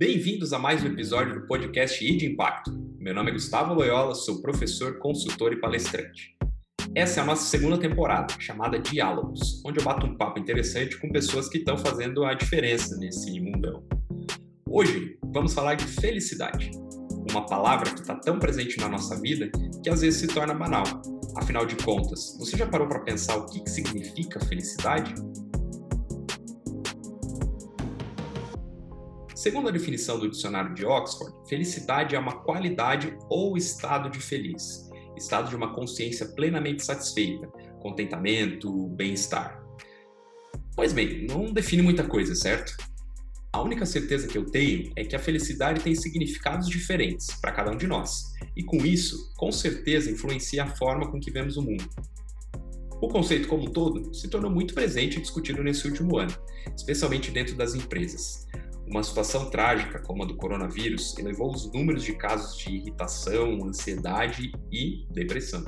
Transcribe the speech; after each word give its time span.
Bem-vindos 0.00 0.54
a 0.54 0.58
mais 0.58 0.82
um 0.82 0.86
episódio 0.86 1.34
do 1.34 1.46
podcast 1.46 2.02
I 2.02 2.16
de 2.16 2.24
Impacto. 2.24 2.72
Meu 2.98 3.12
nome 3.12 3.28
é 3.28 3.34
Gustavo 3.34 3.74
Loyola, 3.74 4.14
sou 4.14 4.40
professor, 4.40 4.98
consultor 4.98 5.52
e 5.52 5.60
palestrante. 5.60 6.34
Essa 6.94 7.20
é 7.20 7.22
a 7.22 7.26
nossa 7.26 7.44
segunda 7.44 7.76
temporada, 7.76 8.32
chamada 8.38 8.78
Diálogos, 8.78 9.62
onde 9.62 9.78
eu 9.78 9.84
bato 9.84 10.06
um 10.06 10.16
papo 10.16 10.40
interessante 10.40 10.98
com 10.98 11.12
pessoas 11.12 11.50
que 11.50 11.58
estão 11.58 11.76
fazendo 11.76 12.24
a 12.24 12.32
diferença 12.32 12.96
nesse 12.96 13.38
mundão. 13.40 13.84
Hoje 14.66 15.18
vamos 15.34 15.52
falar 15.52 15.74
de 15.74 15.84
felicidade, 15.84 16.70
uma 17.30 17.44
palavra 17.44 17.92
que 17.92 18.00
está 18.00 18.14
tão 18.14 18.38
presente 18.38 18.80
na 18.80 18.88
nossa 18.88 19.20
vida 19.20 19.50
que 19.82 19.90
às 19.90 20.00
vezes 20.00 20.18
se 20.18 20.28
torna 20.28 20.54
banal. 20.54 20.84
Afinal 21.36 21.66
de 21.66 21.76
contas, 21.76 22.38
você 22.38 22.56
já 22.56 22.66
parou 22.66 22.88
para 22.88 23.00
pensar 23.00 23.36
o 23.36 23.44
que, 23.44 23.60
que 23.60 23.68
significa 23.68 24.40
felicidade? 24.40 25.12
Segundo 29.40 29.70
a 29.70 29.72
definição 29.72 30.18
do 30.18 30.28
dicionário 30.28 30.74
de 30.74 30.84
Oxford, 30.84 31.34
felicidade 31.48 32.14
é 32.14 32.18
uma 32.18 32.42
qualidade 32.42 33.16
ou 33.30 33.56
estado 33.56 34.10
de 34.10 34.20
feliz, 34.20 34.86
estado 35.16 35.48
de 35.48 35.56
uma 35.56 35.72
consciência 35.72 36.26
plenamente 36.26 36.84
satisfeita, 36.84 37.46
contentamento, 37.80 38.88
bem-estar. 38.88 39.58
Pois 40.76 40.92
bem, 40.92 41.26
não 41.26 41.54
define 41.54 41.80
muita 41.80 42.06
coisa, 42.06 42.34
certo? 42.34 42.76
A 43.50 43.62
única 43.62 43.86
certeza 43.86 44.28
que 44.28 44.36
eu 44.36 44.44
tenho 44.44 44.92
é 44.94 45.04
que 45.04 45.16
a 45.16 45.18
felicidade 45.18 45.80
tem 45.80 45.94
significados 45.94 46.68
diferentes 46.68 47.28
para 47.40 47.52
cada 47.52 47.70
um 47.70 47.78
de 47.78 47.86
nós, 47.86 48.34
e 48.54 48.62
com 48.62 48.76
isso, 48.84 49.32
com 49.38 49.50
certeza 49.50 50.10
influencia 50.10 50.64
a 50.64 50.76
forma 50.76 51.10
com 51.10 51.18
que 51.18 51.30
vemos 51.30 51.56
o 51.56 51.62
mundo. 51.62 51.88
O 53.00 53.08
conceito 53.08 53.48
como 53.48 53.62
um 53.62 53.72
todo 53.72 54.12
se 54.12 54.28
tornou 54.28 54.50
muito 54.50 54.74
presente 54.74 55.16
e 55.16 55.22
discutido 55.22 55.62
nesse 55.62 55.88
último 55.88 56.18
ano, 56.18 56.36
especialmente 56.76 57.30
dentro 57.30 57.56
das 57.56 57.74
empresas. 57.74 58.49
Uma 58.90 59.04
situação 59.04 59.48
trágica 59.48 60.00
como 60.00 60.24
a 60.24 60.26
do 60.26 60.34
coronavírus 60.34 61.16
elevou 61.16 61.54
os 61.54 61.72
números 61.72 62.02
de 62.02 62.12
casos 62.12 62.58
de 62.58 62.74
irritação, 62.74 63.64
ansiedade 63.64 64.50
e 64.68 65.06
depressão. 65.12 65.64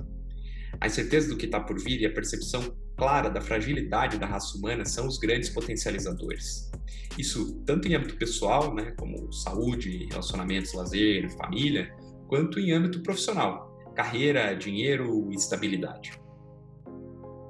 A 0.80 0.88
incerteza 0.88 1.28
do 1.28 1.36
que 1.36 1.47
está 1.47 1.60
por 1.60 1.78
vir 1.78 2.00
e 2.00 2.06
a 2.06 2.12
percepção 2.12 2.77
clara 2.97 3.30
da 3.30 3.41
fragilidade 3.41 4.19
da 4.19 4.27
raça 4.27 4.58
humana 4.58 4.84
são 4.84 5.06
os 5.06 5.19
grandes 5.19 5.50
potencializadores. 5.50 6.69
Isso 7.16 7.62
tanto 7.64 7.86
em 7.86 7.94
âmbito 7.94 8.16
pessoal, 8.16 8.74
né, 8.74 8.92
como 8.98 9.32
saúde, 9.32 10.08
relacionamentos, 10.10 10.75
lazer, 10.75 11.30
família, 11.36 11.94
quanto 12.27 12.58
em 12.58 12.72
âmbito 12.72 13.04
profissional, 13.04 13.80
carreira, 13.94 14.52
dinheiro 14.56 15.30
e 15.30 15.36
estabilidade. 15.36 16.20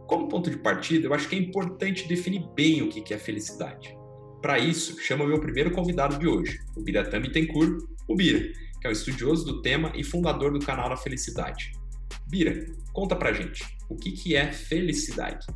Como 0.07 0.29
ponto 0.29 0.51
de 0.51 0.59
partida, 0.59 1.07
eu 1.07 1.15
acho 1.15 1.31
que 1.31 1.35
é 1.35 1.39
importante 1.39 2.07
definir 2.07 2.47
bem 2.55 2.83
o 2.83 2.91
que 2.91 3.15
é 3.15 3.19
felicidade. 3.19 4.02
Para 4.43 4.59
isso, 4.59 4.99
chamo 4.99 5.25
meu 5.25 5.39
primeiro 5.39 5.71
convidado 5.71 6.19
de 6.19 6.27
hoje, 6.27 6.59
o 6.77 6.83
Biratã 6.83 7.21
Bittencourt, 7.21 7.81
o 8.09 8.17
Bira, 8.17 8.41
que 8.81 8.89
é 8.89 8.89
um 8.89 8.93
estudioso 8.93 9.45
do 9.47 9.63
tema 9.63 9.93
e 9.95 10.03
fundador 10.03 10.53
do 10.53 10.59
canal 10.59 10.89
da 10.89 10.97
Felicidade. 10.97 11.71
Bira, 12.29 12.67
conta 12.93 13.15
pra 13.15 13.33
gente, 13.33 13.65
o 13.89 13.95
que, 13.95 14.11
que 14.11 14.35
é 14.35 14.51
felicidade? 14.51 15.47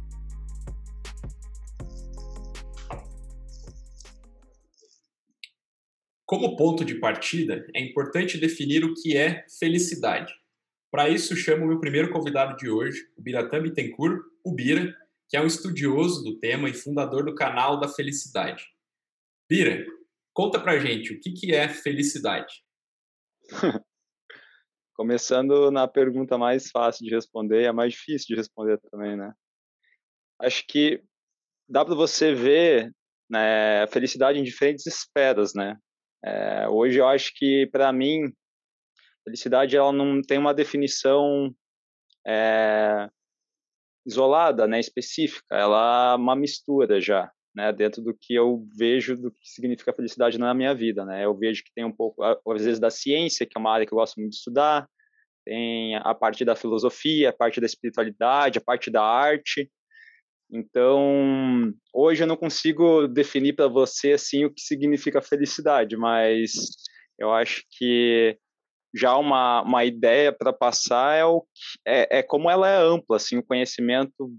Como 6.24 6.56
ponto 6.56 6.84
de 6.84 6.94
partida, 7.00 7.66
é 7.74 7.80
importante 7.80 8.38
definir 8.38 8.84
o 8.84 8.94
que 8.94 9.16
é 9.16 9.44
felicidade. 9.58 10.32
Para 10.92 11.08
isso, 11.08 11.34
chamo 11.34 11.66
meu 11.66 11.80
primeiro 11.80 12.12
convidado 12.12 12.56
de 12.56 12.70
hoje, 12.70 13.00
o 13.16 13.22
Biratã 13.22 13.60
Bittencourt, 13.60 14.22
o 14.44 14.54
Bira, 14.54 14.94
que 15.28 15.36
é 15.36 15.42
um 15.42 15.46
estudioso 15.46 16.22
do 16.22 16.38
tema 16.38 16.68
e 16.68 16.72
fundador 16.72 17.24
do 17.24 17.34
canal 17.34 17.80
da 17.80 17.88
Felicidade. 17.88 18.75
Bira, 19.48 19.86
conta 20.34 20.60
pra 20.60 20.78
gente 20.78 21.12
o 21.12 21.20
que, 21.20 21.32
que 21.32 21.54
é 21.54 21.68
felicidade. 21.68 22.52
Começando 24.94 25.70
na 25.70 25.86
pergunta 25.86 26.36
mais 26.36 26.70
fácil 26.70 27.06
de 27.06 27.14
responder 27.14 27.62
e 27.62 27.66
a 27.66 27.72
mais 27.72 27.92
difícil 27.92 28.28
de 28.28 28.34
responder 28.34 28.80
também, 28.90 29.16
né? 29.16 29.32
Acho 30.40 30.64
que 30.66 31.02
dá 31.68 31.84
para 31.84 31.94
você 31.94 32.34
ver 32.34 32.92
né, 33.30 33.82
a 33.82 33.86
felicidade 33.86 34.38
em 34.38 34.44
diferentes 34.44 34.84
esferas, 34.86 35.54
né? 35.54 35.76
É, 36.24 36.68
hoje 36.68 36.98
eu 36.98 37.06
acho 37.06 37.32
que 37.36 37.68
para 37.70 37.92
mim 37.92 38.32
felicidade 39.24 39.76
ela 39.76 39.92
não 39.92 40.22
tem 40.22 40.38
uma 40.38 40.54
definição 40.54 41.54
é, 42.26 43.08
isolada, 44.06 44.66
né, 44.66 44.80
específica. 44.80 45.54
Ela 45.54 46.12
é 46.12 46.16
uma 46.16 46.34
mistura 46.36 47.00
já 47.00 47.30
né, 47.56 47.72
dentro 47.72 48.02
do 48.02 48.12
que 48.12 48.34
eu 48.34 48.68
vejo 48.76 49.16
do 49.16 49.30
que 49.30 49.48
significa 49.48 49.92
felicidade 49.92 50.38
na 50.38 50.52
minha 50.52 50.74
vida, 50.74 51.06
né? 51.06 51.24
Eu 51.24 51.34
vejo 51.34 51.64
que 51.64 51.72
tem 51.74 51.86
um 51.86 51.92
pouco, 51.92 52.22
às 52.22 52.62
vezes, 52.62 52.78
da 52.78 52.90
ciência, 52.90 53.46
que 53.46 53.56
é 53.56 53.58
uma 53.58 53.72
área 53.72 53.86
que 53.86 53.94
eu 53.94 53.96
gosto 53.96 54.20
muito 54.20 54.32
de 54.32 54.36
estudar, 54.36 54.86
tem 55.42 55.96
a 55.96 56.14
parte 56.14 56.44
da 56.44 56.54
filosofia, 56.54 57.30
a 57.30 57.32
parte 57.32 57.58
da 57.58 57.66
espiritualidade, 57.66 58.58
a 58.58 58.60
parte 58.60 58.90
da 58.90 59.02
arte. 59.02 59.70
Então, 60.52 61.72
hoje 61.94 62.22
eu 62.22 62.26
não 62.26 62.36
consigo 62.36 63.08
definir 63.08 63.54
para 63.54 63.68
você 63.68 64.12
assim 64.12 64.44
o 64.44 64.52
que 64.52 64.60
significa 64.60 65.22
felicidade, 65.22 65.96
mas 65.96 66.52
eu 67.18 67.32
acho 67.32 67.64
que 67.70 68.38
já 68.94 69.16
uma, 69.16 69.62
uma 69.62 69.84
ideia 69.84 70.30
para 70.30 70.52
passar 70.52 71.16
é, 71.16 71.24
o, 71.24 71.46
é, 71.86 72.18
é 72.18 72.22
como 72.22 72.50
ela 72.50 72.68
é 72.68 72.76
ampla, 72.76 73.16
assim, 73.16 73.38
o 73.38 73.42
conhecimento 73.42 74.30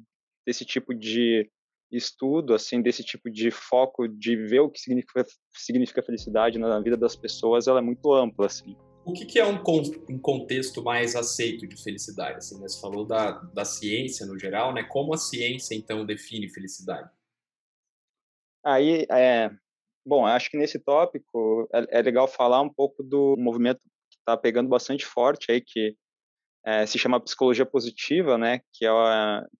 desse 0.46 0.64
tipo 0.64 0.94
de 0.94 1.50
estudo 1.92 2.54
assim 2.54 2.82
desse 2.82 3.04
tipo 3.04 3.30
de 3.30 3.50
foco 3.50 4.08
de 4.08 4.36
ver 4.36 4.60
o 4.60 4.70
que 4.70 4.80
significa, 4.80 5.26
significa 5.54 6.04
felicidade 6.04 6.60
na 6.60 6.80
vida 6.80 6.98
das 6.98 7.16
pessoas 7.16 7.68
ela 7.68 7.80
é 7.80 7.82
muito 7.82 8.14
ampla 8.14 8.46
assim. 8.46 8.76
O 9.06 9.14
que, 9.14 9.26
que 9.26 9.40
é 9.40 9.46
um, 9.46 9.64
con 9.64 9.82
um, 10.10 10.20
contexto 10.20 10.84
mais 10.84 11.16
aceito 11.16 11.66
de 11.66 11.82
felicidade 11.82 12.38
assim 12.38 12.60
né? 12.60 12.68
você 12.68 12.80
falou 12.82 13.06
da, 13.06 13.32
da 13.54 13.64
ciência 13.64 14.26
no 14.26 14.38
geral 14.38 14.74
né? 14.74 14.84
Como 14.84 15.14
a 15.14 15.18
ciência 15.18 15.76
então 15.76 16.06
define 16.06 16.50
felicidade? 16.50 17.10
Aí 18.66 19.06
é 19.10 19.50
bom 20.06 20.26
acho 20.26 20.50
que 20.50 20.58
nesse 20.58 20.80
tópico 20.80 21.70
é, 21.74 22.00
é 22.00 22.02
legal 22.02 22.28
falar 22.28 22.62
um 22.62 22.74
pouco 22.74 23.02
do 23.02 23.36
movimento 23.38 23.80
que 24.10 24.18
está 24.18 24.36
pegando 24.36 24.68
bastante 24.68 25.06
forte 25.06 25.52
aí 25.52 25.62
que 25.62 25.96
é, 26.66 26.86
se 26.86 27.00
chama 27.00 27.22
psicologia 27.22 27.66
positiva, 27.66 28.38
né, 28.38 28.60
que 28.74 28.86
é, 28.86 28.90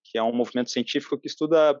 que 0.04 0.18
é 0.18 0.22
um 0.22 0.34
movimento 0.34 0.70
científico 0.70 1.18
que 1.18 1.26
estuda 1.26 1.80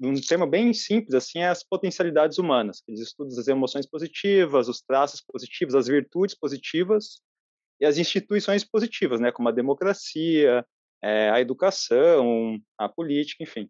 um 0.00 0.14
tema 0.14 0.46
bem 0.46 0.72
simples 0.72 1.14
assim 1.14 1.40
é 1.40 1.48
as 1.48 1.62
potencialidades 1.62 2.38
humanas. 2.38 2.82
Eles 2.88 3.00
estudam 3.00 3.38
as 3.38 3.48
emoções 3.48 3.86
positivas, 3.86 4.68
os 4.68 4.80
traços 4.80 5.20
positivos, 5.20 5.74
as 5.74 5.86
virtudes 5.86 6.34
positivas 6.34 7.20
e 7.80 7.86
as 7.86 7.98
instituições 7.98 8.64
positivas, 8.64 9.20
né, 9.20 9.30
como 9.30 9.48
a 9.48 9.52
democracia, 9.52 10.64
é, 11.02 11.30
a 11.30 11.40
educação, 11.40 12.58
a 12.76 12.88
política, 12.88 13.42
enfim. 13.42 13.68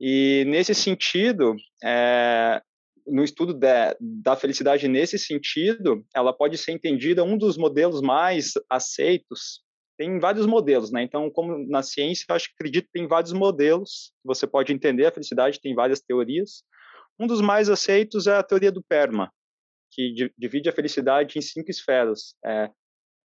E 0.00 0.44
nesse 0.46 0.74
sentido, 0.74 1.54
é, 1.84 2.62
no 3.06 3.22
estudo 3.22 3.52
da, 3.52 3.96
da 4.00 4.36
felicidade 4.36 4.88
nesse 4.88 5.18
sentido, 5.18 6.04
ela 6.14 6.32
pode 6.32 6.56
ser 6.56 6.72
entendida 6.72 7.24
um 7.24 7.36
dos 7.36 7.56
modelos 7.56 8.00
mais 8.00 8.52
aceitos 8.70 9.62
tem 10.02 10.18
vários 10.18 10.46
modelos, 10.46 10.90
né? 10.90 11.04
Então, 11.04 11.30
como 11.30 11.64
na 11.68 11.80
ciência, 11.80 12.26
eu 12.28 12.34
acho 12.34 12.48
que 12.48 12.54
acredito 12.54 12.86
que 12.86 12.92
tem 12.92 13.06
vários 13.06 13.32
modelos 13.32 14.12
que 14.20 14.26
você 14.26 14.48
pode 14.48 14.72
entender 14.72 15.06
a 15.06 15.12
felicidade, 15.12 15.60
tem 15.60 15.76
várias 15.76 16.00
teorias. 16.00 16.64
Um 17.20 17.28
dos 17.28 17.40
mais 17.40 17.70
aceitos 17.70 18.26
é 18.26 18.34
a 18.34 18.42
teoria 18.42 18.72
do 18.72 18.82
PERMA, 18.82 19.32
que 19.92 20.32
divide 20.36 20.68
a 20.68 20.72
felicidade 20.72 21.38
em 21.38 21.40
cinco 21.40 21.70
esferas. 21.70 22.34
É, 22.44 22.68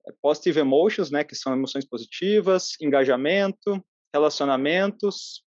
é, 0.07 0.13
positive 0.21 0.61
emotions, 0.61 1.11
né, 1.11 1.25
que 1.25 1.35
são 1.35 1.55
emoções 1.55 1.87
positivas, 1.89 2.73
engajamento, 2.79 3.83
relacionamentos, 4.15 5.43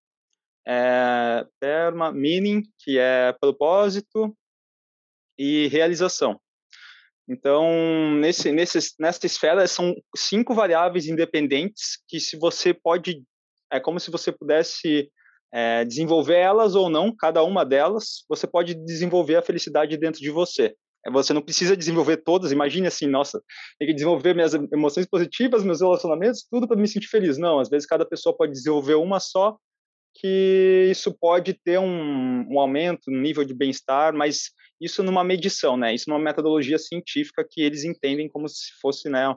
é, 0.68 1.46
PERMA, 1.60 2.12
meaning, 2.12 2.64
que 2.80 2.98
é 2.98 3.34
propósito, 3.34 4.36
e 5.38 5.68
realização. 5.68 6.42
Então, 7.30 8.16
nesse, 8.16 8.52
nesse, 8.52 8.80
nessa 9.00 9.26
esfera, 9.26 9.68
são 9.68 9.96
cinco 10.16 10.56
variáveis 10.56 11.06
independentes 11.06 12.00
que, 12.08 12.20
se 12.20 12.36
você 12.36 12.74
pode, 12.74 13.24
é 13.72 13.80
como 13.80 14.00
se 14.00 14.10
você 14.10 14.32
pudesse 14.32 15.12
é, 15.54 15.86
desenvolver 15.86 16.38
elas 16.38 16.74
ou 16.74 16.90
não, 16.90 17.16
cada 17.16 17.44
uma 17.44 17.64
delas, 17.64 18.24
você 18.28 18.48
pode 18.48 18.74
desenvolver 18.74 19.36
a 19.36 19.44
felicidade 19.44 19.96
dentro 19.96 20.20
de 20.20 20.32
você. 20.32 20.76
É, 21.06 21.12
você 21.12 21.32
não 21.32 21.42
precisa 21.42 21.78
desenvolver 21.78 22.18
todas. 22.18 22.52
Imagine 22.52 22.88
assim, 22.88 23.06
nossa, 23.06 23.40
tem 23.78 23.88
que 23.88 23.94
desenvolver 23.94 24.34
minhas 24.34 24.56
emoções 24.56 25.06
positivas, 25.06 25.64
meus 25.64 25.82
relacionamentos, 25.82 26.48
tudo 26.50 26.68
para 26.68 26.78
me 26.78 26.88
sentir 26.88 27.10
feliz. 27.10 27.38
Não, 27.38 27.60
às 27.60 27.70
vezes 27.70 27.88
cada 27.88 28.08
pessoa 28.08 28.36
pode 28.36 28.54
desenvolver 28.54 28.96
uma 28.96 29.20
só, 29.20 29.56
que 30.20 30.88
isso 30.92 31.18
pode 31.18 31.54
ter 31.54 31.80
um, 31.80 32.46
um 32.50 32.60
aumento 32.60 33.10
no 33.10 33.20
nível 33.20 33.46
de 33.46 33.54
bem-estar, 33.54 34.14
mas 34.14 34.52
isso 34.80 35.02
numa 35.02 35.24
medição, 35.24 35.78
né? 35.78 35.94
Isso 35.94 36.10
numa 36.10 36.20
metodologia 36.20 36.78
científica 36.78 37.46
que 37.50 37.62
eles 37.62 37.86
entendem 37.86 38.28
como 38.28 38.48
se 38.48 38.74
fosse, 38.82 39.10
né, 39.10 39.34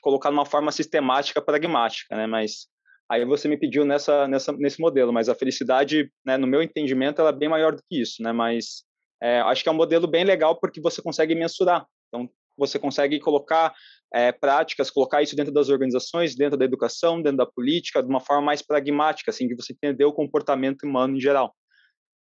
colocar 0.00 0.30
numa 0.30 0.46
forma 0.46 0.72
sistemática, 0.72 1.42
pragmática, 1.42 2.16
né? 2.16 2.26
Mas 2.26 2.66
aí 3.10 3.24
você 3.26 3.48
me 3.48 3.58
pediu 3.58 3.84
nessa, 3.84 4.26
nessa 4.26 4.52
nesse 4.52 4.80
modelo, 4.80 5.12
mas 5.12 5.28
a 5.28 5.34
felicidade, 5.34 6.10
né, 6.24 6.38
no 6.38 6.46
meu 6.46 6.62
entendimento, 6.62 7.20
ela 7.20 7.30
é 7.30 7.36
bem 7.36 7.48
maior 7.48 7.74
do 7.74 7.82
que 7.88 8.00
isso, 8.00 8.22
né? 8.22 8.32
Mas 8.32 8.84
é, 9.22 9.40
acho 9.40 9.62
que 9.62 9.68
é 9.68 9.72
um 9.72 9.76
modelo 9.76 10.06
bem 10.06 10.24
legal 10.24 10.58
porque 10.58 10.80
você 10.80 11.02
consegue 11.02 11.34
mensurar. 11.34 11.86
Então, 12.08 12.28
você 12.56 12.78
consegue 12.78 13.20
colocar 13.20 13.74
é, 14.14 14.30
práticas, 14.30 14.90
colocar 14.90 15.22
isso 15.22 15.34
dentro 15.34 15.52
das 15.52 15.70
organizações, 15.70 16.36
dentro 16.36 16.58
da 16.58 16.64
educação, 16.64 17.22
dentro 17.22 17.38
da 17.38 17.46
política, 17.46 18.02
de 18.02 18.08
uma 18.08 18.20
forma 18.20 18.42
mais 18.42 18.60
pragmática, 18.60 19.30
assim, 19.30 19.48
que 19.48 19.54
você 19.54 19.72
entender 19.72 20.04
o 20.04 20.12
comportamento 20.12 20.82
humano 20.82 21.16
em 21.16 21.20
geral. 21.20 21.54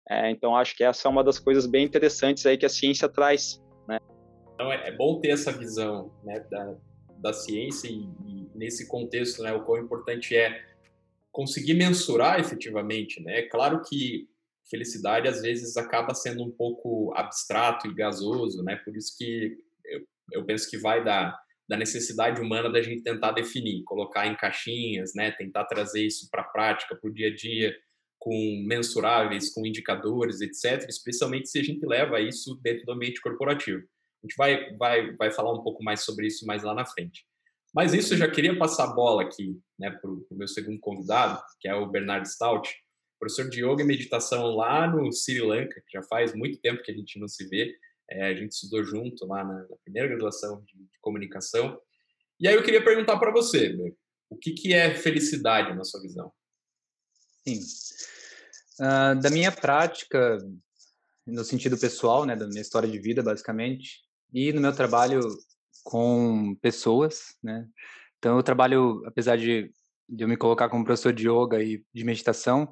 É, 0.08 0.30
então, 0.30 0.56
acho 0.56 0.76
que 0.76 0.84
essa 0.84 1.08
é 1.08 1.12
uma 1.12 1.24
das 1.24 1.40
coisas 1.40 1.66
bem 1.66 1.86
interessantes 1.86 2.46
aí 2.46 2.58
que 2.58 2.66
a 2.66 2.70
ciência 2.70 3.10
traz, 3.10 3.60
né? 3.88 4.00
Então, 4.54 4.72
é, 4.72 4.90
é 4.90 4.92
bom 4.92 5.20
ter 5.20 5.30
essa 5.30 5.52
visão, 5.52 6.14
né, 6.24 6.40
da, 6.52 6.76
da 7.18 7.34
ciência 7.34 7.88
e, 7.88 8.02
e, 8.26 8.50
nesse 8.56 8.88
contexto, 8.88 9.42
né, 9.42 9.54
o 9.54 9.64
quão 9.64 9.82
importante 9.82 10.36
é 10.36 10.64
conseguir 11.32 11.74
mensurar 11.74 12.40
efetivamente, 12.40 13.22
né? 13.24 13.40
É 13.40 13.42
claro 13.44 13.82
que 13.82 14.28
felicidade 14.70 15.28
às 15.28 15.42
vezes 15.42 15.78
acaba 15.78 16.14
sendo 16.14 16.44
um 16.44 16.52
pouco 16.52 17.14
abstrato 17.16 17.88
e 17.88 17.94
gasoso, 17.94 18.64
né? 18.64 18.76
Por 18.78 18.96
isso 18.96 19.16
que 19.18 19.58
eu, 19.86 20.02
eu 20.34 20.46
penso 20.46 20.70
que 20.70 20.78
vai 20.78 21.04
da, 21.04 21.40
da 21.70 21.78
necessidade 21.78 22.42
humana 22.42 22.68
da 22.68 22.82
gente 22.82 23.04
tentar 23.04 23.32
definir, 23.32 23.84
colocar 23.84 24.26
em 24.26 24.36
caixinhas, 24.36 25.14
né? 25.14 25.30
Tentar 25.30 25.66
trazer 25.66 26.04
isso 26.04 26.28
para 26.32 26.42
a 26.42 26.48
prática, 26.48 26.96
para 26.96 27.08
o 27.08 27.14
dia 27.14 27.28
a 27.28 27.36
dia, 27.36 27.78
com 28.18 28.64
mensuráveis, 28.66 29.54
com 29.54 29.64
indicadores, 29.64 30.42
etc. 30.42 30.90
Especialmente 30.90 31.48
se 31.48 31.60
a 31.60 31.64
gente 31.64 31.86
leva 31.86 32.20
isso 32.20 32.60
dentro 32.64 32.86
do 32.86 32.92
ambiente 32.92 33.22
corporativo. 33.22 33.84
A 34.24 34.28
gente 34.28 34.36
vai, 34.36 34.76
vai, 34.78 35.16
vai 35.16 35.32
falar 35.32 35.54
um 35.54 35.62
pouco 35.62 35.84
mais 35.84 36.04
sobre 36.04 36.26
isso 36.26 36.44
mais 36.44 36.64
lá 36.64 36.74
na 36.74 36.86
frente. 36.86 37.24
Mas 37.74 37.94
isso 37.94 38.16
eu 38.16 38.18
já 38.18 38.28
queria 38.28 38.58
passar 38.58 38.86
a 38.86 38.94
bola 38.94 39.22
aqui 39.22 39.56
né, 39.78 39.92
para 39.92 40.10
o 40.10 40.26
meu 40.32 40.48
segundo 40.48 40.80
convidado, 40.80 41.40
que 41.62 41.68
é 41.68 41.76
o 41.76 41.88
Bernardo 41.88 42.28
Stout, 42.28 42.68
professor 43.20 43.48
de 43.48 43.64
yoga 43.64 43.84
e 43.84 43.86
meditação 43.86 44.56
lá 44.56 44.88
no 44.88 45.12
Sri 45.12 45.40
Lanka, 45.40 45.84
que 45.86 45.98
já 45.98 46.02
faz 46.02 46.34
muito 46.34 46.60
tempo 46.60 46.82
que 46.82 46.92
a 46.92 46.96
gente 46.96 47.20
não 47.20 47.28
se 47.28 47.48
vê. 47.48 47.76
É, 48.10 48.26
a 48.26 48.34
gente 48.34 48.52
estudou 48.52 48.84
junto 48.84 49.26
lá 49.26 49.44
na, 49.44 49.60
na 49.68 49.76
primeira 49.84 50.08
graduação 50.08 50.64
de, 50.64 50.74
de, 50.74 51.00
comunicação. 51.00 51.80
E 52.40 52.48
aí 52.48 52.56
eu 52.56 52.64
queria 52.64 52.84
perguntar 52.84 53.18
para 53.18 53.32
você, 53.32 53.76
o 54.30 54.36
que, 54.36 54.52
que 54.52 54.74
é 54.74 54.96
felicidade 54.96 55.76
na 55.76 55.84
sua 55.84 56.02
visão? 56.02 56.32
Sim. 57.48 57.60
Uh, 58.80 59.22
da 59.22 59.30
minha 59.30 59.52
prática, 59.52 60.38
no 61.26 61.44
sentido 61.44 61.78
pessoal, 61.78 62.26
né, 62.26 62.36
da 62.36 62.48
minha 62.48 62.62
história 62.62 62.90
de 62.90 63.00
vida, 63.00 63.22
basicamente, 63.22 64.02
e 64.34 64.52
no 64.54 64.62
meu 64.62 64.74
trabalho 64.74 65.22
com 65.84 66.56
pessoas, 66.62 67.36
né? 67.42 67.68
Então 68.18 68.38
eu 68.38 68.44
trabalho, 68.44 69.04
apesar 69.06 69.38
de, 69.38 69.72
de 70.08 70.24
eu 70.24 70.28
me 70.28 70.38
colocar 70.38 70.70
como 70.70 70.84
professor 70.84 71.14
de 71.14 71.28
yoga 71.28 71.64
e 71.64 71.84
de 71.94 72.04
meditação, 72.04 72.72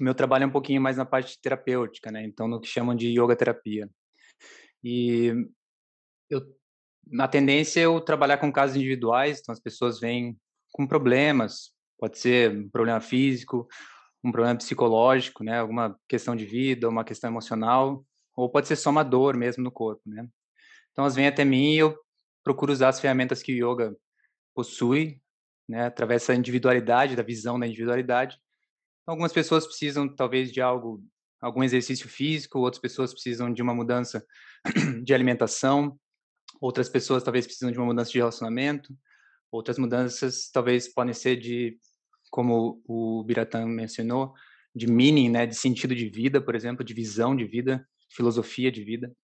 meu 0.00 0.14
trabalho 0.14 0.44
é 0.44 0.46
um 0.46 0.52
pouquinho 0.52 0.80
mais 0.80 0.96
na 0.96 1.04
parte 1.04 1.40
terapêutica, 1.40 2.10
né? 2.10 2.24
Então 2.24 2.48
no 2.48 2.60
que 2.60 2.68
chamam 2.68 2.94
de 2.94 3.08
yoga 3.08 3.36
terapia. 3.36 3.88
E 4.82 5.32
eu 6.28 6.40
na 7.06 7.28
tendência 7.28 7.80
é 7.80 7.84
eu 7.84 8.00
trabalhar 8.00 8.38
com 8.38 8.52
casos 8.52 8.76
individuais, 8.76 9.40
então 9.40 9.52
as 9.52 9.60
pessoas 9.60 10.00
vêm 10.00 10.38
com 10.72 10.86
problemas, 10.86 11.72
pode 11.98 12.18
ser 12.18 12.50
um 12.50 12.68
problema 12.68 13.00
físico, 13.00 13.68
um 14.22 14.32
problema 14.32 14.56
psicológico, 14.56 15.44
né, 15.44 15.58
alguma 15.58 15.98
questão 16.08 16.34
de 16.34 16.46
vida, 16.46 16.88
uma 16.88 17.04
questão 17.04 17.30
emocional, 17.30 18.04
ou 18.34 18.48
pode 18.48 18.66
ser 18.66 18.76
só 18.76 18.90
uma 18.90 19.02
dor 19.02 19.36
mesmo 19.36 19.62
no 19.62 19.70
corpo, 19.70 20.02
né? 20.06 20.26
Então 20.92 21.04
elas 21.04 21.14
vêm 21.14 21.26
até 21.26 21.44
mim 21.44 21.74
e 21.74 21.78
eu 21.78 21.96
procuro 22.42 22.72
usar 22.72 22.88
as 22.88 23.00
ferramentas 23.00 23.42
que 23.42 23.52
o 23.52 23.72
yoga 23.72 23.94
possui, 24.54 25.20
né, 25.68 25.86
através 25.86 26.22
dessa 26.22 26.34
individualidade, 26.34 27.16
da 27.16 27.22
visão 27.22 27.58
da 27.58 27.66
individualidade. 27.66 28.38
Algumas 29.06 29.32
pessoas 29.32 29.66
precisam 29.66 30.08
talvez 30.08 30.50
de 30.50 30.60
algo, 30.60 31.04
algum 31.40 31.62
exercício 31.62 32.08
físico, 32.08 32.58
outras 32.58 32.80
pessoas 32.80 33.12
precisam 33.12 33.52
de 33.52 33.60
uma 33.60 33.74
mudança 33.74 34.24
de 35.04 35.12
alimentação, 35.12 35.98
outras 36.60 36.88
pessoas 36.88 37.22
talvez 37.22 37.44
precisam 37.46 37.70
de 37.70 37.78
uma 37.78 37.86
mudança 37.86 38.10
de 38.10 38.18
relacionamento, 38.18 38.96
outras 39.50 39.78
mudanças 39.78 40.50
talvez 40.50 40.92
podem 40.92 41.12
ser 41.12 41.36
de, 41.36 41.78
como 42.30 42.82
o 42.86 43.22
Biratan 43.24 43.66
mencionou, 43.66 44.32
de 44.74 44.86
meaning, 44.86 45.28
né, 45.28 45.46
de 45.46 45.54
sentido 45.54 45.94
de 45.94 46.08
vida, 46.08 46.40
por 46.40 46.54
exemplo, 46.54 46.84
de 46.84 46.94
visão 46.94 47.36
de 47.36 47.44
vida, 47.44 47.86
filosofia 48.10 48.72
de 48.72 48.82
vida. 48.82 49.14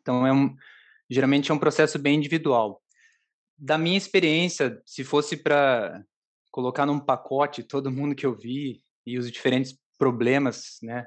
Então 0.00 0.26
é 0.26 0.32
um 0.32 0.54
geralmente 1.08 1.50
é 1.50 1.54
um 1.54 1.58
processo 1.58 1.98
bem 1.98 2.16
individual. 2.16 2.82
Da 3.56 3.78
minha 3.78 3.96
experiência, 3.96 4.82
se 4.84 5.04
fosse 5.04 5.36
para 5.36 6.02
colocar 6.50 6.86
num 6.86 6.98
pacote 6.98 7.62
todo 7.62 7.90
mundo 7.90 8.14
que 8.14 8.26
eu 8.26 8.36
vi 8.36 8.83
e 9.06 9.18
os 9.18 9.30
diferentes 9.30 9.78
problemas, 9.98 10.78
né? 10.82 11.06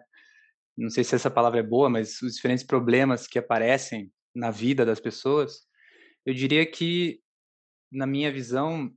Não 0.77 0.89
sei 0.89 1.03
se 1.03 1.15
essa 1.15 1.31
palavra 1.31 1.59
é 1.59 1.63
boa, 1.63 1.89
mas 1.89 2.21
os 2.21 2.35
diferentes 2.35 2.63
problemas 2.63 3.27
que 3.27 3.39
aparecem 3.39 4.11
na 4.35 4.51
vida 4.51 4.85
das 4.85 4.99
pessoas, 4.99 5.61
eu 6.25 6.33
diria 6.33 6.65
que, 6.69 7.19
na 7.91 8.05
minha 8.05 8.31
visão, 8.31 8.93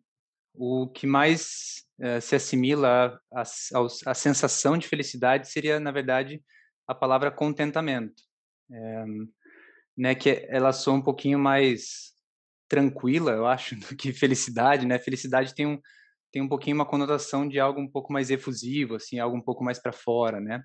o 0.55 0.89
que 0.89 1.07
mais 1.07 1.85
uh, 1.99 2.21
se 2.21 2.37
assimila 2.37 3.19
à 3.33 4.15
sensação 4.15 4.77
de 4.77 4.87
felicidade 4.87 5.49
seria, 5.49 5.81
na 5.81 5.91
verdade, 5.91 6.43
a 6.87 6.95
palavra 6.95 7.31
contentamento. 7.31 8.23
É, 8.73 9.05
né, 9.97 10.15
que 10.15 10.47
ela 10.49 10.73
soa 10.73 10.95
um 10.95 11.03
pouquinho 11.03 11.39
mais 11.39 12.15
tranquila, 12.69 13.33
eu 13.33 13.47
acho, 13.47 13.75
do 13.81 13.97
que 13.97 14.13
felicidade, 14.13 14.87
né? 14.87 14.99
Felicidade 14.99 15.55
tem 15.55 15.67
um 15.67 15.81
tem 16.33 16.43
um 16.43 16.49
pouquinho 16.49 16.77
uma 16.77 16.87
conotação 16.87 17.49
de 17.49 17.59
algo 17.59 17.81
um 17.81 17.89
pouco 17.89 18.13
mais 18.13 18.31
efusivo, 18.31 18.97
assim, 18.97 19.19
algo 19.19 19.37
um 19.37 19.43
pouco 19.43 19.65
mais 19.65 19.79
para 19.79 19.93
fora, 19.93 20.41
né? 20.41 20.63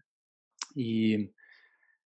E 0.75 1.29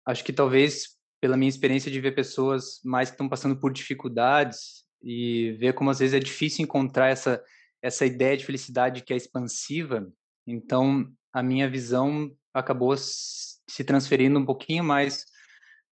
acho 0.06 0.24
que 0.24 0.34
talvez 0.34 0.98
pela 1.22 1.38
minha 1.38 1.50
experiência 1.50 1.92
de 1.92 2.00
ver 2.00 2.14
pessoas 2.14 2.80
mais 2.84 3.10
que 3.10 3.16
estão 3.16 3.30
passando 3.30 3.60
por 3.60 3.74
dificuldades 3.74 4.86
e 5.02 5.52
ver 5.60 5.74
como 5.74 5.90
às 5.90 6.00
vezes 6.00 6.14
é 6.14 6.20
difícil 6.20 6.64
encontrar 6.64 7.10
essa 7.10 7.44
essa 7.82 8.06
ideia 8.06 8.36
de 8.36 8.46
felicidade 8.46 9.04
que 9.04 9.14
é 9.14 9.16
expansiva, 9.16 10.12
então 10.48 11.08
a 11.32 11.44
minha 11.44 11.70
visão 11.70 12.36
acabou 12.52 12.96
se 12.98 13.84
transferindo 13.86 14.40
um 14.40 14.46
pouquinho 14.46 14.84
mais 14.84 15.26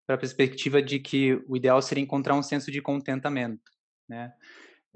para 0.06 0.16
a 0.16 0.20
perspectiva 0.20 0.82
de 0.82 1.00
que 1.00 1.36
o 1.48 1.56
ideal 1.56 1.82
seria 1.82 2.04
encontrar 2.04 2.36
um 2.36 2.42
senso 2.42 2.72
de 2.72 2.82
contentamento, 2.82 3.72
né? 4.10 4.34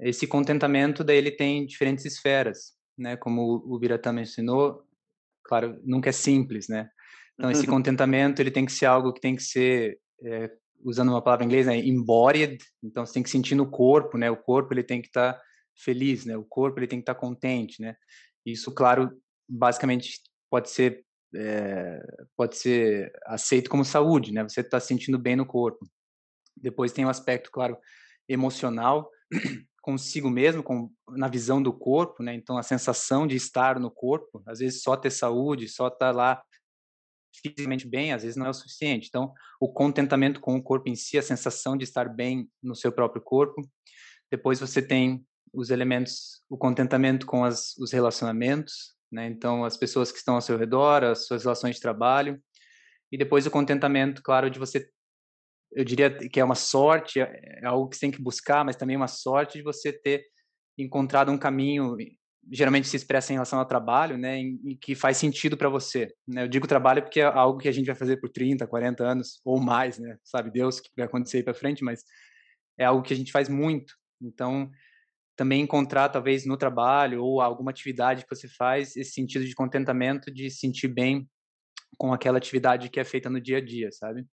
Esse 0.02 0.26
contentamento 0.26 1.04
daí 1.04 1.16
ele 1.16 1.30
tem 1.30 1.66
diferentes 1.66 2.04
esferas, 2.04 2.72
né? 2.96 3.16
Como 3.16 3.62
o 3.66 3.78
Biratã 3.78 4.12
mencionou, 4.12 4.82
claro, 5.44 5.80
nunca 5.84 6.08
é 6.08 6.12
simples, 6.12 6.68
né? 6.68 6.88
Então 7.34 7.50
esse 7.50 7.66
contentamento 7.68 8.40
ele 8.40 8.50
tem 8.50 8.64
que 8.64 8.72
ser 8.72 8.86
algo 8.86 9.12
que 9.12 9.20
tem 9.20 9.36
que 9.36 9.42
ser 9.42 9.98
é, 10.24 10.50
usando 10.82 11.10
uma 11.10 11.22
palavra 11.22 11.44
em 11.44 11.48
inglês, 11.48 11.66
né, 11.66 11.78
embodied, 11.78 12.58
então 12.82 13.04
você 13.04 13.14
tem 13.14 13.22
que 13.22 13.30
sentir 13.30 13.54
no 13.54 13.70
corpo, 13.70 14.16
né? 14.16 14.30
O 14.30 14.36
corpo 14.36 14.72
ele 14.72 14.82
tem 14.82 15.00
que 15.00 15.08
estar 15.08 15.34
tá 15.34 15.42
feliz, 15.76 16.24
né? 16.24 16.36
O 16.36 16.44
corpo 16.44 16.78
ele 16.78 16.86
tem 16.86 16.98
que 16.98 17.02
estar 17.02 17.14
tá 17.14 17.20
contente, 17.20 17.80
né? 17.82 17.94
Isso, 18.44 18.72
claro, 18.72 19.10
basicamente 19.48 20.20
pode 20.50 20.70
ser 20.70 21.04
é, 21.34 22.00
pode 22.36 22.56
ser 22.56 23.12
aceito 23.26 23.70
como 23.70 23.84
saúde, 23.84 24.32
né? 24.32 24.42
Você 24.42 24.60
está 24.60 24.80
se 24.80 24.88
sentindo 24.88 25.18
bem 25.18 25.36
no 25.36 25.46
corpo. 25.46 25.88
Depois 26.56 26.92
tem 26.92 27.04
o 27.04 27.08
aspecto, 27.08 27.50
claro, 27.52 27.76
emocional, 28.28 29.08
consigo 29.80 30.28
mesmo, 30.30 30.62
com, 30.62 30.90
na 31.08 31.28
visão 31.28 31.62
do 31.62 31.72
corpo, 31.72 32.22
né? 32.22 32.34
Então 32.34 32.58
a 32.58 32.62
sensação 32.62 33.26
de 33.26 33.36
estar 33.36 33.78
no 33.78 33.90
corpo, 33.90 34.42
às 34.46 34.58
vezes 34.58 34.82
só 34.82 34.96
ter 34.96 35.10
saúde, 35.10 35.68
só 35.68 35.88
estar 35.88 36.14
lá 36.14 36.42
fisicamente 37.42 37.86
bem, 37.86 38.12
às 38.12 38.22
vezes 38.22 38.36
não 38.36 38.46
é 38.46 38.50
o 38.50 38.54
suficiente. 38.54 39.08
Então 39.08 39.32
o 39.60 39.72
contentamento 39.72 40.40
com 40.40 40.56
o 40.56 40.62
corpo 40.62 40.88
em 40.88 40.96
si, 40.96 41.18
a 41.18 41.22
sensação 41.22 41.76
de 41.76 41.84
estar 41.84 42.08
bem 42.08 42.50
no 42.62 42.74
seu 42.74 42.92
próprio 42.92 43.22
corpo. 43.22 43.62
Depois 44.30 44.60
você 44.60 44.82
tem 44.82 45.24
os 45.52 45.70
elementos, 45.70 46.42
o 46.48 46.56
contentamento 46.56 47.26
com 47.26 47.44
as, 47.44 47.76
os 47.78 47.92
relacionamentos, 47.92 48.94
né? 49.10 49.26
Então, 49.26 49.64
as 49.64 49.76
pessoas 49.76 50.12
que 50.12 50.18
estão 50.18 50.36
ao 50.36 50.40
seu 50.40 50.56
redor, 50.56 51.02
as 51.02 51.26
suas 51.26 51.42
relações 51.42 51.76
de 51.76 51.82
trabalho, 51.82 52.40
e 53.10 53.18
depois 53.18 53.44
o 53.46 53.50
contentamento, 53.50 54.22
claro, 54.22 54.48
de 54.48 54.58
você, 54.58 54.88
eu 55.72 55.84
diria 55.84 56.10
que 56.10 56.40
é 56.40 56.44
uma 56.44 56.54
sorte, 56.54 57.20
é, 57.20 57.60
é 57.62 57.66
algo 57.66 57.88
que 57.88 57.96
você 57.96 58.00
tem 58.00 58.10
que 58.10 58.22
buscar, 58.22 58.64
mas 58.64 58.76
também 58.76 58.96
uma 58.96 59.08
sorte 59.08 59.58
de 59.58 59.64
você 59.64 59.92
ter 59.92 60.24
encontrado 60.76 61.30
um 61.30 61.38
caminho, 61.38 61.96
geralmente 62.50 62.88
se 62.88 62.96
expressa 62.96 63.32
em 63.32 63.36
relação 63.36 63.58
ao 63.58 63.66
trabalho, 63.66 64.16
né, 64.16 64.38
em, 64.38 64.76
que 64.80 64.94
faz 64.94 65.16
sentido 65.16 65.56
para 65.56 65.68
você. 65.68 66.12
Né? 66.26 66.44
Eu 66.44 66.48
digo 66.48 66.66
trabalho 66.66 67.02
porque 67.02 67.20
é 67.20 67.24
algo 67.24 67.58
que 67.58 67.68
a 67.68 67.72
gente 67.72 67.86
vai 67.86 67.94
fazer 67.94 68.16
por 68.18 68.30
30, 68.30 68.66
40 68.66 69.04
anos 69.04 69.40
ou 69.44 69.60
mais, 69.60 69.98
né? 69.98 70.16
Sabe 70.24 70.50
Deus 70.50 70.78
o 70.78 70.82
que 70.82 70.90
vai 70.96 71.06
acontecer 71.06 71.38
aí 71.38 71.42
para 71.42 71.54
frente, 71.54 71.84
mas 71.84 72.02
é 72.78 72.84
algo 72.84 73.02
que 73.02 73.12
a 73.12 73.16
gente 73.16 73.30
faz 73.30 73.48
muito. 73.48 73.94
Então, 74.20 74.70
também 75.36 75.62
encontrar, 75.62 76.08
talvez, 76.08 76.44
no 76.44 76.56
trabalho 76.56 77.22
ou 77.22 77.40
alguma 77.40 77.70
atividade 77.70 78.24
que 78.24 78.34
você 78.34 78.48
faz, 78.48 78.96
esse 78.96 79.12
sentido 79.12 79.44
de 79.44 79.54
contentamento, 79.54 80.30
de 80.30 80.50
sentir 80.50 80.88
bem 80.88 81.28
com 81.96 82.12
aquela 82.12 82.38
atividade 82.38 82.88
que 82.88 83.00
é 83.00 83.04
feita 83.04 83.30
no 83.30 83.40
dia 83.40 83.58
a 83.58 83.64
dia, 83.64 83.90
sabe? 83.92 84.26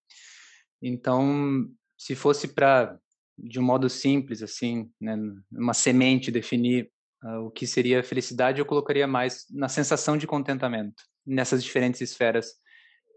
Então, 0.81 1.69
se 1.97 2.15
fosse 2.15 2.49
para, 2.49 2.99
de 3.37 3.59
um 3.59 3.63
modo 3.63 3.89
simples, 3.89 4.41
assim, 4.41 4.91
né, 4.99 5.15
uma 5.51 5.73
semente 5.73 6.31
definir 6.31 6.91
uh, 7.23 7.45
o 7.45 7.51
que 7.51 7.65
seria 7.65 8.03
felicidade, 8.03 8.59
eu 8.59 8.65
colocaria 8.65 9.07
mais 9.07 9.45
na 9.49 9.67
sensação 9.67 10.17
de 10.17 10.27
contentamento, 10.27 11.03
nessas 11.25 11.63
diferentes 11.63 12.01
esferas 12.01 12.53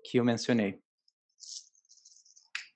que 0.05 0.19
eu 0.19 0.25
mencionei. 0.25 0.79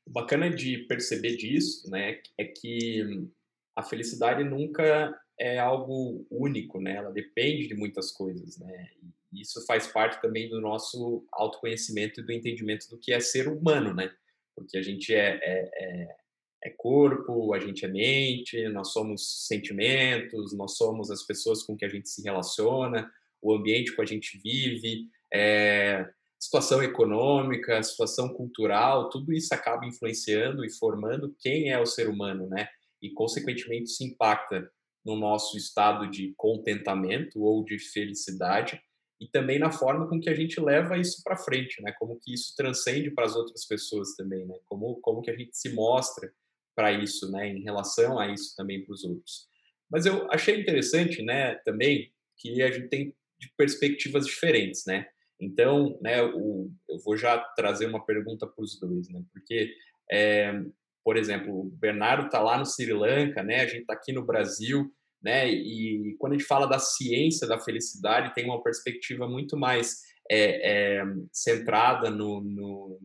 bacana 0.06 0.50
de 0.50 0.78
perceber 0.86 1.36
disso, 1.36 1.90
né, 1.90 2.20
é 2.38 2.44
que 2.44 3.26
a 3.74 3.82
felicidade 3.82 4.44
nunca 4.44 5.18
é 5.38 5.58
algo 5.58 6.26
único, 6.30 6.80
né? 6.80 6.96
Ela 6.96 7.10
depende 7.10 7.66
de 7.66 7.74
muitas 7.74 8.12
coisas, 8.12 8.56
né? 8.58 8.90
E 9.32 9.40
isso 9.40 9.64
faz 9.66 9.86
parte 9.86 10.20
também 10.22 10.48
do 10.48 10.60
nosso 10.60 11.26
autoconhecimento 11.32 12.20
e 12.20 12.22
do 12.22 12.32
entendimento 12.32 12.88
do 12.88 12.98
que 12.98 13.12
é 13.12 13.18
ser 13.18 13.48
humano, 13.48 13.92
né? 13.92 14.14
Porque 14.54 14.76
a 14.76 14.82
gente 14.82 15.14
é, 15.14 15.38
é, 15.42 15.70
é, 15.74 16.16
é 16.64 16.70
corpo, 16.70 17.52
a 17.52 17.58
gente 17.58 17.84
é 17.84 17.88
mente, 17.88 18.68
nós 18.68 18.92
somos 18.92 19.46
sentimentos, 19.46 20.56
nós 20.56 20.76
somos 20.76 21.10
as 21.10 21.22
pessoas 21.22 21.62
com 21.62 21.76
que 21.76 21.84
a 21.84 21.88
gente 21.88 22.08
se 22.08 22.22
relaciona, 22.22 23.10
o 23.42 23.54
ambiente 23.54 23.94
que 23.94 24.00
a 24.00 24.06
gente 24.06 24.38
vive, 24.38 25.08
é, 25.32 26.08
situação 26.38 26.82
econômica, 26.82 27.82
situação 27.82 28.28
cultural, 28.28 29.08
tudo 29.08 29.32
isso 29.32 29.52
acaba 29.54 29.86
influenciando 29.86 30.64
e 30.64 30.70
formando 30.70 31.34
quem 31.38 31.70
é 31.70 31.78
o 31.78 31.86
ser 31.86 32.08
humano, 32.08 32.48
né? 32.48 32.68
E, 33.02 33.10
consequentemente, 33.10 33.90
isso 33.90 34.04
impacta 34.04 34.70
no 35.04 35.16
nosso 35.16 35.56
estado 35.56 36.10
de 36.10 36.32
contentamento 36.36 37.42
ou 37.42 37.62
de 37.64 37.78
felicidade 37.78 38.80
e 39.20 39.28
também 39.28 39.58
na 39.58 39.70
forma 39.70 40.08
com 40.08 40.20
que 40.20 40.28
a 40.28 40.34
gente 40.34 40.60
leva 40.60 40.98
isso 40.98 41.22
para 41.22 41.36
frente, 41.36 41.80
né? 41.82 41.92
Como 41.98 42.18
que 42.20 42.34
isso 42.34 42.54
transcende 42.56 43.10
para 43.10 43.24
as 43.24 43.36
outras 43.36 43.64
pessoas 43.64 44.14
também, 44.16 44.44
né? 44.44 44.56
Como 44.66 44.96
como 45.00 45.22
que 45.22 45.30
a 45.30 45.36
gente 45.36 45.56
se 45.56 45.72
mostra 45.72 46.32
para 46.74 46.92
isso, 46.92 47.30
né? 47.30 47.48
Em 47.48 47.62
relação 47.62 48.18
a 48.18 48.28
isso 48.32 48.54
também 48.56 48.84
para 48.84 48.92
os 48.92 49.04
outros. 49.04 49.48
Mas 49.90 50.06
eu 50.06 50.30
achei 50.30 50.60
interessante, 50.60 51.22
né? 51.22 51.54
Também 51.64 52.12
que 52.36 52.62
a 52.62 52.70
gente 52.70 52.88
tem 52.88 53.14
perspectivas 53.56 54.26
diferentes, 54.26 54.84
né? 54.86 55.06
Então, 55.40 55.98
né? 56.02 56.22
O, 56.22 56.70
eu 56.88 56.98
vou 56.98 57.16
já 57.16 57.38
trazer 57.38 57.86
uma 57.86 58.04
pergunta 58.04 58.46
para 58.46 58.64
os 58.64 58.78
dois, 58.78 59.08
né? 59.08 59.22
Porque 59.32 59.74
é, 60.10 60.60
por 61.04 61.18
exemplo, 61.18 61.60
o 61.60 61.64
Bernardo 61.64 62.26
está 62.26 62.40
lá 62.40 62.58
no 62.58 62.64
Sri 62.64 62.92
Lanka, 62.92 63.42
né? 63.42 63.60
A 63.60 63.66
gente 63.66 63.82
está 63.82 63.92
aqui 63.92 64.10
no 64.12 64.24
Brasil, 64.24 64.90
né? 65.24 65.50
E 65.50 66.14
quando 66.18 66.34
a 66.34 66.36
gente 66.36 66.46
fala 66.46 66.66
da 66.66 66.78
ciência 66.78 67.48
da 67.48 67.58
felicidade, 67.58 68.34
tem 68.34 68.44
uma 68.44 68.62
perspectiva 68.62 69.26
muito 69.26 69.56
mais 69.56 70.02
é, 70.30 70.98
é, 70.98 71.04
centrada 71.32 72.10
no, 72.10 72.42
no, 72.42 73.00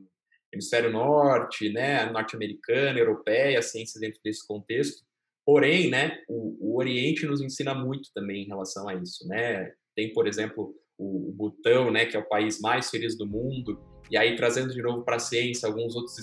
hemisfério 0.52 0.92
norte, 0.92 1.70
né? 1.70 2.06
Norte-americana, 2.12 3.00
europeia, 3.00 3.60
a 3.60 3.62
ciência 3.62 4.02
dentro 4.02 4.20
desse 4.24 4.46
contexto. 4.46 5.02
Porém, 5.46 5.90
né? 5.90 6.20
O, 6.28 6.74
o, 6.74 6.78
Oriente 6.78 7.26
nos 7.26 7.42
ensina 7.42 7.74
muito 7.74 8.10
também 8.14 8.44
em 8.44 8.48
relação 8.48 8.90
a 8.90 8.96
isso, 8.96 9.26
né? 9.26 9.72
Tem, 9.96 10.12
por 10.12 10.28
exemplo, 10.28 10.76
o, 10.98 11.30
o 11.30 11.32
Butão, 11.32 11.90
né? 11.90 12.06
Que 12.06 12.18
é 12.18 12.20
o 12.20 12.28
país 12.28 12.60
mais 12.60 12.90
feliz 12.90 13.18
do 13.18 13.26
mundo. 13.26 13.80
E 14.12 14.18
aí 14.18 14.36
trazendo 14.36 14.74
de 14.74 14.82
novo 14.82 15.06
para 15.06 15.16
a 15.16 15.20
ciência 15.20 15.68
alguns 15.68 15.96
outros 15.96 16.18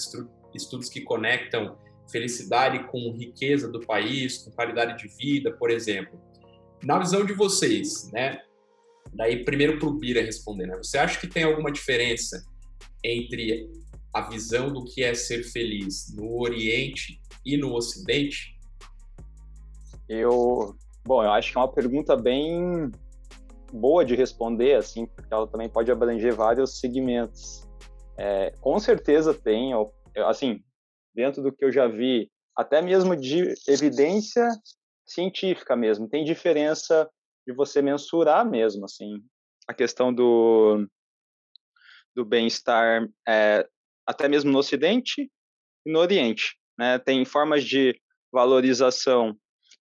estudos 0.54 0.90
que 0.90 1.00
conectam 1.00 1.78
felicidade 2.10 2.84
com 2.88 3.12
riqueza 3.12 3.68
do 3.70 3.80
país, 3.80 4.38
com 4.38 4.50
qualidade 4.50 4.98
de 4.98 5.08
vida, 5.08 5.52
por 5.52 5.70
exemplo. 5.70 6.20
Na 6.82 6.98
visão 6.98 7.24
de 7.24 7.32
vocês, 7.32 8.10
né? 8.12 8.40
Daí 9.12 9.44
primeiro 9.44 9.78
para 9.78 9.88
o 9.88 9.92
Bira 9.92 10.20
responder, 10.20 10.66
né? 10.66 10.76
Você 10.76 10.98
acha 10.98 11.18
que 11.18 11.26
tem 11.26 11.42
alguma 11.42 11.72
diferença 11.72 12.44
entre 13.02 13.70
a 14.12 14.22
visão 14.22 14.72
do 14.72 14.84
que 14.84 15.02
é 15.02 15.14
ser 15.14 15.42
feliz 15.44 16.14
no 16.14 16.40
Oriente 16.40 17.20
e 17.44 17.56
no 17.56 17.74
Ocidente? 17.74 18.56
Eu, 20.08 20.76
bom, 21.04 21.22
eu 21.22 21.30
acho 21.30 21.52
que 21.52 21.58
é 21.58 21.60
uma 21.60 21.72
pergunta 21.72 22.16
bem 22.16 22.90
boa 23.72 24.04
de 24.04 24.14
responder, 24.14 24.74
assim, 24.74 25.06
porque 25.06 25.32
ela 25.32 25.46
também 25.46 25.68
pode 25.68 25.90
abranger 25.90 26.34
vários 26.34 26.78
segmentos. 26.78 27.66
É, 28.16 28.52
com 28.60 28.78
certeza 28.78 29.34
tem, 29.34 29.72
assim, 30.26 30.62
dentro 31.16 31.42
do 31.42 31.50
que 31.50 31.64
eu 31.64 31.72
já 31.72 31.88
vi, 31.88 32.30
até 32.54 32.82
mesmo 32.82 33.16
de 33.16 33.54
evidência 33.66 34.46
científica 35.06 35.74
mesmo, 35.74 36.08
tem 36.08 36.24
diferença 36.24 37.10
de 37.46 37.54
você 37.54 37.80
mensurar 37.80 38.48
mesmo, 38.48 38.84
assim, 38.84 39.24
a 39.66 39.72
questão 39.72 40.12
do, 40.12 40.86
do 42.14 42.24
bem-estar, 42.24 43.08
é, 43.26 43.66
até 44.06 44.28
mesmo 44.28 44.52
no 44.52 44.58
Ocidente 44.58 45.30
e 45.86 45.90
no 45.90 46.00
Oriente, 46.00 46.58
né? 46.78 46.98
Tem 46.98 47.24
formas 47.24 47.64
de 47.64 47.98
valorização 48.30 49.36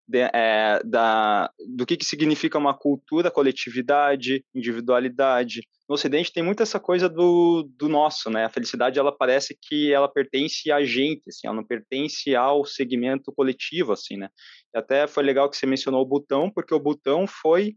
de, 0.07 0.29
é, 0.33 0.81
da, 0.83 1.49
do 1.75 1.85
que, 1.85 1.97
que 1.97 2.05
significa 2.05 2.57
uma 2.57 2.77
cultura, 2.77 3.31
coletividade, 3.31 4.43
individualidade. 4.53 5.61
No 5.87 5.95
Ocidente 5.95 6.31
tem 6.31 6.43
muito 6.43 6.63
essa 6.63 6.79
coisa 6.79 7.07
do, 7.09 7.63
do 7.77 7.87
nosso, 7.87 8.29
né? 8.29 8.45
A 8.45 8.49
felicidade 8.49 8.99
ela 8.99 9.15
parece 9.15 9.57
que 9.59 9.91
ela 9.91 10.07
pertence 10.07 10.71
a 10.71 10.83
gente, 10.83 11.23
assim, 11.27 11.47
ela 11.47 11.55
não 11.55 11.65
pertence 11.65 12.35
ao 12.35 12.65
segmento 12.65 13.31
coletivo, 13.33 13.93
assim, 13.93 14.17
né? 14.17 14.29
E 14.73 14.77
até 14.77 15.07
foi 15.07 15.23
legal 15.23 15.49
que 15.49 15.57
você 15.57 15.65
mencionou 15.65 16.01
o 16.01 16.07
Butão, 16.07 16.49
porque 16.49 16.73
o 16.73 16.79
Butão 16.79 17.25
foi 17.27 17.75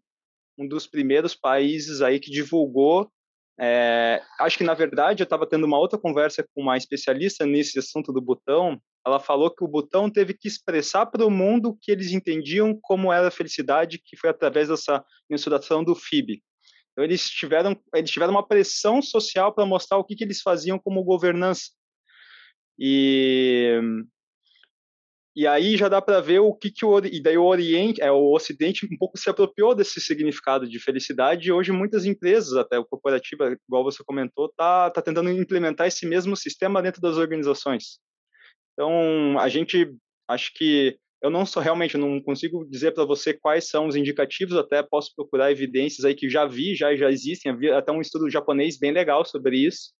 um 0.58 0.66
dos 0.66 0.86
primeiros 0.86 1.34
países 1.34 2.02
aí 2.02 2.18
que 2.18 2.30
divulgou 2.30 3.10
é, 3.60 4.22
acho 4.38 4.56
que, 4.56 4.64
na 4.64 4.74
verdade, 4.74 5.22
eu 5.22 5.24
estava 5.24 5.46
tendo 5.46 5.64
uma 5.64 5.78
outra 5.78 5.98
conversa 5.98 6.46
com 6.54 6.62
uma 6.62 6.76
especialista 6.76 7.44
nesse 7.44 7.78
assunto 7.78 8.12
do 8.12 8.20
botão. 8.20 8.80
Ela 9.04 9.18
falou 9.18 9.50
que 9.50 9.64
o 9.64 9.68
botão 9.68 10.08
teve 10.08 10.32
que 10.32 10.46
expressar 10.46 11.06
para 11.06 11.26
o 11.26 11.30
mundo 11.30 11.76
que 11.82 11.90
eles 11.90 12.12
entendiam 12.12 12.78
como 12.80 13.12
era 13.12 13.28
a 13.28 13.32
felicidade, 13.32 14.00
que 14.04 14.16
foi 14.16 14.30
através 14.30 14.68
dessa 14.68 15.04
mensuração 15.28 15.82
do 15.82 15.94
FIB. 15.94 16.40
Então, 16.92 17.04
eles 17.04 17.28
tiveram, 17.28 17.76
eles 17.94 18.10
tiveram 18.10 18.32
uma 18.32 18.46
pressão 18.46 19.02
social 19.02 19.52
para 19.52 19.66
mostrar 19.66 19.98
o 19.98 20.04
que, 20.04 20.14
que 20.14 20.22
eles 20.22 20.40
faziam 20.40 20.78
como 20.78 21.02
governança. 21.02 21.70
E 22.78 23.80
e 25.38 25.46
aí 25.46 25.76
já 25.76 25.88
dá 25.88 26.02
para 26.02 26.20
ver 26.20 26.40
o 26.40 26.52
que, 26.52 26.68
que 26.68 26.84
o, 26.84 26.98
e 26.98 27.22
daí 27.22 27.38
o 27.38 27.44
Oriente, 27.44 28.02
é, 28.02 28.10
o 28.10 28.32
Ocidente 28.32 28.84
um 28.92 28.98
pouco 28.98 29.16
se 29.16 29.30
apropriou 29.30 29.72
desse 29.72 30.00
significado 30.00 30.68
de 30.68 30.80
felicidade 30.80 31.46
e 31.46 31.52
hoje 31.52 31.70
muitas 31.70 32.04
empresas, 32.04 32.54
até 32.54 32.76
o 32.76 32.84
corporativa, 32.84 33.56
igual 33.68 33.84
você 33.84 34.02
comentou, 34.02 34.52
tá, 34.56 34.90
tá 34.90 35.00
tentando 35.00 35.30
implementar 35.30 35.86
esse 35.86 36.04
mesmo 36.06 36.36
sistema 36.36 36.82
dentro 36.82 37.00
das 37.00 37.16
organizações. 37.18 38.00
Então, 38.72 39.38
a 39.38 39.48
gente, 39.48 39.94
acho 40.26 40.52
que 40.54 40.98
eu 41.22 41.30
não 41.30 41.46
sou 41.46 41.62
realmente, 41.62 41.96
não 41.96 42.20
consigo 42.20 42.68
dizer 42.68 42.90
para 42.90 43.04
você 43.04 43.32
quais 43.32 43.68
são 43.68 43.86
os 43.86 43.94
indicativos, 43.94 44.56
até 44.56 44.82
posso 44.82 45.14
procurar 45.14 45.52
evidências 45.52 46.04
aí 46.04 46.16
que 46.16 46.28
já 46.28 46.46
vi, 46.46 46.74
já, 46.74 46.96
já 46.96 47.12
existem, 47.12 47.52
havia 47.52 47.78
até 47.78 47.92
um 47.92 48.00
estudo 48.00 48.28
japonês 48.28 48.76
bem 48.76 48.90
legal 48.90 49.24
sobre 49.24 49.56
isso, 49.58 49.92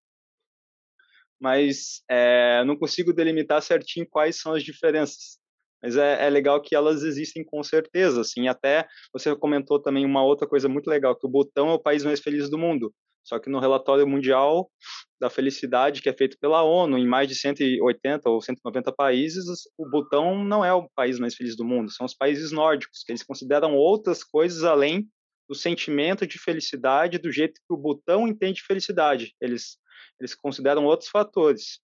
mas 1.40 2.02
é, 2.10 2.64
não 2.64 2.76
consigo 2.76 3.12
delimitar 3.12 3.62
certinho 3.62 4.06
quais 4.08 4.40
são 4.40 4.52
as 4.52 4.62
diferenças. 4.62 5.38
Mas 5.82 5.96
é, 5.96 6.26
é, 6.26 6.30
legal 6.30 6.60
que 6.60 6.74
elas 6.74 7.02
existem 7.02 7.44
com 7.44 7.62
certeza, 7.62 8.20
assim. 8.20 8.48
Até 8.48 8.86
você 9.12 9.34
comentou 9.36 9.80
também 9.80 10.04
uma 10.04 10.24
outra 10.24 10.46
coisa 10.46 10.68
muito 10.68 10.88
legal, 10.88 11.16
que 11.16 11.26
o 11.26 11.30
Butão 11.30 11.70
é 11.70 11.74
o 11.74 11.78
país 11.78 12.04
mais 12.04 12.20
feliz 12.20 12.50
do 12.50 12.58
mundo. 12.58 12.92
Só 13.24 13.38
que 13.38 13.50
no 13.50 13.60
relatório 13.60 14.06
mundial 14.06 14.70
da 15.20 15.28
felicidade, 15.28 16.00
que 16.00 16.08
é 16.08 16.12
feito 16.12 16.38
pela 16.40 16.62
ONU, 16.62 16.96
em 16.96 17.06
mais 17.06 17.28
de 17.28 17.34
180 17.34 18.28
ou 18.28 18.40
190 18.40 18.90
países, 18.92 19.44
o 19.76 19.88
Butão 19.88 20.42
não 20.42 20.64
é 20.64 20.72
o 20.72 20.88
país 20.94 21.18
mais 21.18 21.34
feliz 21.34 21.54
do 21.54 21.64
mundo, 21.64 21.90
são 21.90 22.06
os 22.06 22.14
países 22.14 22.52
nórdicos, 22.52 23.02
que 23.04 23.12
eles 23.12 23.22
consideram 23.22 23.74
outras 23.74 24.24
coisas 24.24 24.64
além 24.64 25.06
do 25.46 25.54
sentimento 25.54 26.26
de 26.26 26.38
felicidade, 26.38 27.18
do 27.18 27.30
jeito 27.30 27.54
que 27.54 27.74
o 27.74 27.76
Butão 27.76 28.26
entende 28.26 28.62
felicidade. 28.62 29.34
Eles 29.40 29.76
eles 30.20 30.34
consideram 30.34 30.84
outros 30.84 31.08
fatores. 31.08 31.80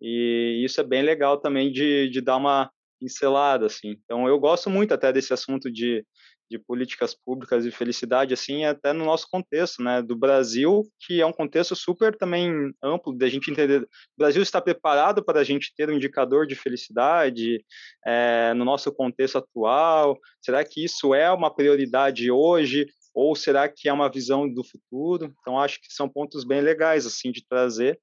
E 0.00 0.62
isso 0.64 0.80
é 0.80 0.84
bem 0.84 1.02
legal 1.02 1.38
também 1.38 1.72
de, 1.72 2.08
de 2.10 2.20
dar 2.20 2.36
uma 2.36 2.70
pincelada, 3.00 3.66
assim. 3.66 3.96
Então, 4.04 4.26
eu 4.26 4.38
gosto 4.38 4.70
muito 4.70 4.92
até 4.92 5.12
desse 5.12 5.32
assunto 5.32 5.70
de, 5.70 6.04
de 6.50 6.58
políticas 6.58 7.14
públicas 7.14 7.64
e 7.64 7.70
felicidade, 7.70 8.32
assim, 8.32 8.64
até 8.64 8.92
no 8.92 9.04
nosso 9.04 9.26
contexto, 9.30 9.82
né, 9.82 10.00
do 10.00 10.16
Brasil, 10.16 10.82
que 11.00 11.20
é 11.20 11.26
um 11.26 11.32
contexto 11.32 11.74
super 11.74 12.16
também 12.16 12.72
amplo, 12.82 13.16
da 13.16 13.28
gente 13.28 13.50
entender, 13.50 13.82
o 13.82 13.88
Brasil 14.18 14.42
está 14.42 14.60
preparado 14.60 15.24
para 15.24 15.40
a 15.40 15.44
gente 15.44 15.72
ter 15.76 15.90
um 15.90 15.94
indicador 15.94 16.46
de 16.46 16.54
felicidade 16.54 17.64
é, 18.06 18.54
no 18.54 18.64
nosso 18.64 18.92
contexto 18.92 19.38
atual, 19.38 20.18
será 20.42 20.64
que 20.64 20.84
isso 20.84 21.14
é 21.14 21.30
uma 21.30 21.54
prioridade 21.54 22.30
hoje, 22.30 22.86
ou 23.16 23.34
será 23.34 23.66
que 23.66 23.88
é 23.88 23.92
uma 23.92 24.10
visão 24.10 24.46
do 24.46 24.62
futuro? 24.62 25.34
Então, 25.40 25.58
acho 25.58 25.80
que 25.80 25.90
são 25.90 26.06
pontos 26.06 26.44
bem 26.44 26.60
legais, 26.60 27.06
assim, 27.06 27.32
de 27.32 27.42
trazer, 27.48 27.98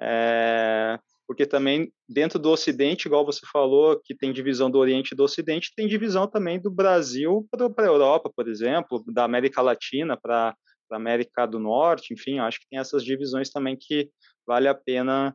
é, 0.00 0.98
porque 1.24 1.46
também 1.46 1.92
dentro 2.08 2.36
do 2.36 2.50
Ocidente, 2.50 3.06
igual 3.06 3.24
você 3.24 3.46
falou, 3.46 4.00
que 4.04 4.12
tem 4.12 4.32
divisão 4.32 4.68
do 4.68 4.78
Oriente 4.78 5.12
e 5.12 5.16
do 5.16 5.22
Ocidente, 5.22 5.72
tem 5.76 5.86
divisão 5.86 6.26
também 6.26 6.60
do 6.60 6.68
Brasil 6.68 7.46
para 7.48 7.86
a 7.86 7.88
Europa, 7.88 8.28
por 8.34 8.48
exemplo, 8.48 9.04
da 9.06 9.22
América 9.22 9.62
Latina 9.62 10.16
para 10.20 10.52
a 10.90 10.96
América 10.96 11.46
do 11.46 11.60
Norte, 11.60 12.12
enfim, 12.12 12.40
acho 12.40 12.58
que 12.58 12.66
tem 12.68 12.80
essas 12.80 13.04
divisões 13.04 13.50
também 13.50 13.76
que 13.80 14.10
vale 14.44 14.66
a 14.66 14.74
pena 14.74 15.32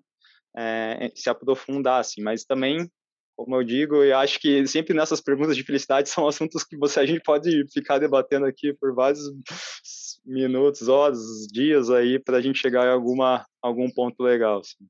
é, 0.57 1.09
se 1.15 1.29
aprofundar, 1.29 2.01
assim, 2.01 2.21
mas 2.21 2.43
também 2.43 2.85
como 3.35 3.55
eu 3.55 3.63
digo, 3.63 4.03
eu 4.03 4.17
acho 4.17 4.39
que 4.39 4.65
sempre 4.67 4.93
nessas 4.93 5.21
perguntas 5.21 5.55
de 5.55 5.63
felicidade 5.63 6.09
são 6.09 6.27
assuntos 6.27 6.63
que 6.63 6.77
você 6.77 7.00
a 7.00 7.05
gente 7.05 7.21
pode 7.21 7.65
ficar 7.71 7.97
debatendo 7.97 8.45
aqui 8.45 8.73
por 8.73 8.93
vários 8.93 9.21
minutos, 10.25 10.88
horas, 10.88 11.19
dias 11.51 11.89
aí 11.89 12.19
para 12.19 12.38
a 12.38 12.41
gente 12.41 12.59
chegar 12.59 12.85
em 12.85 12.91
alguma 12.91 13.45
algum 13.61 13.89
ponto 13.89 14.21
legal. 14.23 14.59
Assim. 14.59 14.85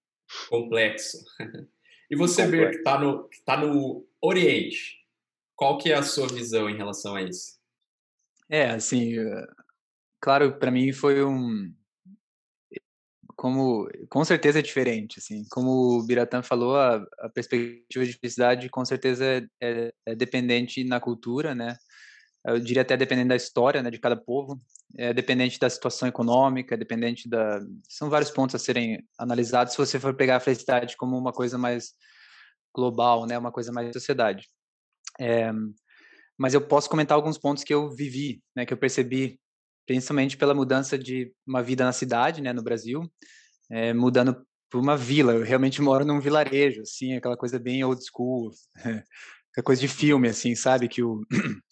Complexo. 0.49 1.17
E 2.11 2.15
você, 2.17 2.45
Ber, 2.45 2.71
que 2.71 2.77
está 2.79 2.99
no, 2.99 3.29
tá 3.45 3.55
no 3.55 4.05
Oriente, 4.21 4.97
qual 5.55 5.77
que 5.77 5.93
é 5.93 5.95
a 5.95 6.03
sua 6.03 6.27
visão 6.27 6.69
em 6.69 6.75
relação 6.75 7.15
a 7.15 7.21
isso? 7.21 7.57
É, 8.49 8.65
assim, 8.71 9.15
claro, 10.19 10.59
para 10.59 10.69
mim 10.69 10.91
foi 10.91 11.23
um 11.23 11.73
como 13.41 13.89
com 14.07 14.23
certeza 14.23 14.59
é 14.59 14.61
diferente, 14.61 15.17
assim, 15.17 15.43
como 15.49 15.97
o 15.97 16.05
Biratã 16.05 16.43
falou, 16.43 16.75
a, 16.75 17.03
a 17.21 17.27
perspectiva 17.27 18.05
de 18.05 18.13
felicidade 18.13 18.69
com 18.69 18.85
certeza 18.85 19.25
é, 19.59 19.91
é, 20.05 20.13
dependente 20.13 20.83
na 20.83 20.99
cultura, 20.99 21.55
né? 21.55 21.75
Eu 22.45 22.59
diria 22.59 22.83
até 22.83 22.95
dependente 22.95 23.29
da 23.29 23.35
história, 23.35 23.81
né, 23.81 23.89
de 23.89 23.97
cada 23.97 24.15
povo, 24.15 24.61
é 24.95 25.11
dependente 25.11 25.57
da 25.57 25.67
situação 25.71 26.07
econômica, 26.07 26.75
é 26.75 26.77
dependente 26.77 27.27
da, 27.27 27.59
são 27.89 28.11
vários 28.11 28.29
pontos 28.29 28.53
a 28.53 28.59
serem 28.59 29.03
analisados 29.17 29.73
se 29.73 29.79
você 29.79 29.99
for 29.99 30.13
pegar 30.13 30.35
a 30.35 30.39
felicidade 30.39 30.95
como 30.95 31.17
uma 31.17 31.33
coisa 31.33 31.57
mais 31.57 31.93
global, 32.71 33.25
né, 33.25 33.39
uma 33.39 33.51
coisa 33.51 33.71
mais 33.71 33.87
de 33.87 33.93
sociedade. 33.93 34.47
É, 35.19 35.51
mas 36.37 36.53
eu 36.53 36.61
posso 36.61 36.87
comentar 36.87 37.15
alguns 37.15 37.39
pontos 37.39 37.63
que 37.63 37.73
eu 37.73 37.89
vivi, 37.89 38.39
né, 38.55 38.67
que 38.67 38.73
eu 38.73 38.77
percebi 38.77 39.40
principalmente 39.85 40.37
pela 40.37 40.53
mudança 40.53 40.97
de 40.97 41.33
uma 41.45 41.61
vida 41.61 41.83
na 41.83 41.91
cidade, 41.91 42.41
né, 42.41 42.53
no 42.53 42.63
Brasil, 42.63 43.11
é, 43.69 43.93
mudando 43.93 44.45
para 44.69 44.79
uma 44.79 44.95
vila. 44.95 45.33
Eu 45.33 45.43
realmente 45.43 45.81
moro 45.81 46.05
num 46.05 46.19
vilarejo, 46.19 46.81
assim, 46.81 47.15
aquela 47.15 47.37
coisa 47.37 47.59
bem 47.59 47.83
old 47.83 48.01
school, 48.03 48.51
aquela 49.51 49.63
coisa 49.65 49.81
de 49.81 49.87
filme, 49.87 50.29
assim, 50.29 50.55
sabe? 50.55 50.87
Que 50.87 51.03
o 51.03 51.21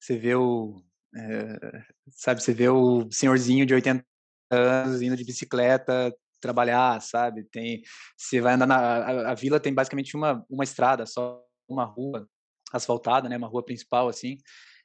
você 0.00 0.16
vê 0.16 0.34
o 0.34 0.82
é, 1.14 1.82
sabe, 2.10 2.42
você 2.42 2.52
vê 2.52 2.68
o 2.68 3.08
senhorzinho 3.10 3.66
de 3.66 3.74
80 3.74 4.04
anos 4.50 5.02
indo 5.02 5.16
de 5.16 5.24
bicicleta 5.24 6.14
trabalhar, 6.40 7.00
sabe? 7.00 7.44
Tem, 7.44 7.82
você 8.16 8.40
vai 8.40 8.54
andar 8.54 8.66
na 8.66 8.76
a, 8.76 9.30
a 9.32 9.34
vila 9.34 9.60
tem 9.60 9.74
basicamente 9.74 10.16
uma 10.16 10.44
uma 10.48 10.64
estrada, 10.64 11.06
só 11.06 11.42
uma 11.68 11.84
rua 11.84 12.28
asfaltada, 12.72 13.28
né, 13.28 13.36
uma 13.36 13.48
rua 13.48 13.64
principal 13.64 14.08
assim. 14.08 14.38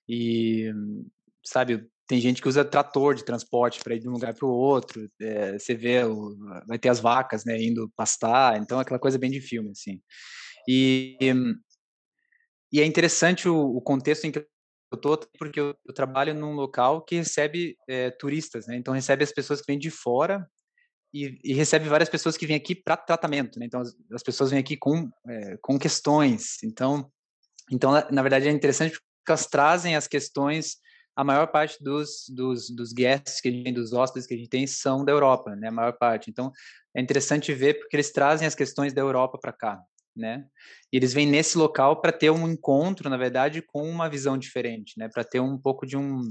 E 0.07 0.71
sabe, 1.45 1.87
tem 2.07 2.19
gente 2.19 2.41
que 2.41 2.47
usa 2.47 2.65
trator 2.65 3.15
de 3.15 3.23
transporte 3.23 3.79
para 3.81 3.95
ir 3.95 3.99
de 3.99 4.09
um 4.09 4.13
lugar 4.13 4.33
para 4.33 4.45
o 4.45 4.51
outro. 4.51 5.09
É, 5.19 5.57
você 5.57 5.73
vê, 5.73 6.03
o, 6.03 6.35
vai 6.67 6.77
ter 6.77 6.89
as 6.89 6.99
vacas, 6.99 7.45
né, 7.45 7.61
indo 7.61 7.91
pastar. 7.95 8.57
Então, 8.57 8.79
é 8.79 8.81
aquela 8.81 8.99
coisa 8.99 9.17
bem 9.17 9.31
de 9.31 9.39
filme, 9.39 9.71
assim. 9.71 10.01
E, 10.67 11.17
e 12.71 12.81
é 12.81 12.85
interessante 12.85 13.47
o, 13.47 13.57
o 13.57 13.81
contexto 13.81 14.25
em 14.25 14.31
que 14.31 14.45
eu 14.91 14.97
tô, 14.97 15.17
porque 15.39 15.59
eu, 15.59 15.73
eu, 15.87 15.93
trabalho 15.93 16.33
num 16.33 16.53
local 16.53 17.01
que 17.01 17.15
recebe 17.15 17.77
é, 17.87 18.11
turistas, 18.11 18.67
né? 18.67 18.75
Então, 18.75 18.93
recebe 18.93 19.23
as 19.23 19.31
pessoas 19.31 19.61
que 19.61 19.67
vêm 19.67 19.79
de 19.79 19.89
fora 19.89 20.45
e, 21.13 21.39
e 21.43 21.53
recebe 21.53 21.87
várias 21.87 22.09
pessoas 22.09 22.35
que 22.35 22.45
vêm 22.45 22.57
aqui 22.57 22.75
para 22.75 22.97
tratamento, 22.97 23.57
né? 23.57 23.65
Então, 23.65 23.79
as, 23.79 23.95
as, 24.11 24.21
pessoas 24.21 24.51
vêm 24.51 24.59
aqui 24.59 24.75
com, 24.75 25.09
é, 25.29 25.57
com 25.61 25.79
questões. 25.79 26.61
Então, 26.61 27.09
então, 27.71 27.91
na 28.11 28.21
verdade, 28.21 28.49
é 28.49 28.51
interessante 28.51 28.91
porque 28.91 29.05
elas 29.29 29.47
trazem 29.47 29.95
as 29.95 30.07
questões 30.07 30.75
a 31.15 31.23
maior 31.23 31.47
parte 31.47 31.83
dos, 31.83 32.25
dos, 32.29 32.69
dos 32.69 32.93
guests 32.93 33.41
que 33.41 33.49
a 33.49 33.51
gente 33.51 33.63
tem, 33.63 33.73
dos 33.73 33.93
hóspedes 33.93 34.27
que 34.27 34.33
a 34.33 34.37
gente 34.37 34.49
tem, 34.49 34.65
são 34.65 35.03
da 35.03 35.11
Europa, 35.11 35.55
né? 35.55 35.67
A 35.67 35.71
maior 35.71 35.93
parte. 35.93 36.29
Então, 36.29 36.51
é 36.95 37.01
interessante 37.01 37.53
ver 37.53 37.79
porque 37.79 37.95
eles 37.95 38.11
trazem 38.11 38.47
as 38.47 38.55
questões 38.55 38.93
da 38.93 39.01
Europa 39.01 39.37
para 39.37 39.51
cá, 39.51 39.81
né? 40.15 40.45
E 40.91 40.97
eles 40.97 41.13
vêm 41.13 41.27
nesse 41.27 41.57
local 41.57 42.01
para 42.01 42.11
ter 42.11 42.29
um 42.29 42.49
encontro, 42.49 43.09
na 43.09 43.17
verdade, 43.17 43.61
com 43.61 43.89
uma 43.89 44.09
visão 44.09 44.37
diferente, 44.37 44.93
né? 44.97 45.09
Para 45.09 45.23
ter 45.23 45.39
um 45.39 45.57
pouco 45.57 45.85
de 45.85 45.97
um 45.97 46.21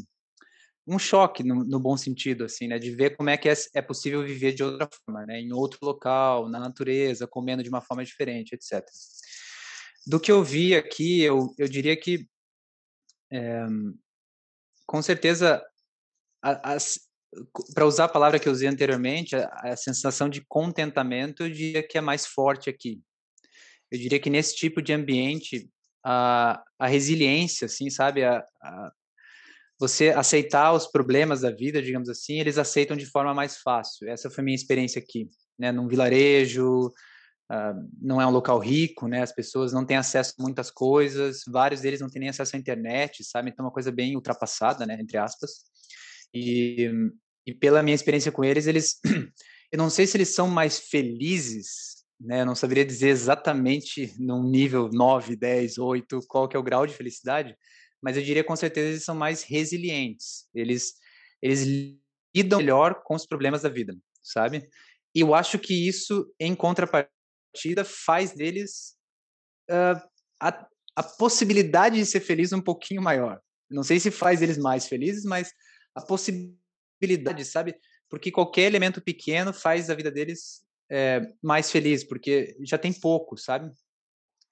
um 0.87 0.99
choque 0.99 1.45
no, 1.45 1.63
no, 1.63 1.79
bom 1.79 1.97
sentido, 1.97 2.45
assim, 2.45 2.67
né? 2.67 2.79
De 2.79 2.91
ver 2.91 3.17
como 3.17 3.31
é 3.31 3.37
que 3.37 3.49
é, 3.49 3.55
é, 3.75 3.83
possível 3.83 4.25
viver 4.25 4.53
de 4.53 4.65
outra 4.65 4.89
forma, 4.89 5.25
né? 5.25 5.41
Em 5.41 5.53
outro 5.53 5.79
local, 5.83 6.49
na 6.49 6.59
natureza, 6.59 7.29
comendo 7.29 7.63
de 7.63 7.69
uma 7.69 7.81
forma 7.81 8.05
diferente, 8.05 8.55
etc. 8.55 8.85
Do 10.07 10.19
que 10.19 10.33
eu 10.33 10.43
vi 10.43 10.75
aqui, 10.75 11.21
eu, 11.21 11.55
eu 11.59 11.69
diria 11.69 11.97
que 11.97 12.27
é, 13.31 13.67
com 14.91 15.01
certeza, 15.01 15.65
para 17.73 17.87
usar 17.87 18.07
a 18.07 18.09
palavra 18.09 18.41
que 18.41 18.49
eu 18.49 18.53
usei 18.53 18.67
anteriormente, 18.67 19.37
a, 19.37 19.49
a, 19.63 19.77
sensação 19.77 20.29
de 20.29 20.45
contentamento, 20.49 21.45
eu 21.45 21.49
diria 21.49 21.81
que 21.87 21.97
é 21.97 22.01
mais 22.01 22.27
forte 22.27 22.69
aqui. 22.69 23.01
Eu 23.89 24.01
diria 24.01 24.19
que 24.19 24.29
nesse 24.29 24.57
tipo 24.57 24.83
de 24.83 24.93
ambiente, 24.93 25.71
a, 26.05 26.61
a 26.77 26.89
resiliência, 26.89 27.67
assim, 27.67 27.89
sabe, 27.89 28.25
a, 28.25 28.45
a, 28.61 28.93
você 29.79 30.09
aceitar 30.09 30.73
os 30.73 30.89
problemas 30.89 31.43
da 31.43 31.53
vida, 31.53 31.81
digamos 31.81 32.09
assim, 32.09 32.41
eles 32.41 32.59
aceitam 32.59 32.97
de 32.97 33.07
forma 33.07 33.33
mais 33.33 33.59
fácil. 33.59 34.09
Essa 34.09 34.29
foi 34.29 34.43
a 34.43 34.45
minha 34.45 34.57
experiência 34.57 35.01
aqui, 35.01 35.31
né, 35.57 35.71
num 35.71 35.87
vilarejo, 35.87 36.93
Uh, 37.51 37.91
não 38.01 38.21
é 38.21 38.27
um 38.27 38.31
local 38.31 38.61
rico, 38.61 39.09
né? 39.09 39.23
As 39.23 39.33
pessoas 39.33 39.73
não 39.73 39.85
têm 39.85 39.97
acesso 39.97 40.35
a 40.39 40.43
muitas 40.43 40.71
coisas, 40.71 41.43
vários 41.49 41.81
deles 41.81 42.01
não 42.01 42.09
têm 42.09 42.21
nem 42.21 42.29
acesso 42.29 42.55
à 42.55 42.59
internet, 42.59 43.25
sabe? 43.25 43.51
Então, 43.51 43.65
é 43.65 43.67
uma 43.67 43.73
coisa 43.73 43.91
bem 43.91 44.15
ultrapassada, 44.15 44.87
né? 44.87 44.97
Entre 45.01 45.19
aspas. 45.19 45.65
E, 46.33 46.89
e 47.45 47.53
pela 47.53 47.83
minha 47.83 47.95
experiência 47.95 48.31
com 48.31 48.45
eles, 48.45 48.69
eles, 48.69 49.01
eu 49.73 49.79
não 49.79 49.91
sei 49.91 50.07
se 50.07 50.17
eles 50.17 50.33
são 50.33 50.47
mais 50.47 50.79
felizes, 50.79 52.05
né? 52.21 52.43
Eu 52.43 52.47
não 52.47 52.55
saberia 52.55 52.85
dizer 52.85 53.09
exatamente 53.09 54.15
num 54.17 54.45
nível 54.45 54.89
9, 54.93 55.35
10, 55.35 55.79
8, 55.79 56.21
qual 56.29 56.49
que 56.49 56.57
é 56.57 56.61
o 56.61 56.63
grau 56.63 56.87
de 56.87 56.95
felicidade, 56.95 57.57
mas 58.01 58.17
eu 58.17 58.23
diria 58.23 58.45
com 58.45 58.55
certeza 58.55 58.91
eles 58.91 59.05
são 59.05 59.17
mais 59.17 59.43
resilientes. 59.43 60.47
Eles, 60.55 60.95
eles 61.43 61.67
lidam 62.33 62.61
melhor 62.61 63.03
com 63.03 63.17
os 63.17 63.27
problemas 63.27 63.63
da 63.63 63.69
vida, 63.69 63.93
sabe? 64.23 64.69
E 65.13 65.21
eu 65.21 65.35
acho 65.35 65.59
que 65.59 65.89
isso, 65.89 66.33
em 66.39 66.55
contrapartida, 66.55 67.11
partida 67.53 67.85
faz 67.85 68.33
deles 68.33 68.97
uh, 69.71 70.01
a, 70.41 70.67
a 70.97 71.03
possibilidade 71.03 71.97
de 71.97 72.07
ser 72.07 72.21
feliz 72.21 72.53
um 72.53 72.61
pouquinho 72.61 73.03
maior. 73.03 73.41
Não 73.71 73.83
sei 73.83 74.01
se 74.01 74.11
faz 74.11 74.43
eles 74.43 74.59
mais 74.59 74.87
felizes, 74.87 75.25
mas 75.25 75.53
a 75.95 76.01
possibilidade, 76.01 77.45
sabe? 77.45 77.75
Porque 78.09 78.31
qualquer 78.31 78.63
elemento 78.63 79.01
pequeno 79.01 79.53
faz 79.53 79.91
a 79.91 79.95
vida 79.95 80.11
deles 80.11 80.63
é, 80.91 81.21
mais 81.43 81.71
feliz, 81.71 82.03
porque 82.03 82.57
já 82.63 82.77
tem 82.77 82.93
pouco, 82.93 83.37
sabe? 83.37 83.71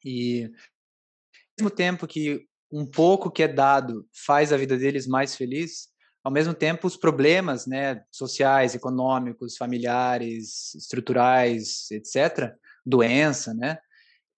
E 0.04 0.44
ao 0.44 1.64
mesmo 1.64 1.70
tempo 1.70 2.06
que 2.06 2.46
um 2.70 2.86
pouco 2.86 3.30
que 3.30 3.42
é 3.42 3.48
dado 3.48 4.06
faz 4.12 4.52
a 4.52 4.56
vida 4.56 4.76
deles 4.76 5.06
mais 5.06 5.34
feliz, 5.34 5.88
ao 6.22 6.30
mesmo 6.30 6.54
tempo 6.54 6.86
os 6.86 6.96
problemas, 6.96 7.66
né, 7.66 8.04
sociais, 8.12 8.74
econômicos, 8.74 9.56
familiares, 9.56 10.74
estruturais, 10.74 11.90
etc, 11.90 12.54
doença, 12.84 13.54
né? 13.54 13.78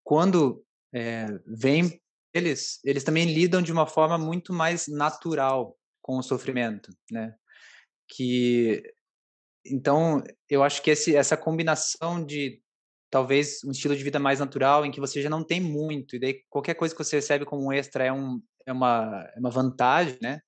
Quando 0.03 0.65
é, 0.93 1.27
vem 1.47 2.01
eles, 2.33 2.81
eles 2.85 3.05
também 3.05 3.25
lidam 3.25 3.61
de 3.61 3.73
uma 3.73 3.87
forma 3.87 4.17
muito 4.17 4.53
mais 4.53 4.87
natural 4.87 5.77
com 6.01 6.19
o 6.19 6.23
sofrimento, 6.23 6.93
né? 7.11 7.35
Que 8.09 8.83
então 9.65 10.23
eu 10.49 10.63
acho 10.63 10.83
que 10.83 10.91
esse, 10.91 11.15
essa 11.15 11.37
combinação 11.37 12.25
de 12.25 12.63
talvez 13.11 13.63
um 13.65 13.73
estilo 13.73 13.97
de 13.97 14.05
vida 14.05 14.19
mais 14.19 14.39
natural 14.39 14.87
em 14.87 14.91
que 14.91 15.01
você 15.01 15.21
já 15.21 15.29
não 15.29 15.45
tem 15.45 15.61
muito 15.61 16.17
e 16.17 16.19
daí 16.19 16.43
qualquer 16.49 16.75
coisa 16.75 16.95
que 16.95 17.03
você 17.03 17.17
recebe 17.17 17.45
como 17.45 17.73
extra 17.73 18.05
é, 18.05 18.13
um, 18.13 18.41
é, 18.65 18.73
uma, 18.73 19.29
é 19.35 19.39
uma 19.39 19.51
vantagem, 19.51 20.19
né? 20.23 20.41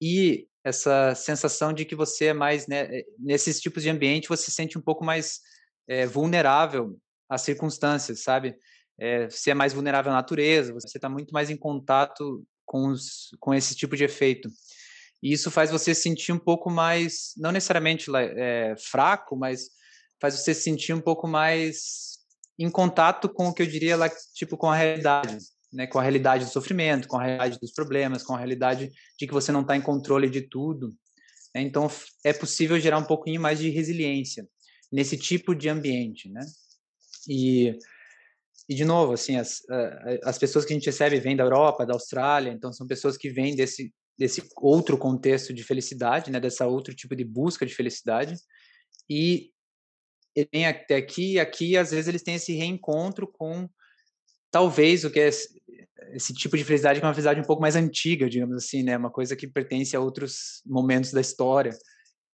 E 0.00 0.46
essa 0.62 1.14
sensação 1.14 1.72
de 1.72 1.84
que 1.84 1.94
você 1.94 2.26
é 2.26 2.34
mais, 2.34 2.66
né, 2.66 3.02
nesses 3.18 3.60
tipos 3.60 3.82
de 3.82 3.90
ambiente 3.90 4.28
você 4.28 4.44
se 4.44 4.52
sente 4.52 4.78
um 4.78 4.82
pouco 4.82 5.04
mais 5.04 5.40
é, 5.88 6.06
vulnerável 6.06 6.98
as 7.28 7.42
circunstâncias, 7.42 8.22
sabe? 8.22 8.56
É, 8.98 9.28
você 9.28 9.50
é 9.50 9.54
mais 9.54 9.72
vulnerável 9.72 10.12
à 10.12 10.14
natureza, 10.14 10.72
você 10.72 10.98
está 10.98 11.08
muito 11.08 11.32
mais 11.32 11.50
em 11.50 11.56
contato 11.56 12.44
com, 12.64 12.88
os, 12.88 13.30
com 13.40 13.52
esse 13.52 13.74
tipo 13.74 13.96
de 13.96 14.04
efeito. 14.04 14.48
E 15.22 15.32
isso 15.32 15.50
faz 15.50 15.70
você 15.70 15.94
sentir 15.94 16.32
um 16.32 16.38
pouco 16.38 16.70
mais, 16.70 17.32
não 17.36 17.50
necessariamente 17.50 18.10
é, 18.14 18.74
fraco, 18.76 19.36
mas 19.36 19.70
faz 20.20 20.34
você 20.34 20.54
sentir 20.54 20.92
um 20.92 21.00
pouco 21.00 21.26
mais 21.26 22.18
em 22.58 22.70
contato 22.70 23.28
com 23.28 23.48
o 23.48 23.54
que 23.54 23.62
eu 23.62 23.66
diria 23.66 23.96
lá, 23.96 24.08
tipo, 24.34 24.56
com 24.56 24.68
a 24.70 24.76
realidade, 24.76 25.38
né? 25.72 25.86
Com 25.86 25.98
a 25.98 26.02
realidade 26.02 26.44
do 26.44 26.50
sofrimento, 26.50 27.08
com 27.08 27.18
a 27.18 27.24
realidade 27.24 27.58
dos 27.58 27.72
problemas, 27.72 28.22
com 28.22 28.34
a 28.34 28.38
realidade 28.38 28.92
de 29.18 29.26
que 29.26 29.32
você 29.32 29.50
não 29.50 29.62
está 29.62 29.76
em 29.76 29.82
controle 29.82 30.30
de 30.30 30.42
tudo. 30.42 30.90
Né? 31.54 31.62
Então, 31.62 31.90
é 32.22 32.32
possível 32.32 32.78
gerar 32.78 32.98
um 32.98 33.04
pouquinho 33.04 33.40
mais 33.40 33.58
de 33.58 33.70
resiliência 33.70 34.46
nesse 34.92 35.16
tipo 35.16 35.54
de 35.54 35.68
ambiente, 35.68 36.28
né? 36.28 36.42
E, 37.28 37.78
e 38.68 38.74
de 38.74 38.84
novo, 38.84 39.12
assim, 39.12 39.36
as, 39.36 39.62
as 40.24 40.38
pessoas 40.38 40.64
que 40.64 40.72
a 40.72 40.76
gente 40.76 40.86
recebe 40.86 41.20
vêm 41.20 41.36
da 41.36 41.44
Europa, 41.44 41.86
da 41.86 41.94
Austrália, 41.94 42.50
então 42.50 42.72
são 42.72 42.86
pessoas 42.86 43.16
que 43.16 43.30
vêm 43.30 43.54
desse, 43.54 43.92
desse 44.18 44.42
outro 44.56 44.96
contexto 44.96 45.52
de 45.52 45.62
felicidade, 45.62 46.30
né, 46.30 46.40
dessa 46.40 46.66
outro 46.66 46.94
tipo 46.94 47.14
de 47.14 47.24
busca 47.24 47.66
de 47.66 47.74
felicidade, 47.74 48.36
e 49.08 49.50
vêm 50.52 50.66
até 50.66 50.96
aqui, 50.96 51.34
e 51.34 51.40
aqui 51.40 51.76
às 51.76 51.90
vezes 51.90 52.08
eles 52.08 52.22
têm 52.22 52.36
esse 52.36 52.52
reencontro 52.54 53.26
com 53.26 53.68
talvez 54.50 55.04
o 55.04 55.10
que 55.10 55.20
é 55.20 55.28
esse, 55.28 55.60
esse 56.12 56.32
tipo 56.32 56.56
de 56.56 56.64
felicidade 56.64 57.00
que 57.00 57.04
é 57.04 57.08
uma 57.08 57.14
felicidade 57.14 57.40
um 57.40 57.44
pouco 57.44 57.62
mais 57.62 57.76
antiga, 57.76 58.28
digamos 58.28 58.56
assim, 58.56 58.82
né, 58.82 58.96
uma 58.96 59.10
coisa 59.10 59.36
que 59.36 59.46
pertence 59.46 59.96
a 59.96 60.00
outros 60.00 60.62
momentos 60.64 61.12
da 61.12 61.20
história, 61.20 61.76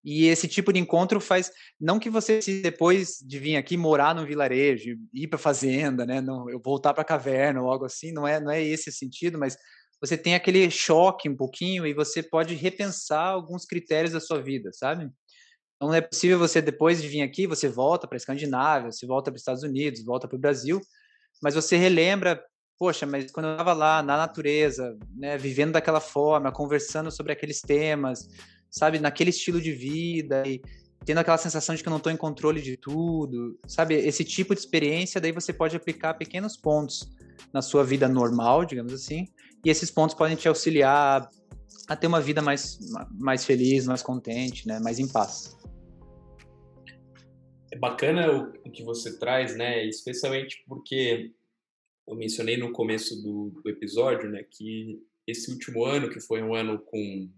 E 0.05 0.27
esse 0.27 0.49
tipo 0.49 0.73
de 0.73 0.81
encontro 0.81 1.21
faz 1.21 1.51
não 1.79 1.99
que 1.99 2.09
você 2.09 2.41
depois 2.63 3.19
de 3.21 3.39
vir 3.39 3.57
aqui 3.57 3.77
morar 3.77 4.15
no 4.15 4.25
vilarejo, 4.25 4.97
ir 5.13 5.29
para 5.29 5.39
fazenda, 5.39 6.07
né, 6.07 6.21
não, 6.21 6.49
eu 6.49 6.61
voltar 6.65 6.95
para 6.95 7.03
a 7.03 7.07
caverna 7.07 7.61
ou 7.61 7.71
algo 7.71 7.85
assim, 7.85 8.13
não 8.13 8.27
é 8.27 8.41
não 8.41 8.51
é 8.51 8.63
esse 8.63 8.89
o 8.89 8.93
sentido, 8.93 9.39
mas 9.39 9.57
você 10.01 10.17
tem 10.17 10.35
aquele 10.35 10.71
choque 10.71 11.29
um 11.29 11.37
pouquinho 11.37 11.87
e 11.87 11.93
você 11.93 12.23
pode 12.23 12.55
repensar 12.55 13.27
alguns 13.27 13.67
critérios 13.67 14.13
da 14.13 14.21
sua 14.21 14.41
vida, 14.43 14.71
sabe? 14.73 15.11
Então 15.77 15.89
não 15.89 15.95
é 15.95 16.01
possível 16.01 16.39
você 16.39 16.63
depois 16.63 17.03
de 17.03 17.09
vir 17.09 17.23
aqui, 17.23 17.47
você 17.47 17.69
volta 17.69 18.07
para 18.07 18.17
a 18.17 18.19
Escandinávia, 18.19 18.91
você 18.91 19.07
volta 19.07 19.31
para 19.31 19.37
os 19.37 19.43
Estados 19.43 19.63
Unidos, 19.63 20.05
volta 20.05 20.27
para 20.27 20.37
o 20.37 20.41
Brasil, 20.41 20.81
mas 21.43 21.55
você 21.55 21.77
relembra, 21.77 22.43
poxa, 22.79 23.07
mas 23.07 23.31
quando 23.31 23.47
eu 23.47 23.53
estava 23.53 23.75
lá 23.75 24.03
na 24.03 24.17
natureza, 24.17 24.97
né, 25.15 25.37
vivendo 25.37 25.73
daquela 25.73 26.01
forma, 26.01 26.53
conversando 26.53 27.11
sobre 27.11 27.33
aqueles 27.33 27.61
temas, 27.61 28.27
sabe, 28.71 28.99
naquele 28.99 29.31
estilo 29.31 29.61
de 29.61 29.73
vida 29.73 30.43
e 30.47 30.63
tendo 31.05 31.19
aquela 31.19 31.39
sensação 31.39 31.75
de 31.75 31.83
que 31.83 31.89
eu 31.89 31.91
não 31.91 31.97
estou 31.99 32.13
em 32.13 32.17
controle 32.17 32.61
de 32.61 32.77
tudo, 32.77 33.59
sabe, 33.67 33.95
esse 33.95 34.23
tipo 34.25 34.55
de 34.55 34.61
experiência, 34.61 35.21
daí 35.21 35.33
você 35.33 35.53
pode 35.53 35.75
aplicar 35.77 36.15
pequenos 36.15 36.57
pontos 36.57 37.11
na 37.53 37.63
sua 37.63 37.83
vida 37.83 38.09
normal, 38.09 38.65
digamos 38.65 38.93
assim, 38.93 39.27
e 39.65 39.71
esses 39.71 39.91
pontos 39.91 40.15
podem 40.15 40.37
te 40.37 40.47
auxiliar 40.47 41.29
a 41.89 41.97
ter 41.97 42.07
uma 42.07 42.21
vida 42.21 42.43
mais, 42.43 42.79
mais 43.19 43.45
feliz, 43.45 43.87
mais 43.87 44.03
contente, 44.03 44.69
né, 44.69 44.79
mais 44.79 44.99
em 44.99 45.09
paz. 45.09 45.57
É 47.73 47.79
bacana 47.79 48.53
o 48.65 48.71
que 48.71 48.85
você 48.85 49.19
traz, 49.19 49.57
né, 49.57 49.85
especialmente 49.87 50.63
porque 50.69 51.33
eu 52.07 52.15
mencionei 52.15 52.57
no 52.57 52.73
começo 52.73 53.21
do, 53.23 53.51
do 53.63 53.71
episódio, 53.71 54.29
né, 54.29 54.45
que 54.51 55.01
esse 55.27 55.51
último 55.51 55.85
ano, 55.85 56.11
que 56.11 56.21
foi 56.21 56.43
um 56.43 56.55
ano 56.55 56.79
com 56.79 57.31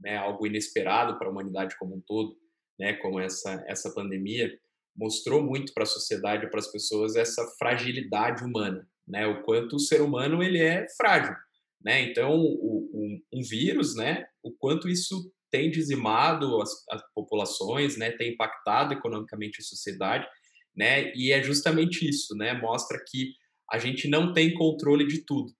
né, 0.00 0.16
algo 0.16 0.46
inesperado 0.46 1.18
para 1.18 1.28
a 1.28 1.30
humanidade 1.30 1.76
como 1.78 1.96
um 1.96 2.00
todo, 2.00 2.36
né, 2.78 2.94
como 2.94 3.20
essa 3.20 3.64
essa 3.68 3.92
pandemia, 3.92 4.50
mostrou 4.96 5.42
muito 5.42 5.72
para 5.72 5.84
a 5.84 5.86
sociedade, 5.86 6.50
para 6.50 6.58
as 6.58 6.70
pessoas 6.70 7.16
essa 7.16 7.46
fragilidade 7.58 8.44
humana, 8.44 8.86
né, 9.06 9.26
o 9.26 9.42
quanto 9.42 9.76
o 9.76 9.80
ser 9.80 10.00
humano 10.02 10.42
ele 10.42 10.58
é 10.58 10.86
frágil, 10.96 11.34
né? 11.82 12.02
Então, 12.02 12.34
o, 12.34 12.90
um, 12.92 13.38
um 13.38 13.42
vírus, 13.42 13.94
né, 13.94 14.26
o 14.42 14.52
quanto 14.52 14.88
isso 14.88 15.32
tem 15.50 15.70
dizimado 15.70 16.60
as, 16.60 16.70
as 16.90 17.02
populações, 17.14 17.96
né, 17.96 18.10
tem 18.12 18.32
impactado 18.32 18.94
economicamente 18.94 19.60
a 19.60 19.64
sociedade, 19.64 20.26
né? 20.76 21.12
E 21.14 21.32
é 21.32 21.42
justamente 21.42 22.08
isso, 22.08 22.34
né? 22.36 22.54
Mostra 22.54 22.98
que 23.06 23.32
a 23.70 23.78
gente 23.78 24.08
não 24.08 24.32
tem 24.32 24.54
controle 24.54 25.06
de 25.06 25.24
tudo, 25.24 25.52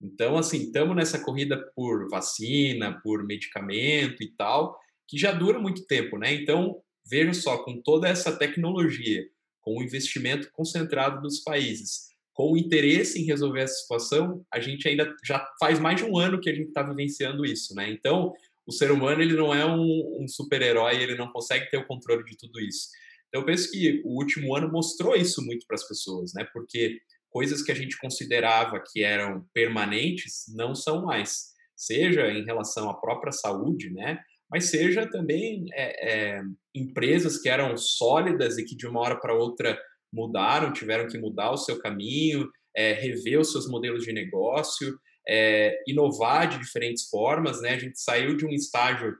então, 0.00 0.36
assim, 0.36 0.64
estamos 0.64 0.94
nessa 0.94 1.18
corrida 1.18 1.56
por 1.74 2.08
vacina, 2.08 3.00
por 3.02 3.24
medicamento 3.24 4.22
e 4.22 4.30
tal, 4.36 4.78
que 5.08 5.18
já 5.18 5.32
dura 5.32 5.58
muito 5.58 5.86
tempo, 5.86 6.18
né? 6.18 6.34
Então, 6.34 6.80
vejam 7.08 7.34
só, 7.34 7.58
com 7.64 7.80
toda 7.80 8.08
essa 8.08 8.36
tecnologia, 8.36 9.24
com 9.60 9.78
o 9.78 9.82
investimento 9.82 10.50
concentrado 10.52 11.22
dos 11.22 11.40
países, 11.40 12.08
com 12.32 12.52
o 12.52 12.56
interesse 12.56 13.20
em 13.20 13.24
resolver 13.24 13.60
essa 13.60 13.80
situação, 13.80 14.44
a 14.52 14.60
gente 14.60 14.86
ainda 14.88 15.14
já 15.24 15.46
faz 15.58 15.78
mais 15.78 15.96
de 15.96 16.04
um 16.04 16.18
ano 16.18 16.40
que 16.40 16.50
a 16.50 16.54
gente 16.54 16.68
está 16.68 16.82
vivenciando 16.82 17.44
isso, 17.46 17.74
né? 17.74 17.88
Então, 17.90 18.32
o 18.66 18.72
ser 18.72 18.90
humano 18.90 19.22
ele 19.22 19.34
não 19.34 19.54
é 19.54 19.64
um, 19.64 20.22
um 20.22 20.28
super-herói, 20.28 20.96
ele 20.96 21.14
não 21.14 21.30
consegue 21.30 21.70
ter 21.70 21.76
o 21.76 21.86
controle 21.86 22.24
de 22.24 22.36
tudo 22.36 22.60
isso. 22.60 22.88
Então, 23.28 23.42
eu 23.42 23.46
penso 23.46 23.70
que 23.70 24.02
o 24.04 24.18
último 24.18 24.54
ano 24.54 24.70
mostrou 24.70 25.14
isso 25.14 25.42
muito 25.42 25.66
para 25.66 25.76
as 25.76 25.86
pessoas, 25.86 26.32
né? 26.34 26.46
Porque 26.52 27.00
coisas 27.34 27.62
que 27.62 27.72
a 27.72 27.74
gente 27.74 27.98
considerava 27.98 28.80
que 28.80 29.02
eram 29.02 29.44
permanentes 29.52 30.44
não 30.54 30.72
são 30.72 31.04
mais, 31.04 31.46
seja 31.76 32.30
em 32.30 32.44
relação 32.44 32.88
à 32.88 32.94
própria 32.94 33.32
saúde, 33.32 33.90
né? 33.90 34.20
Mas 34.48 34.70
seja 34.70 35.04
também 35.10 35.64
é, 35.72 36.36
é, 36.36 36.42
empresas 36.72 37.36
que 37.38 37.48
eram 37.48 37.76
sólidas 37.76 38.56
e 38.56 38.64
que 38.64 38.76
de 38.76 38.86
uma 38.86 39.00
hora 39.00 39.18
para 39.18 39.34
outra 39.34 39.76
mudaram, 40.12 40.72
tiveram 40.72 41.08
que 41.08 41.18
mudar 41.18 41.50
o 41.50 41.56
seu 41.56 41.76
caminho, 41.80 42.48
é, 42.76 42.92
rever 42.92 43.40
os 43.40 43.50
seus 43.50 43.68
modelos 43.68 44.04
de 44.04 44.12
negócio, 44.12 44.96
é, 45.28 45.76
inovar 45.88 46.48
de 46.48 46.60
diferentes 46.60 47.08
formas, 47.08 47.60
né? 47.60 47.70
A 47.70 47.78
gente 47.78 47.98
saiu 47.98 48.36
de 48.36 48.46
um 48.46 48.50
estágio, 48.50 49.12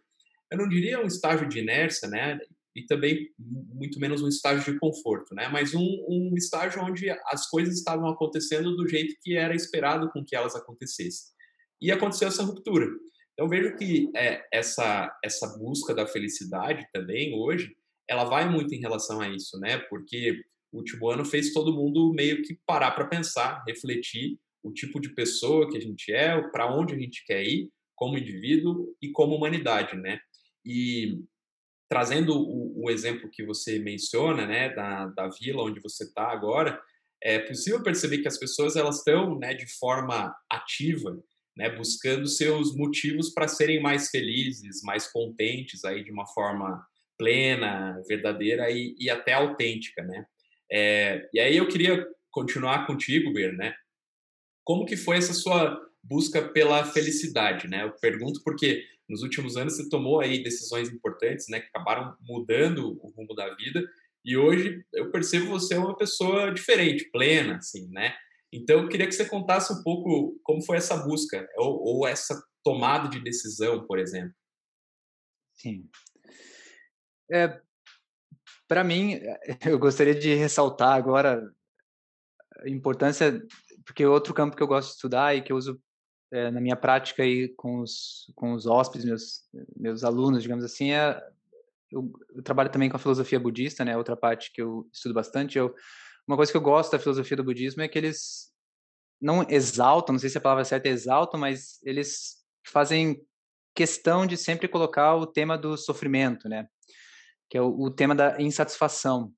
eu 0.52 0.58
não 0.58 0.68
diria 0.68 1.00
um 1.00 1.06
estágio 1.06 1.48
de 1.48 1.58
inércia, 1.58 2.08
né? 2.08 2.38
E 2.74 2.84
também 2.84 3.28
muito 3.38 4.00
menos 4.00 4.22
um 4.22 4.28
estágio 4.28 4.72
de 4.72 4.78
conforto, 4.78 5.34
né? 5.34 5.48
Mas 5.48 5.74
um, 5.74 6.04
um 6.08 6.34
estágio 6.36 6.82
onde 6.82 7.08
as 7.26 7.48
coisas 7.48 7.74
estavam 7.74 8.08
acontecendo 8.08 8.76
do 8.76 8.88
jeito 8.88 9.14
que 9.22 9.36
era 9.36 9.54
esperado 9.54 10.10
com 10.10 10.24
que 10.24 10.34
elas 10.34 10.56
acontecesse. 10.56 11.32
E 11.80 11.92
aconteceu 11.92 12.28
essa 12.28 12.42
ruptura. 12.42 12.86
Então 13.32 13.48
vejo 13.48 13.76
que 13.76 14.10
é, 14.16 14.42
essa 14.52 15.16
essa 15.24 15.56
busca 15.58 15.94
da 15.94 16.06
felicidade 16.06 16.86
também 16.92 17.34
hoje, 17.34 17.76
ela 18.08 18.24
vai 18.24 18.48
muito 18.48 18.74
em 18.74 18.80
relação 18.80 19.20
a 19.20 19.28
isso, 19.28 19.58
né? 19.58 19.78
Porque 19.88 20.40
o 20.72 20.78
último 20.78 21.08
ano 21.08 21.24
fez 21.24 21.52
todo 21.52 21.74
mundo 21.74 22.12
meio 22.12 22.42
que 22.42 22.58
parar 22.66 22.90
para 22.92 23.06
pensar, 23.06 23.62
refletir 23.66 24.38
o 24.62 24.72
tipo 24.72 25.00
de 25.00 25.14
pessoa 25.14 25.70
que 25.70 25.76
a 25.76 25.80
gente 25.80 26.12
é, 26.12 26.40
para 26.48 26.74
onde 26.74 26.94
a 26.94 26.98
gente 26.98 27.24
quer 27.24 27.44
ir, 27.44 27.70
como 27.94 28.18
indivíduo 28.18 28.94
e 29.00 29.10
como 29.12 29.36
humanidade, 29.36 29.96
né? 29.96 30.18
E 30.64 31.18
trazendo 31.94 32.36
o, 32.36 32.86
o, 32.86 32.90
exemplo 32.90 33.30
que 33.30 33.46
você 33.46 33.78
menciona, 33.78 34.44
né, 34.44 34.68
da, 34.74 35.06
da 35.06 35.28
vila 35.28 35.62
onde 35.62 35.78
você 35.78 36.02
está 36.02 36.24
agora, 36.24 36.82
é 37.22 37.38
possível 37.38 37.84
perceber 37.84 38.18
que 38.18 38.26
as 38.26 38.36
pessoas 38.36 38.74
elas 38.74 38.96
estão, 38.98 39.38
né, 39.38 39.54
de 39.54 39.64
forma 39.78 40.34
ativa, 40.50 41.16
né, 41.56 41.70
buscando 41.70 42.26
seus 42.26 42.74
motivos 42.74 43.32
para 43.32 43.46
serem 43.46 43.80
mais 43.80 44.10
felizes, 44.10 44.82
mais 44.82 45.06
contentes, 45.06 45.84
aí 45.84 46.02
de 46.02 46.10
uma 46.10 46.26
forma 46.26 46.84
plena, 47.16 48.02
verdadeira 48.08 48.68
e, 48.72 48.96
e 48.98 49.08
até 49.08 49.34
autêntica, 49.34 50.02
né? 50.02 50.26
É, 50.68 51.28
e 51.32 51.38
aí 51.38 51.56
eu 51.56 51.68
queria 51.68 52.04
continuar 52.28 52.88
contigo, 52.88 53.32
Ber, 53.32 53.52
né? 53.52 53.72
Como 54.64 54.84
que 54.84 54.96
foi 54.96 55.18
essa 55.18 55.32
sua 55.32 55.80
busca 56.02 56.42
pela 56.48 56.84
felicidade, 56.84 57.68
né? 57.68 57.84
Eu 57.84 57.92
pergunto 57.92 58.42
porque 58.42 58.84
nos 59.08 59.22
últimos 59.22 59.56
anos 59.56 59.76
você 59.76 59.88
tomou 59.88 60.20
aí 60.20 60.42
decisões 60.42 60.88
importantes, 60.88 61.46
né, 61.48 61.60
que 61.60 61.68
acabaram 61.68 62.16
mudando 62.20 62.98
o 63.02 63.10
rumo 63.10 63.34
da 63.34 63.54
vida, 63.54 63.82
e 64.24 64.36
hoje 64.36 64.84
eu 64.92 65.10
percebo 65.10 65.48
você 65.48 65.74
é 65.74 65.78
uma 65.78 65.96
pessoa 65.96 66.52
diferente, 66.52 67.10
plena, 67.10 67.56
assim, 67.56 67.88
né? 67.90 68.14
Então 68.50 68.80
eu 68.80 68.88
queria 68.88 69.06
que 69.06 69.12
você 69.12 69.28
contasse 69.28 69.72
um 69.72 69.82
pouco 69.82 70.40
como 70.42 70.64
foi 70.64 70.78
essa 70.78 70.96
busca 70.96 71.46
ou, 71.56 71.82
ou 71.82 72.06
essa 72.06 72.42
tomada 72.62 73.08
de 73.08 73.20
decisão, 73.20 73.86
por 73.86 73.98
exemplo. 73.98 74.34
Sim. 75.56 75.88
É, 77.30 77.60
para 78.66 78.82
mim, 78.82 79.20
eu 79.66 79.78
gostaria 79.78 80.14
de 80.14 80.34
ressaltar 80.34 80.96
agora 80.96 81.52
a 82.60 82.68
importância, 82.68 83.42
porque 83.84 84.06
outro 84.06 84.32
campo 84.32 84.56
que 84.56 84.62
eu 84.62 84.66
gosto 84.66 84.88
de 84.88 84.94
estudar 84.94 85.36
e 85.36 85.42
que 85.42 85.52
eu 85.52 85.56
uso 85.56 85.82
é, 86.34 86.50
na 86.50 86.60
minha 86.60 86.74
prática 86.74 87.22
aí 87.22 87.48
com 87.50 87.78
os, 87.78 88.32
com 88.34 88.54
os 88.54 88.66
hóspedes, 88.66 89.06
meus, 89.06 89.44
meus 89.76 90.02
alunos, 90.02 90.42
digamos 90.42 90.64
assim, 90.64 90.90
é, 90.90 91.22
eu, 91.92 92.12
eu, 92.34 92.42
trabalho 92.42 92.70
também 92.70 92.90
com 92.90 92.96
a 92.96 92.98
filosofia 92.98 93.38
budista, 93.38 93.84
né? 93.84 93.96
Outra 93.96 94.16
parte 94.16 94.50
que 94.52 94.60
eu 94.60 94.88
estudo 94.92 95.14
bastante. 95.14 95.56
Eu, 95.56 95.72
uma 96.26 96.36
coisa 96.36 96.50
que 96.50 96.58
eu 96.58 96.60
gosto 96.60 96.90
da 96.90 96.98
filosofia 96.98 97.36
do 97.36 97.44
budismo 97.44 97.82
é 97.82 97.88
que 97.88 97.96
eles 97.96 98.52
não 99.20 99.46
exaltam, 99.48 100.14
não 100.14 100.18
sei 100.18 100.28
se 100.28 100.36
a 100.36 100.40
palavra 100.40 100.64
certa 100.64 100.88
é 100.88 100.90
exaltam, 100.90 101.38
mas 101.38 101.80
eles 101.84 102.44
fazem 102.66 103.24
questão 103.72 104.26
de 104.26 104.36
sempre 104.36 104.66
colocar 104.66 105.14
o 105.14 105.26
tema 105.26 105.56
do 105.56 105.76
sofrimento, 105.76 106.48
né? 106.48 106.66
Que 107.48 107.58
é 107.58 107.62
o, 107.62 107.68
o 107.80 107.90
tema 107.92 108.12
da 108.12 108.42
insatisfação. 108.42 109.32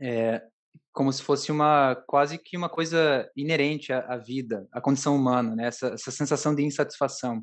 É, 0.00 0.42
como 0.96 1.12
se 1.12 1.22
fosse 1.22 1.52
uma 1.52 1.94
quase 2.06 2.38
que 2.38 2.56
uma 2.56 2.70
coisa 2.70 3.30
inerente 3.36 3.92
à, 3.92 4.14
à 4.14 4.16
vida, 4.16 4.66
à 4.72 4.80
condição 4.80 5.14
humana, 5.14 5.54
né? 5.54 5.66
essa, 5.66 5.88
essa 5.88 6.10
sensação 6.10 6.54
de 6.54 6.64
insatisfação. 6.64 7.42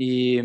E, 0.00 0.42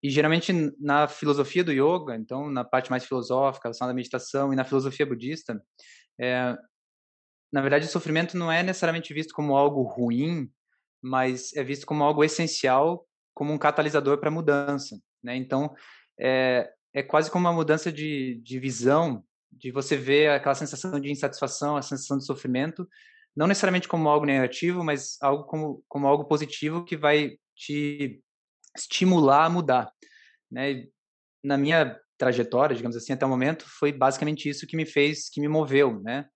e 0.00 0.08
geralmente 0.08 0.52
na 0.78 1.08
filosofia 1.08 1.64
do 1.64 1.72
yoga, 1.72 2.14
então 2.14 2.48
na 2.48 2.62
parte 2.62 2.90
mais 2.90 3.04
filosófica, 3.04 3.72
da 3.72 3.92
meditação 3.92 4.52
e 4.52 4.56
na 4.56 4.64
filosofia 4.64 5.04
budista, 5.04 5.60
é, 6.16 6.56
na 7.52 7.60
verdade 7.60 7.86
o 7.86 7.90
sofrimento 7.90 8.36
não 8.36 8.50
é 8.50 8.62
necessariamente 8.62 9.12
visto 9.12 9.34
como 9.34 9.56
algo 9.56 9.82
ruim, 9.82 10.48
mas 11.02 11.52
é 11.56 11.64
visto 11.64 11.86
como 11.86 12.04
algo 12.04 12.22
essencial, 12.22 13.04
como 13.34 13.52
um 13.52 13.58
catalisador 13.58 14.18
para 14.18 14.28
a 14.28 14.32
mudança. 14.32 14.96
Né? 15.20 15.34
Então 15.34 15.74
é, 16.20 16.70
é 16.94 17.02
quase 17.02 17.32
como 17.32 17.48
uma 17.48 17.52
mudança 17.52 17.90
de, 17.90 18.40
de 18.44 18.60
visão 18.60 19.24
de 19.58 19.70
você 19.70 19.96
ver 19.96 20.30
aquela 20.30 20.54
sensação 20.54 20.98
de 21.00 21.10
insatisfação, 21.10 21.76
a 21.76 21.82
sensação 21.82 22.18
de 22.18 22.26
sofrimento, 22.26 22.88
não 23.36 23.46
necessariamente 23.46 23.88
como 23.88 24.08
algo 24.08 24.26
negativo, 24.26 24.84
mas 24.84 25.16
algo 25.20 25.44
como, 25.44 25.84
como 25.88 26.06
algo 26.06 26.24
positivo 26.24 26.84
que 26.84 26.96
vai 26.96 27.36
te 27.54 28.20
estimular 28.76 29.46
a 29.46 29.50
mudar, 29.50 29.92
né? 30.50 30.86
Na 31.42 31.56
minha 31.56 31.98
trajetória, 32.16 32.76
digamos 32.76 32.96
assim, 32.96 33.12
até 33.12 33.26
o 33.26 33.28
momento, 33.28 33.64
foi 33.68 33.92
basicamente 33.92 34.48
isso 34.48 34.66
que 34.66 34.76
me 34.76 34.86
fez, 34.86 35.28
que 35.28 35.40
me 35.40 35.48
moveu, 35.48 36.00
né? 36.00 36.26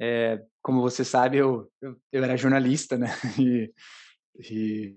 É, 0.00 0.40
como 0.62 0.80
você 0.80 1.04
sabe, 1.04 1.38
eu, 1.38 1.70
eu, 1.82 1.96
eu, 2.12 2.24
era 2.24 2.36
jornalista, 2.36 2.96
né? 2.96 3.08
E, 3.38 3.72
e 4.38 4.96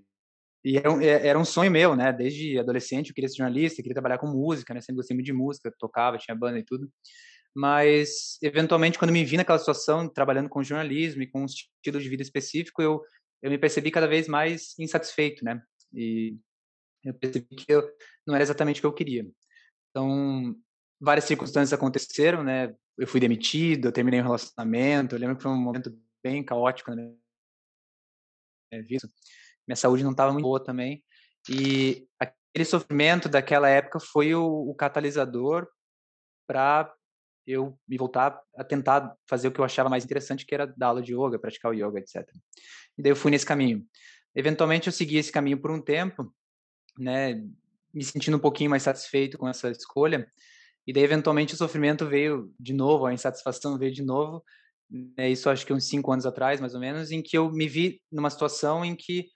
E 0.64 0.76
era 0.76 0.92
um, 0.92 1.00
é, 1.00 1.26
era 1.26 1.38
um 1.38 1.44
sonho 1.44 1.70
meu, 1.70 1.96
né? 1.96 2.12
Desde 2.12 2.58
adolescente 2.58 3.08
eu 3.08 3.14
queria 3.14 3.28
ser 3.28 3.38
jornalista, 3.38 3.82
queria 3.82 3.94
trabalhar 3.94 4.18
com 4.18 4.28
música, 4.28 4.72
né? 4.72 4.80
Sempre 4.80 4.96
gostei 4.96 5.14
muito 5.14 5.26
de 5.26 5.32
música, 5.32 5.72
tocava, 5.78 6.18
tinha 6.18 6.36
banda 6.36 6.58
e 6.58 6.64
tudo. 6.64 6.88
Mas, 7.54 8.38
eventualmente, 8.42 8.98
quando 8.98 9.12
me 9.12 9.24
vi 9.24 9.36
naquela 9.36 9.58
situação, 9.58 10.08
trabalhando 10.08 10.48
com 10.48 10.62
jornalismo 10.62 11.22
e 11.22 11.26
com 11.26 11.42
um 11.42 11.46
estilo 11.46 12.00
de 12.00 12.08
vida 12.08 12.22
específico, 12.22 12.80
eu, 12.80 13.02
eu 13.42 13.50
me 13.50 13.58
percebi 13.58 13.90
cada 13.90 14.06
vez 14.06 14.26
mais 14.26 14.78
insatisfeito, 14.78 15.44
né? 15.44 15.62
E 15.92 16.38
eu 17.04 17.12
percebi 17.14 17.46
que 17.46 17.66
eu, 17.68 17.82
não 18.26 18.34
era 18.34 18.42
exatamente 18.42 18.78
o 18.78 18.82
que 18.82 18.86
eu 18.86 18.94
queria. 18.94 19.26
Então, 19.90 20.56
várias 20.98 21.24
circunstâncias 21.24 21.72
aconteceram, 21.72 22.42
né? 22.42 22.74
Eu 22.96 23.06
fui 23.06 23.20
demitido, 23.20 23.88
eu 23.88 23.92
terminei 23.92 24.20
um 24.20 24.24
relacionamento, 24.24 25.14
eu 25.14 25.18
lembro 25.18 25.36
que 25.36 25.42
foi 25.42 25.52
um 25.52 25.60
momento 25.60 25.92
bem 26.22 26.42
caótico 26.44 26.90
na 26.90 26.96
minha 26.96 28.84
vida. 28.84 29.08
Minha 29.66 29.76
saúde 29.76 30.04
não 30.04 30.12
estava 30.12 30.32
muito 30.32 30.44
boa 30.44 30.62
também. 30.62 31.04
E 31.48 32.06
aquele 32.18 32.64
sofrimento 32.64 33.28
daquela 33.28 33.68
época 33.68 33.98
foi 34.00 34.34
o, 34.34 34.46
o 34.46 34.74
catalisador 34.74 35.68
para 36.46 36.94
eu 37.46 37.78
me 37.88 37.96
voltar 37.96 38.40
a 38.56 38.64
tentar 38.64 39.14
fazer 39.26 39.48
o 39.48 39.52
que 39.52 39.60
eu 39.60 39.64
achava 39.64 39.88
mais 39.88 40.04
interessante, 40.04 40.46
que 40.46 40.54
era 40.54 40.66
dar 40.66 40.88
aula 40.88 41.02
de 41.02 41.14
yoga, 41.14 41.38
praticar 41.38 41.70
o 41.70 41.74
yoga, 41.74 41.98
etc. 41.98 42.28
E 42.96 43.02
daí 43.02 43.12
eu 43.12 43.16
fui 43.16 43.30
nesse 43.30 43.46
caminho. 43.46 43.84
Eventualmente 44.34 44.86
eu 44.86 44.92
segui 44.92 45.16
esse 45.16 45.32
caminho 45.32 45.60
por 45.60 45.70
um 45.70 45.80
tempo, 45.80 46.32
né, 46.98 47.42
me 47.92 48.04
sentindo 48.04 48.36
um 48.36 48.40
pouquinho 48.40 48.70
mais 48.70 48.82
satisfeito 48.82 49.36
com 49.36 49.48
essa 49.48 49.70
escolha. 49.70 50.26
E 50.86 50.92
daí 50.92 51.02
eventualmente 51.02 51.54
o 51.54 51.56
sofrimento 51.56 52.06
veio 52.06 52.52
de 52.58 52.72
novo, 52.72 53.06
a 53.06 53.12
insatisfação 53.12 53.78
veio 53.78 53.92
de 53.92 54.02
novo. 54.02 54.42
Né, 54.90 55.30
isso 55.30 55.50
acho 55.50 55.66
que 55.66 55.72
uns 55.72 55.88
cinco 55.88 56.12
anos 56.12 56.26
atrás, 56.26 56.60
mais 56.60 56.74
ou 56.74 56.80
menos, 56.80 57.10
em 57.10 57.22
que 57.22 57.36
eu 57.36 57.50
me 57.50 57.68
vi 57.68 58.00
numa 58.10 58.30
situação 58.30 58.84
em 58.84 58.94
que 58.94 59.26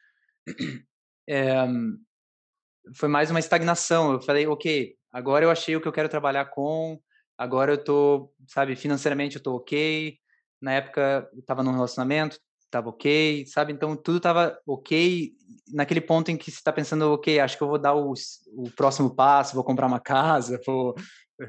é, 1.29 1.67
foi 2.95 3.09
mais 3.09 3.31
uma 3.31 3.41
estagnação. 3.41 4.13
Eu 4.13 4.23
falei, 4.23 4.47
ok, 4.47 4.95
agora 5.13 5.45
eu 5.45 5.51
achei 5.51 5.77
o 5.77 5.81
que 5.81 5.89
eu 5.89 5.93
quero 5.93 6.09
trabalhar 6.09 6.47
com, 6.47 7.01
agora 7.39 7.73
eu 7.73 7.83
tô, 7.83 8.33
sabe, 8.49 8.77
financeiramente 8.77 9.37
eu 9.37 9.43
tô 9.43 9.57
ok. 9.57 10.17
Na 10.61 10.73
época 10.73 11.29
eu 11.35 11.43
tava 11.43 11.63
num 11.63 11.73
relacionamento, 11.73 12.39
tava 12.71 12.89
ok, 12.89 13.47
sabe? 13.47 13.73
Então 13.73 13.97
tudo 13.97 14.21
tava 14.21 14.59
ok 14.67 15.33
naquele 15.73 16.01
ponto 16.01 16.31
em 16.31 16.37
que 16.37 16.51
você 16.51 16.59
está 16.59 16.73
pensando, 16.73 17.13
ok, 17.13 17.39
acho 17.41 17.57
que 17.57 17.63
eu 17.63 17.69
vou 17.69 17.79
dar 17.79 17.95
o, 17.95 18.13
o 18.57 18.71
próximo 18.77 19.15
passo, 19.15 19.55
vou 19.55 19.65
comprar 19.65 19.87
uma 19.87 20.01
casa, 20.01 20.61
vou 20.67 20.95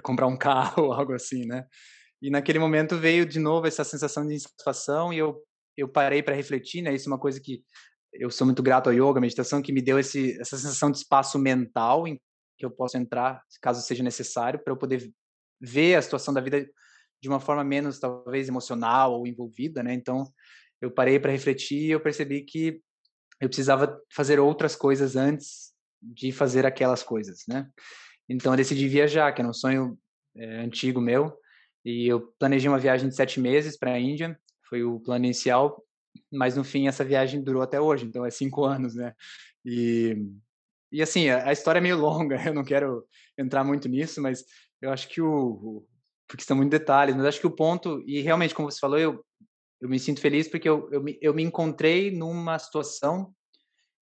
comprar 0.04 0.28
um 0.28 0.38
carro, 0.38 0.91
algo 0.93 1.13
assim, 1.13 1.45
né? 1.45 1.65
E 2.21 2.30
naquele 2.30 2.60
momento 2.60 2.97
veio 2.97 3.26
de 3.26 3.39
novo 3.39 3.67
essa 3.67 3.84
sensação 3.84 4.26
de 4.26 4.36
insatisfação 4.36 5.13
e 5.13 5.17
eu 5.19 5.41
eu 5.78 5.88
parei 5.88 6.23
para 6.23 6.36
refletir, 6.36 6.82
né? 6.82 6.93
Isso 6.95 7.08
é 7.08 7.12
uma 7.12 7.19
coisa 7.19 7.39
que 7.39 7.63
eu 8.12 8.32
sou 8.32 8.45
muito 8.45 8.63
grato 8.63 8.88
ao 8.88 8.93
yoga, 8.93 9.19
à 9.19 9.21
meditação, 9.21 9.62
que 9.62 9.71
me 9.71 9.82
deu 9.82 10.00
esse, 10.00 10.39
essa 10.41 10.58
sensação 10.58 10.89
de 10.89 10.97
espaço 10.97 11.38
mental 11.38 12.08
em 12.08 12.19
que 12.58 12.65
eu 12.65 12.71
posso 12.71 12.97
entrar, 12.97 13.43
caso 13.62 13.82
seja 13.82 14.04
necessário, 14.04 14.60
para 14.63 14.73
eu 14.73 14.78
poder 14.78 15.13
ver 15.60 15.96
a 15.96 16.02
situação 16.02 16.34
da 16.34 16.41
vida 16.41 16.67
de 17.22 17.28
uma 17.28 17.39
forma 17.39 17.63
menos, 17.63 18.00
talvez, 18.00 18.48
emocional 18.48 19.13
ou 19.13 19.28
envolvida, 19.28 19.82
né? 19.82 19.93
Então, 19.93 20.32
eu 20.82 20.91
parei 20.91 21.20
para 21.20 21.32
refletir 21.32 21.88
e 21.88 21.91
eu 21.91 22.00
percebi 22.00 22.41
que 22.41 22.82
eu 23.41 23.48
precisava 23.48 24.00
fazer 24.12 24.39
outras 24.39 24.76
coisas 24.76 25.15
antes 25.15 25.74
de 26.02 26.32
fazer 26.32 26.65
aquelas 26.65 27.02
coisas, 27.02 27.43
né? 27.48 27.67
Então, 28.30 28.54
eu 28.54 28.58
decidi 28.58 28.88
viajar, 28.88 29.32
que 29.32 29.41
era 29.41 29.50
um 29.50 29.54
sonho 29.54 29.98
é, 30.36 30.60
antigo 30.60 31.02
meu, 31.02 31.36
e 31.84 32.08
eu 32.08 32.34
planejei 32.38 32.70
uma 32.70 32.80
viagem 32.80 33.08
de 33.10 33.15
sete 33.15 33.39
meses 33.39 33.78
para 33.78 33.93
a 33.93 34.00
Índia, 34.00 34.39
foi 34.70 34.84
o 34.84 35.00
plano 35.00 35.26
inicial, 35.26 35.84
mas 36.32 36.56
no 36.56 36.63
fim 36.63 36.88
essa 36.88 37.04
viagem 37.04 37.41
durou 37.41 37.62
até 37.62 37.80
hoje, 37.80 38.06
então 38.06 38.26
é 38.26 38.30
cinco 38.30 38.63
anos, 38.65 38.96
né? 38.96 39.13
E, 39.65 40.15
e 40.91 41.02
assim, 41.02 41.30
a, 41.30 41.50
a 41.50 41.52
história 41.52 41.80
é 41.80 41.82
meio 41.82 41.98
longa, 41.98 42.36
eu 42.46 42.54
não 42.54 42.63
quero 42.63 43.06
entrar 43.38 43.63
muito 43.63 43.88
nisso, 43.88 44.22
mas 44.22 44.43
eu 44.81 44.91
acho 44.91 45.07
que 45.07 45.21
o, 45.21 45.85
porque 46.27 46.43
são 46.43 46.57
muitos 46.57 46.77
detalhes, 46.77 47.15
mas 47.15 47.25
acho 47.25 47.39
que 47.39 47.47
o 47.47 47.55
ponto, 47.55 48.03
e 48.05 48.21
realmente, 48.21 48.53
como 48.53 48.69
você 48.69 48.79
falou, 48.79 48.99
eu, 48.99 49.23
eu 49.79 49.89
me 49.89 49.99
sinto 49.99 50.19
feliz 50.19 50.47
porque 50.47 50.67
eu, 50.67 50.89
eu, 50.91 51.01
me, 51.01 51.17
eu 51.21 51.33
me 51.33 51.43
encontrei 51.43 52.11
numa 52.11 52.59
situação 52.59 53.33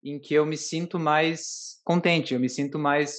em 0.04 0.20
que 0.20 0.34
eu 0.34 0.46
me 0.46 0.58
sinto 0.58 1.00
mais 1.00 1.80
contente, 1.84 2.34
eu 2.34 2.40
me 2.40 2.50
sinto 2.50 2.78
mais 2.78 3.18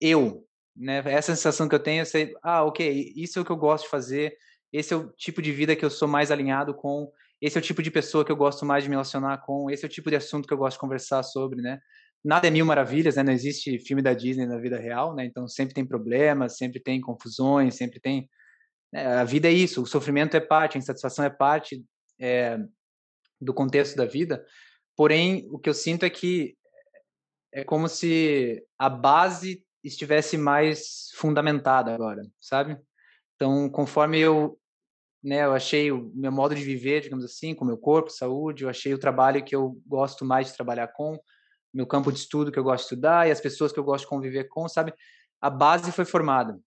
eu, 0.00 0.46
né? 0.76 1.02
Essa 1.06 1.34
sensação 1.34 1.68
que 1.68 1.74
eu 1.74 1.82
tenho, 1.82 2.02
eu 2.02 2.06
sei, 2.06 2.34
ah, 2.42 2.64
ok, 2.64 3.12
isso 3.16 3.38
é 3.38 3.42
o 3.42 3.44
que 3.44 3.52
eu 3.52 3.56
gosto 3.56 3.84
de 3.84 3.90
fazer, 3.90 4.36
esse 4.72 4.92
é 4.92 4.96
o 4.96 5.10
tipo 5.12 5.40
de 5.40 5.52
vida 5.52 5.76
que 5.76 5.84
eu 5.84 5.90
sou 5.90 6.08
mais 6.08 6.30
alinhado 6.30 6.74
com, 6.74 7.10
esse 7.40 7.56
é 7.56 7.60
o 7.60 7.64
tipo 7.64 7.82
de 7.82 7.90
pessoa 7.90 8.24
que 8.24 8.32
eu 8.32 8.36
gosto 8.36 8.64
mais 8.64 8.84
de 8.84 8.90
me 8.90 8.94
relacionar 8.94 9.38
com, 9.38 9.70
esse 9.70 9.84
é 9.84 9.86
o 9.86 9.90
tipo 9.90 10.10
de 10.10 10.16
assunto 10.16 10.46
que 10.48 10.54
eu 10.54 10.58
gosto 10.58 10.76
de 10.76 10.80
conversar 10.80 11.22
sobre, 11.22 11.60
né? 11.60 11.80
Nada 12.24 12.48
é 12.48 12.50
mil 12.50 12.64
maravilhas, 12.64 13.16
né? 13.16 13.22
Não 13.22 13.32
existe 13.32 13.78
filme 13.78 14.00
da 14.00 14.14
Disney 14.14 14.46
na 14.46 14.58
vida 14.58 14.78
real, 14.78 15.14
né? 15.14 15.24
Então 15.24 15.46
sempre 15.46 15.74
tem 15.74 15.84
problemas, 15.84 16.56
sempre 16.56 16.80
tem 16.80 17.00
confusões, 17.00 17.74
sempre 17.74 18.00
tem. 18.00 18.28
Né? 18.92 19.06
A 19.06 19.24
vida 19.24 19.48
é 19.48 19.52
isso, 19.52 19.82
o 19.82 19.86
sofrimento 19.86 20.36
é 20.36 20.40
parte, 20.40 20.76
a 20.76 20.78
insatisfação 20.78 21.24
é 21.24 21.30
parte 21.30 21.84
é, 22.18 22.58
do 23.40 23.52
contexto 23.52 23.96
da 23.96 24.06
vida. 24.06 24.44
Porém, 24.96 25.46
o 25.50 25.58
que 25.58 25.68
eu 25.68 25.74
sinto 25.74 26.04
é 26.04 26.10
que 26.10 26.56
é 27.52 27.62
como 27.62 27.88
se 27.88 28.64
a 28.78 28.88
base 28.88 29.64
estivesse 29.82 30.38
mais 30.38 31.10
fundamentada 31.14 31.94
agora, 31.94 32.22
sabe? 32.40 32.78
Então, 33.36 33.68
conforme 33.68 34.18
eu 34.18 34.58
né, 35.24 35.42
eu 35.46 35.54
achei 35.54 35.90
o 35.90 36.12
meu 36.14 36.30
modo 36.30 36.54
de 36.54 36.62
viver, 36.62 37.00
digamos 37.00 37.24
assim, 37.24 37.54
com 37.54 37.64
o 37.64 37.66
meu 37.66 37.78
corpo, 37.78 38.10
saúde, 38.10 38.64
eu 38.64 38.68
achei 38.68 38.92
o 38.92 38.98
trabalho 38.98 39.42
que 39.42 39.56
eu 39.56 39.80
gosto 39.86 40.22
mais 40.22 40.48
de 40.48 40.54
trabalhar 40.54 40.88
com, 40.88 41.18
meu 41.74 41.86
campo 41.86 42.12
de 42.12 42.18
estudo 42.20 42.52
que 42.52 42.58
eu 42.58 42.64
gosto 42.64 42.82
de 42.82 42.94
estudar 42.94 43.26
e 43.26 43.32
as 43.32 43.40
pessoas 43.40 43.72
que 43.72 43.78
eu 43.78 43.84
gosto 43.84 44.04
de 44.04 44.10
conviver 44.10 44.44
com, 44.44 44.68
sabe? 44.68 44.94
A 45.40 45.50
base 45.50 45.90
foi 45.90 46.04
formada. 46.04 46.58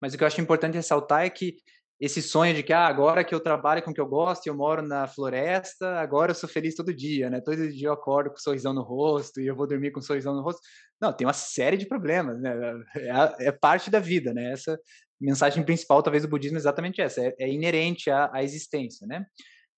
Mas 0.00 0.14
o 0.14 0.18
que 0.18 0.24
eu 0.24 0.26
acho 0.26 0.40
importante 0.40 0.74
ressaltar 0.74 1.24
é 1.24 1.30
que 1.30 1.56
esse 1.98 2.20
sonho 2.20 2.54
de 2.54 2.62
que 2.62 2.72
ah, 2.72 2.86
agora 2.86 3.24
que 3.24 3.34
eu 3.34 3.40
trabalho 3.40 3.82
com 3.82 3.90
o 3.90 3.94
que 3.94 4.00
eu 4.00 4.06
gosto, 4.06 4.46
eu 4.46 4.54
moro 4.54 4.82
na 4.82 5.06
floresta, 5.06 5.98
agora 5.98 6.30
eu 6.30 6.34
sou 6.34 6.48
feliz 6.48 6.74
todo 6.74 6.92
dia, 6.92 7.30
né? 7.30 7.40
Todo 7.40 7.70
dia 7.70 7.88
eu 7.88 7.92
acordo 7.92 8.30
com 8.30 8.36
um 8.36 8.40
sorrisão 8.40 8.74
no 8.74 8.82
rosto 8.82 9.40
e 9.40 9.46
eu 9.46 9.56
vou 9.56 9.66
dormir 9.66 9.92
com 9.92 10.00
um 10.00 10.02
sorrisão 10.02 10.34
no 10.34 10.42
rosto. 10.42 10.60
Não, 11.00 11.12
tem 11.12 11.26
uma 11.26 11.32
série 11.32 11.76
de 11.76 11.86
problemas, 11.86 12.38
né? 12.40 12.54
É, 12.96 13.48
é 13.48 13.52
parte 13.52 13.90
da 13.90 13.98
vida, 13.98 14.34
né? 14.34 14.52
Essa 14.52 14.78
mensagem 15.18 15.64
principal, 15.64 16.02
talvez, 16.02 16.22
do 16.22 16.28
budismo 16.28 16.58
é 16.58 16.60
exatamente 16.60 17.00
essa, 17.00 17.22
é, 17.22 17.34
é 17.38 17.48
inerente 17.48 18.10
à, 18.10 18.30
à, 18.30 18.42
existência, 18.42 19.06
né? 19.06 19.24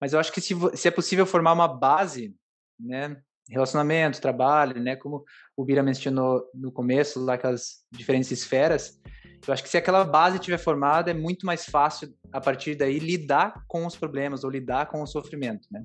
Mas 0.00 0.12
eu 0.12 0.18
acho 0.18 0.32
que 0.32 0.40
se, 0.40 0.54
se 0.74 0.88
é 0.88 0.90
possível 0.90 1.24
formar 1.24 1.52
uma 1.52 1.68
base, 1.68 2.34
né? 2.80 3.16
Relacionamento, 3.48 4.20
trabalho, 4.20 4.80
né? 4.80 4.96
Como 4.96 5.24
o 5.56 5.64
Bira 5.64 5.82
mencionou 5.82 6.44
no 6.54 6.70
começo, 6.70 7.24
lá 7.24 7.34
aquelas 7.34 7.84
diferentes 7.90 8.30
esferas, 8.30 9.00
eu 9.46 9.54
acho 9.54 9.62
que 9.62 9.68
se 9.68 9.76
aquela 9.76 10.04
base 10.04 10.38
tiver 10.38 10.58
formada, 10.58 11.10
é 11.10 11.14
muito 11.14 11.46
mais 11.46 11.64
fácil, 11.64 12.12
a 12.32 12.40
partir 12.40 12.74
daí, 12.74 12.98
lidar 12.98 13.64
com 13.66 13.86
os 13.86 13.96
problemas 13.96 14.44
ou 14.44 14.50
lidar 14.50 14.86
com 14.86 15.02
o 15.02 15.06
sofrimento, 15.06 15.66
né? 15.70 15.84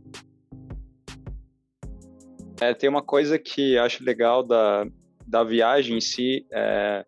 É, 2.60 2.73
tem 2.73 2.89
uma 2.89 3.02
coisa 3.02 3.38
que 3.39 3.78
acho 3.78 4.04
legal 4.04 4.43
da, 4.43 4.86
da 5.26 5.43
viagem 5.43 5.97
em 5.97 6.02
si, 6.02 6.45
é, 6.52 7.04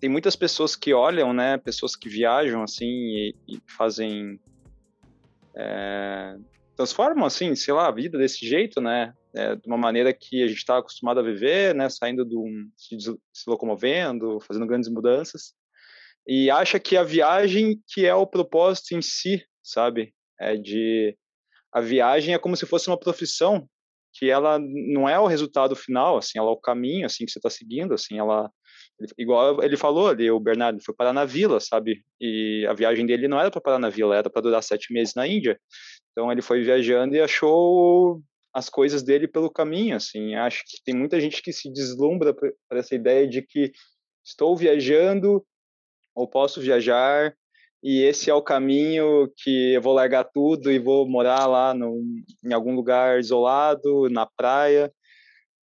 tem 0.00 0.08
muitas 0.08 0.36
pessoas 0.36 0.76
que 0.76 0.92
olham, 0.94 1.32
né, 1.32 1.58
pessoas 1.58 1.96
que 1.96 2.08
viajam 2.08 2.62
assim 2.62 2.86
e, 2.86 3.34
e 3.48 3.60
fazem 3.76 4.38
é, 5.56 6.36
transformam 6.76 7.26
assim, 7.26 7.54
sei 7.54 7.74
lá, 7.74 7.88
a 7.88 7.92
vida 7.92 8.16
desse 8.16 8.46
jeito, 8.46 8.80
né, 8.80 9.12
é, 9.38 9.56
de 9.56 9.66
uma 9.66 9.78
maneira 9.78 10.12
que 10.12 10.42
a 10.42 10.48
gente 10.48 10.58
está 10.58 10.78
acostumado 10.78 11.20
a 11.20 11.22
viver, 11.22 11.74
né, 11.74 11.88
saindo 11.88 12.24
do 12.24 12.44
se, 12.76 12.98
se 12.98 13.44
locomovendo, 13.46 14.40
fazendo 14.40 14.66
grandes 14.66 14.88
mudanças 14.88 15.54
e 16.28 16.50
acha 16.50 16.78
que 16.78 16.94
a 16.94 17.02
viagem 17.02 17.82
que 17.88 18.04
é 18.04 18.14
o 18.14 18.26
propósito 18.26 18.94
em 18.94 19.00
si, 19.00 19.42
sabe, 19.62 20.12
é 20.38 20.56
de 20.56 21.16
a 21.72 21.80
viagem 21.80 22.34
é 22.34 22.38
como 22.38 22.56
se 22.56 22.66
fosse 22.66 22.88
uma 22.88 22.98
profissão 22.98 23.66
que 24.12 24.28
ela 24.28 24.58
não 24.58 25.08
é 25.08 25.18
o 25.18 25.26
resultado 25.26 25.74
final, 25.74 26.18
assim, 26.18 26.38
ela 26.38 26.48
é 26.48 26.52
o 26.52 26.56
caminho, 26.56 27.06
assim, 27.06 27.24
que 27.24 27.30
você 27.30 27.38
está 27.38 27.48
seguindo, 27.48 27.94
assim, 27.94 28.18
ela 28.18 28.50
igual 29.16 29.62
ele 29.62 29.76
falou 29.76 30.08
ali, 30.08 30.30
o 30.30 30.40
Bernardo 30.40 30.82
foi 30.82 30.94
parar 30.94 31.12
na 31.12 31.24
vila, 31.24 31.60
sabe? 31.60 32.04
E 32.20 32.66
a 32.68 32.74
viagem 32.74 33.06
dele 33.06 33.28
não 33.28 33.38
era 33.40 33.50
para 33.50 33.60
parar 33.60 33.78
na 33.78 33.88
vila, 33.88 34.16
era 34.16 34.28
para 34.28 34.42
durar 34.42 34.62
sete 34.62 34.92
meses 34.92 35.14
na 35.14 35.26
Índia. 35.26 35.58
Então 36.10 36.32
ele 36.32 36.42
foi 36.42 36.62
viajando 36.62 37.14
e 37.14 37.20
achou 37.20 38.20
as 38.52 38.68
coisas 38.68 39.02
dele 39.02 39.28
pelo 39.28 39.50
caminho, 39.50 39.96
assim. 39.96 40.34
Acho 40.34 40.62
que 40.66 40.82
tem 40.84 40.94
muita 40.94 41.20
gente 41.20 41.42
que 41.42 41.52
se 41.52 41.72
deslumbra 41.72 42.34
por 42.34 42.52
essa 42.72 42.94
ideia 42.94 43.26
de 43.26 43.42
que 43.42 43.72
estou 44.24 44.56
viajando 44.56 45.44
ou 46.14 46.28
posso 46.28 46.60
viajar 46.60 47.34
e 47.82 48.02
esse 48.02 48.28
é 48.28 48.34
o 48.34 48.42
caminho 48.42 49.32
que 49.36 49.74
eu 49.74 49.82
vou 49.82 49.92
largar 49.92 50.24
tudo 50.24 50.70
e 50.70 50.78
vou 50.78 51.08
morar 51.08 51.46
lá 51.46 51.72
no, 51.72 52.02
em 52.44 52.52
algum 52.52 52.74
lugar 52.74 53.20
isolado, 53.20 54.10
na 54.10 54.26
praia. 54.26 54.92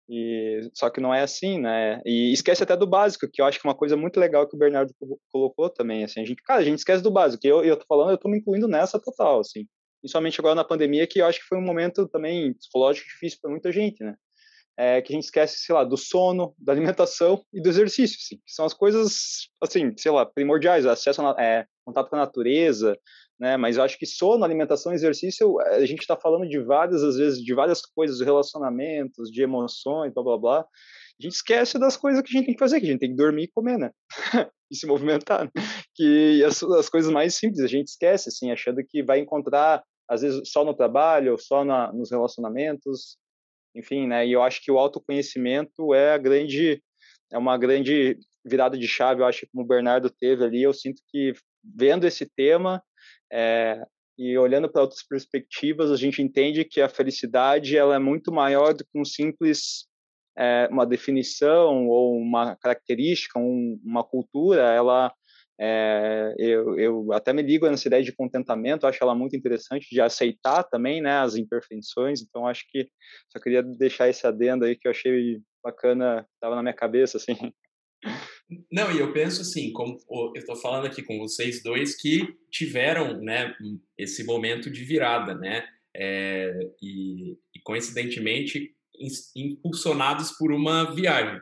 E, 0.09 0.61
só 0.75 0.91
que 0.91 1.01
não 1.01 1.15
é 1.15 1.23
assim, 1.23 1.59
né? 1.59 2.03
E 2.05 2.33
esquece 2.33 2.63
até 2.63 2.77
do 2.77 2.87
básico, 2.87 3.27
que 3.33 3.41
eu 3.41 3.47
acho 3.47 3.59
que 3.59 3.67
é 3.67 3.71
uma 3.71 3.77
coisa 3.77 3.97
muito 3.97 4.21
legal 4.21 4.47
que 4.47 4.55
o 4.55 4.59
Bernardo 4.59 4.93
colocou 5.33 5.71
também, 5.71 6.05
assim, 6.05 6.21
a 6.21 6.25
gente, 6.25 6.43
cara, 6.43 6.61
a 6.61 6.65
gente 6.65 6.79
esquece 6.79 7.03
do 7.03 7.11
básico, 7.11 7.47
eu, 7.47 7.65
eu 7.65 7.79
tô 7.79 7.87
falando, 7.87 8.11
eu 8.11 8.19
tô 8.19 8.29
me 8.29 8.39
incluindo 8.39 8.69
nessa 8.69 9.01
total, 9.01 9.41
assim, 9.41 9.67
principalmente 10.03 10.41
agora 10.41 10.55
na 10.55 10.65
pandemia, 10.65 11.07
que 11.07 11.21
eu 11.21 11.27
acho 11.27 11.41
que 11.41 11.47
foi 11.47 11.57
um 11.57 11.65
momento 11.65 12.07
também 12.09 12.53
psicológico 12.55 13.09
difícil 13.09 13.39
para 13.41 13.51
muita 13.51 13.73
gente, 13.73 14.05
né? 14.05 14.15
é, 14.77 15.03
que 15.03 15.13
a 15.13 15.15
gente 15.15 15.25
esquece, 15.25 15.59
sei 15.59 15.75
lá, 15.75 15.85
do 15.85 15.97
sono, 15.97 16.55
da 16.59 16.73
alimentação 16.73 17.45
e 17.53 17.61
do 17.61 17.69
exercício, 17.69 18.17
assim, 18.21 18.37
que 18.37 18.53
são 18.53 18.65
as 18.65 18.75
coisas, 18.75 19.49
assim, 19.63 19.93
sei 19.97 20.11
lá, 20.11 20.25
primordiais, 20.25 20.87
acesso 20.87 21.23
a 21.23 21.37
é, 21.39 21.67
contato 21.85 22.09
com 22.09 22.17
a 22.17 22.21
natureza, 22.21 22.97
né? 23.39 23.57
Mas 23.57 23.77
eu 23.77 23.83
acho 23.83 23.99
que 23.99 24.07
sono, 24.07 24.45
alimentação, 24.45 24.93
exercício, 24.93 25.61
a 25.61 25.85
gente 25.85 26.01
está 26.01 26.17
falando 26.17 26.49
de 26.49 26.59
várias, 26.61 27.03
às 27.03 27.17
vezes, 27.17 27.43
de 27.43 27.55
várias 27.55 27.83
coisas, 27.83 28.21
relacionamentos, 28.21 29.31
de 29.31 29.43
emoções, 29.43 30.13
blá 30.13 30.23
blá 30.23 30.39
blá. 30.39 30.61
A 30.61 31.23
gente 31.23 31.35
esquece 31.35 31.79
das 31.79 31.97
coisas 31.97 32.23
que 32.23 32.29
a 32.29 32.39
gente 32.39 32.47
tem 32.47 32.55
que 32.55 32.61
fazer, 32.61 32.81
que 32.81 32.87
a 32.87 32.91
gente 32.91 33.01
tem 33.01 33.11
que 33.11 33.17
dormir 33.17 33.45
e 33.45 33.49
comer, 33.49 33.79
né? 33.79 33.91
e 34.71 34.77
se 34.77 34.87
movimentar, 34.87 35.45
né? 35.45 35.51
que 35.95 36.43
as, 36.45 36.63
as 36.63 36.89
coisas 36.89 37.13
mais 37.13 37.35
simples 37.35 37.61
a 37.61 37.67
gente 37.67 37.89
esquece, 37.89 38.31
assim, 38.31 38.51
achando 38.51 38.83
que 38.83 39.03
vai 39.03 39.19
encontrar 39.19 39.83
às 40.13 40.21
vezes 40.21 40.51
só 40.51 40.63
no 40.63 40.75
trabalho, 40.75 41.39
só 41.39 41.65
na, 41.65 41.91
nos 41.91 42.11
relacionamentos, 42.11 43.17
enfim, 43.75 44.07
né? 44.07 44.27
E 44.27 44.33
eu 44.33 44.43
acho 44.43 44.63
que 44.63 44.71
o 44.71 44.79
autoconhecimento 44.79 45.95
é 45.95 46.13
a 46.13 46.19
grande, 46.19 46.83
é 47.33 47.39
uma 47.39 47.57
grande 47.57 48.19
virada 48.45 48.77
de 48.77 48.87
chave. 48.87 49.23
Eu 49.23 49.27
acho 49.27 49.47
como 49.51 49.65
o 49.65 49.67
Bernardo 49.67 50.11
teve 50.11 50.45
ali, 50.45 50.63
eu 50.63 50.75
sinto 50.75 51.01
que 51.09 51.33
vendo 51.65 52.07
esse 52.07 52.27
tema 52.27 52.83
é, 53.33 53.83
e 54.19 54.37
olhando 54.37 54.71
para 54.71 54.83
outras 54.83 55.03
perspectivas, 55.03 55.91
a 55.91 55.97
gente 55.97 56.21
entende 56.21 56.63
que 56.63 56.83
a 56.83 56.91
felicidade 56.91 57.79
ela 57.79 57.95
é 57.95 57.99
muito 57.99 58.31
maior 58.31 58.75
do 58.75 58.85
que 58.85 58.99
um 58.99 59.07
simples 59.07 59.87
é, 60.37 60.69
uma 60.71 60.85
definição 60.85 61.89
ou 61.89 62.19
uma 62.19 62.55
característica, 62.57 63.39
um, 63.39 63.81
uma 63.83 64.05
cultura. 64.05 64.63
Ela 64.75 65.11
é, 65.65 66.35
eu, 66.39 66.77
eu, 66.77 67.13
até 67.13 67.33
me 67.33 67.41
ligo 67.41 67.71
nessa 67.71 67.87
ideia 67.87 68.03
de 68.03 68.11
contentamento, 68.11 68.85
acho 68.85 68.99
ela 69.01 69.15
muito 69.15 69.37
interessante, 69.37 69.87
de 69.89 70.01
aceitar 70.01 70.65
também 70.65 71.01
né, 71.01 71.19
as 71.19 71.37
imperfeições, 71.37 72.21
então 72.21 72.49
acho 72.49 72.65
que 72.69 72.89
só 73.31 73.39
queria 73.41 73.63
deixar 73.63 74.09
esse 74.09 74.27
adendo 74.27 74.65
aí 74.65 74.75
que 74.75 74.89
eu 74.89 74.91
achei 74.91 75.41
bacana, 75.63 76.27
estava 76.35 76.57
na 76.57 76.63
minha 76.63 76.75
cabeça, 76.75 77.17
assim. 77.17 77.37
Não, 78.73 78.91
e 78.91 78.99
eu 78.99 79.13
penso 79.13 79.43
assim, 79.43 79.73
como 79.73 79.97
eu 80.11 80.33
estou 80.35 80.57
falando 80.57 80.87
aqui 80.87 81.01
com 81.01 81.17
vocês 81.19 81.63
dois 81.63 81.95
que 81.95 82.27
tiveram 82.51 83.21
né, 83.21 83.55
esse 83.97 84.25
momento 84.25 84.69
de 84.69 84.85
virada, 84.85 85.33
né? 85.33 85.65
É, 85.95 86.53
e, 86.83 87.39
e 87.55 87.61
coincidentemente 87.63 88.75
impulsionados 89.37 90.33
por 90.33 90.51
uma 90.51 90.93
viagem 90.93 91.41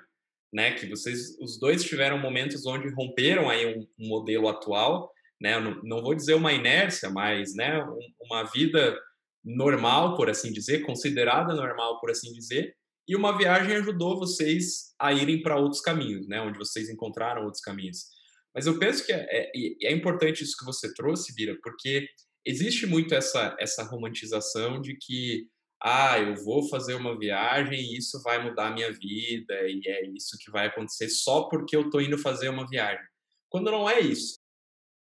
né? 0.53 0.73
Que 0.73 0.87
vocês, 0.87 1.39
os 1.41 1.59
dois 1.59 1.85
tiveram 1.85 2.19
momentos 2.19 2.67
onde 2.67 2.93
romperam 2.95 3.49
aí 3.49 3.67
um, 3.67 3.87
um 3.99 4.09
modelo 4.09 4.49
atual, 4.49 5.11
né? 5.41 5.59
Não, 5.59 5.81
não, 5.83 6.03
vou 6.03 6.15
dizer 6.15 6.35
uma 6.35 6.53
inércia, 6.53 7.11
mas, 7.11 7.55
né? 7.55 7.83
Um, 7.83 7.99
uma 8.27 8.45
vida 8.45 8.99
normal, 9.45 10.17
por 10.17 10.29
assim 10.29 10.53
dizer, 10.53 10.81
considerada 10.81 11.55
normal, 11.55 11.99
por 12.01 12.11
assim 12.11 12.33
dizer, 12.33 12.75
e 13.09 13.17
uma 13.17 13.37
viagem 13.37 13.77
ajudou 13.77 14.19
vocês 14.19 14.95
a 14.99 15.13
irem 15.13 15.43
para 15.43 15.57
outros 15.57 15.81
caminhos, 15.81 16.29
né? 16.29 16.41
Onde 16.41 16.59
vocês 16.59 16.89
encontraram 16.89 17.45
outros 17.45 17.63
caminhos. 17.63 18.07
Mas 18.55 18.67
eu 18.67 18.79
penso 18.79 19.05
que 19.05 19.13
é, 19.13 19.27
é, 19.31 19.51
é 19.85 19.93
importante 19.93 20.43
isso 20.43 20.57
que 20.59 20.65
você 20.65 20.93
trouxe, 20.95 21.35
Bira, 21.35 21.57
porque 21.63 22.07
existe 22.45 22.87
muito 22.87 23.15
essa, 23.15 23.57
essa 23.59 23.83
romantização 23.85 24.81
de 24.81 24.97
que 24.97 25.47
ah, 25.83 26.19
eu 26.19 26.37
vou 26.37 26.69
fazer 26.69 26.95
uma 26.95 27.19
viagem 27.19 27.81
e 27.81 27.97
isso 27.97 28.23
vai 28.23 28.43
mudar 28.43 28.69
a 28.69 28.75
minha 28.75 28.93
vida 28.93 29.69
e 29.69 29.81
é 29.87 30.07
isso 30.09 30.37
que 30.39 30.51
vai 30.51 30.67
acontecer 30.67 31.09
só 31.09 31.45
porque 31.45 31.75
eu 31.75 31.83
estou 31.83 32.03
indo 32.03 32.19
fazer 32.19 32.49
uma 32.51 32.69
viagem. 32.69 33.05
Quando 33.49 33.71
não 33.71 33.89
é 33.89 34.01
isso. 34.01 34.39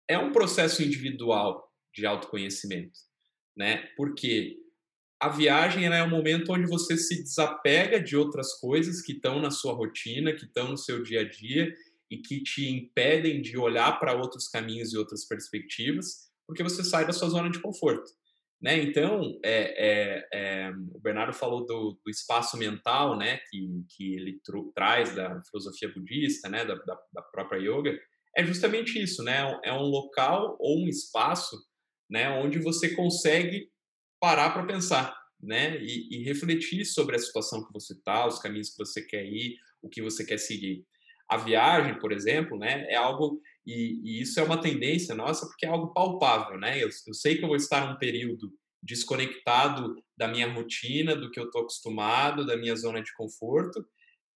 É 0.08 0.18
um 0.18 0.32
processo 0.32 0.82
individual 0.82 1.72
de 1.94 2.04
autoconhecimento, 2.04 2.98
né? 3.56 3.88
Porque 3.96 4.58
a 5.20 5.28
viagem 5.28 5.86
é 5.86 6.02
um 6.02 6.10
momento 6.10 6.52
onde 6.52 6.66
você 6.66 6.98
se 6.98 7.22
desapega 7.22 8.02
de 8.02 8.16
outras 8.16 8.52
coisas 8.60 9.00
que 9.00 9.12
estão 9.12 9.40
na 9.40 9.50
sua 9.50 9.72
rotina, 9.72 10.34
que 10.34 10.44
estão 10.44 10.68
no 10.68 10.76
seu 10.76 11.02
dia 11.02 11.20
a 11.20 11.28
dia 11.28 11.74
e 12.10 12.18
que 12.18 12.42
te 12.42 12.68
impedem 12.68 13.40
de 13.40 13.56
olhar 13.56 13.98
para 13.98 14.12
outros 14.12 14.48
caminhos 14.48 14.92
e 14.92 14.98
outras 14.98 15.24
perspectivas, 15.24 16.28
porque 16.46 16.62
você 16.62 16.84
sai 16.84 17.06
da 17.06 17.12
sua 17.12 17.30
zona 17.30 17.48
de 17.48 17.60
conforto. 17.60 18.10
Né? 18.60 18.82
Então, 18.82 19.38
é, 19.44 19.74
é, 19.76 20.28
é, 20.32 20.70
o 20.94 21.00
Bernardo 21.00 21.34
falou 21.34 21.66
do, 21.66 21.98
do, 22.02 22.10
espaço 22.10 22.56
mental 22.56 23.16
né, 23.16 23.38
que, 23.50 23.84
que 23.90 24.14
ele 24.14 24.40
traz 24.74 25.14
da 25.14 25.42
filosofia 25.50 25.92
budista, 25.92 26.48
né, 26.48 26.64
da, 26.64 26.74
da, 26.74 26.98
da, 27.12 27.22
própria 27.22 27.58
yoga, 27.58 27.98
é 28.36 28.44
justamente 28.44 29.00
isso, 29.00 29.22
né? 29.22 29.60
é 29.62 29.72
um 29.72 29.82
local 29.82 30.56
ou 30.58 30.82
um 30.82 30.88
espaço 30.88 31.56
né, 32.10 32.30
onde 32.30 32.58
você 32.58 32.94
consegue 32.94 33.68
parar 34.20 34.50
para 34.50 34.66
pensar 34.66 35.14
né, 35.40 35.76
e, 35.82 36.08
e, 36.10 36.24
refletir 36.24 36.84
sobre 36.84 37.16
a 37.16 37.18
situação 37.18 37.64
que 37.64 37.72
você 37.72 37.92
está, 37.92 38.26
os 38.26 38.38
caminhos 38.38 38.70
que 38.70 38.78
você 38.78 39.02
quer 39.02 39.24
ir, 39.24 39.56
o 39.82 39.88
que 39.88 40.02
você 40.02 40.24
quer 40.24 40.38
seguir. 40.38 40.84
A 41.28 41.36
viagem, 41.36 41.98
por 41.98 42.12
exemplo, 42.12 42.58
né, 42.58 42.86
é 42.88 42.96
algo 42.96 43.40
e, 43.66 44.00
e, 44.04 44.22
isso 44.22 44.38
é 44.38 44.42
uma 44.42 44.60
tendência 44.60 45.14
nossa 45.14 45.46
porque 45.46 45.64
é 45.66 45.68
algo 45.68 45.92
palpável, 45.92 46.58
né? 46.58 46.82
Eu, 46.82 46.88
eu 47.06 47.14
sei 47.14 47.36
que 47.36 47.44
eu 47.44 47.48
vou 47.48 47.56
estar 47.56 47.90
num 47.90 47.98
período 47.98 48.52
desconectado 48.82 49.96
da 50.16 50.28
minha 50.28 50.52
rotina, 50.52 51.16
do 51.16 51.30
que 51.30 51.40
eu 51.40 51.46
estou 51.46 51.62
acostumado, 51.62 52.44
da 52.44 52.56
minha 52.56 52.76
zona 52.76 53.02
de 53.02 53.14
conforto, 53.14 53.84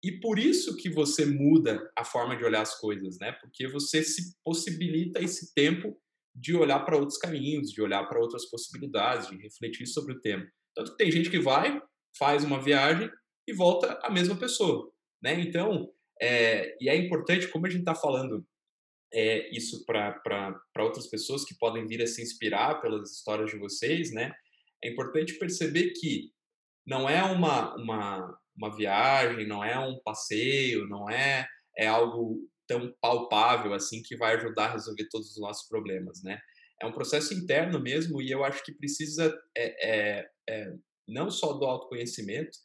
e 0.04 0.12
por 0.20 0.38
isso 0.38 0.76
que 0.76 0.90
você 0.90 1.24
muda 1.24 1.90
a 1.96 2.04
forma 2.04 2.36
de 2.36 2.44
olhar 2.44 2.60
as 2.60 2.78
coisas, 2.78 3.18
né? 3.18 3.32
Porque 3.40 3.66
você 3.66 4.02
se 4.02 4.36
possibilita 4.44 5.18
esse 5.18 5.54
tempo 5.54 5.98
de 6.34 6.54
olhar 6.54 6.80
para 6.80 6.98
outros 6.98 7.16
caminhos, 7.16 7.70
de 7.70 7.80
olhar 7.80 8.04
para 8.06 8.20
outras 8.20 8.44
possibilidades, 8.50 9.30
de 9.30 9.36
refletir 9.38 9.86
sobre 9.86 10.12
o 10.12 10.20
tema. 10.20 10.46
Tanto 10.74 10.90
que 10.90 10.98
tem 10.98 11.10
gente 11.10 11.30
que 11.30 11.38
vai, 11.38 11.80
faz 12.18 12.44
uma 12.44 12.60
viagem 12.60 13.10
e 13.48 13.54
volta 13.54 13.98
a 14.02 14.10
mesma 14.10 14.36
pessoa, 14.36 14.92
né? 15.22 15.40
Então, 15.40 15.90
é, 16.20 16.76
e 16.80 16.90
é 16.90 16.96
importante, 16.96 17.48
como 17.48 17.66
a 17.66 17.70
gente 17.70 17.80
está 17.80 17.94
falando 17.94 18.46
é, 19.14 19.48
isso 19.56 19.86
para 19.86 20.60
outras 20.78 21.06
pessoas 21.06 21.44
que 21.44 21.56
podem 21.56 21.86
vir 21.86 22.02
a 22.02 22.06
se 22.06 22.20
inspirar 22.20 22.80
pelas 22.80 23.12
histórias 23.12 23.50
de 23.50 23.58
vocês, 23.58 24.12
né? 24.12 24.32
É 24.82 24.90
importante 24.90 25.38
perceber 25.38 25.92
que 25.92 26.32
não 26.86 27.08
é 27.08 27.22
uma, 27.22 27.74
uma, 27.76 28.38
uma 28.56 28.76
viagem, 28.76 29.46
não 29.46 29.62
é 29.64 29.78
um 29.78 29.98
passeio, 30.04 30.86
não 30.88 31.08
é, 31.08 31.46
é 31.78 31.86
algo 31.86 32.38
tão 32.66 32.92
palpável 33.00 33.72
assim 33.72 34.02
que 34.02 34.16
vai 34.16 34.34
ajudar 34.34 34.66
a 34.66 34.72
resolver 34.72 35.08
todos 35.08 35.30
os 35.30 35.40
nossos 35.40 35.68
problemas, 35.68 36.22
né? 36.22 36.40
É 36.82 36.86
um 36.86 36.92
processo 36.92 37.32
interno 37.32 37.80
mesmo 37.80 38.20
e 38.20 38.30
eu 38.30 38.44
acho 38.44 38.64
que 38.64 38.74
precisa 38.74 39.32
é, 39.56 40.18
é, 40.18 40.28
é 40.50 40.74
não 41.06 41.30
só 41.30 41.52
do 41.52 41.64
autoconhecimento, 41.64 42.58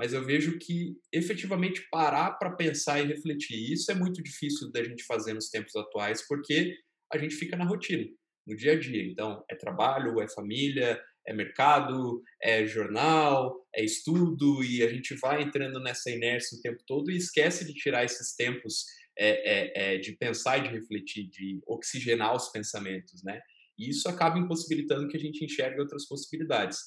mas 0.00 0.14
eu 0.14 0.24
vejo 0.24 0.58
que 0.58 0.96
efetivamente 1.12 1.86
parar 1.90 2.30
para 2.38 2.52
pensar 2.52 2.98
e 3.02 3.06
refletir, 3.06 3.70
isso 3.70 3.92
é 3.92 3.94
muito 3.94 4.22
difícil 4.22 4.72
da 4.72 4.82
gente 4.82 5.04
fazer 5.04 5.34
nos 5.34 5.50
tempos 5.50 5.76
atuais, 5.76 6.26
porque 6.26 6.74
a 7.12 7.18
gente 7.18 7.34
fica 7.34 7.54
na 7.54 7.66
rotina, 7.66 8.08
no 8.46 8.56
dia 8.56 8.72
a 8.72 8.78
dia. 8.78 9.04
Então, 9.04 9.44
é 9.50 9.54
trabalho, 9.54 10.18
é 10.22 10.26
família, 10.26 10.98
é 11.26 11.34
mercado, 11.34 12.22
é 12.42 12.64
jornal, 12.64 13.54
é 13.74 13.84
estudo, 13.84 14.64
e 14.64 14.82
a 14.82 14.88
gente 14.88 15.14
vai 15.16 15.42
entrando 15.42 15.78
nessa 15.78 16.10
inércia 16.10 16.56
o 16.56 16.62
tempo 16.62 16.82
todo 16.86 17.10
e 17.10 17.18
esquece 17.18 17.66
de 17.66 17.74
tirar 17.74 18.02
esses 18.02 18.34
tempos 18.34 18.86
é, 19.18 19.28
é, 19.28 19.96
é, 19.96 19.98
de 19.98 20.12
pensar 20.12 20.56
e 20.56 20.62
de 20.62 20.74
refletir, 20.78 21.28
de 21.28 21.60
oxigenar 21.66 22.34
os 22.34 22.48
pensamentos, 22.48 23.22
né? 23.22 23.38
E 23.78 23.90
isso 23.90 24.08
acaba 24.08 24.38
impossibilitando 24.38 25.08
que 25.08 25.16
a 25.18 25.20
gente 25.20 25.44
enxergue 25.44 25.78
outras 25.78 26.08
possibilidades. 26.08 26.78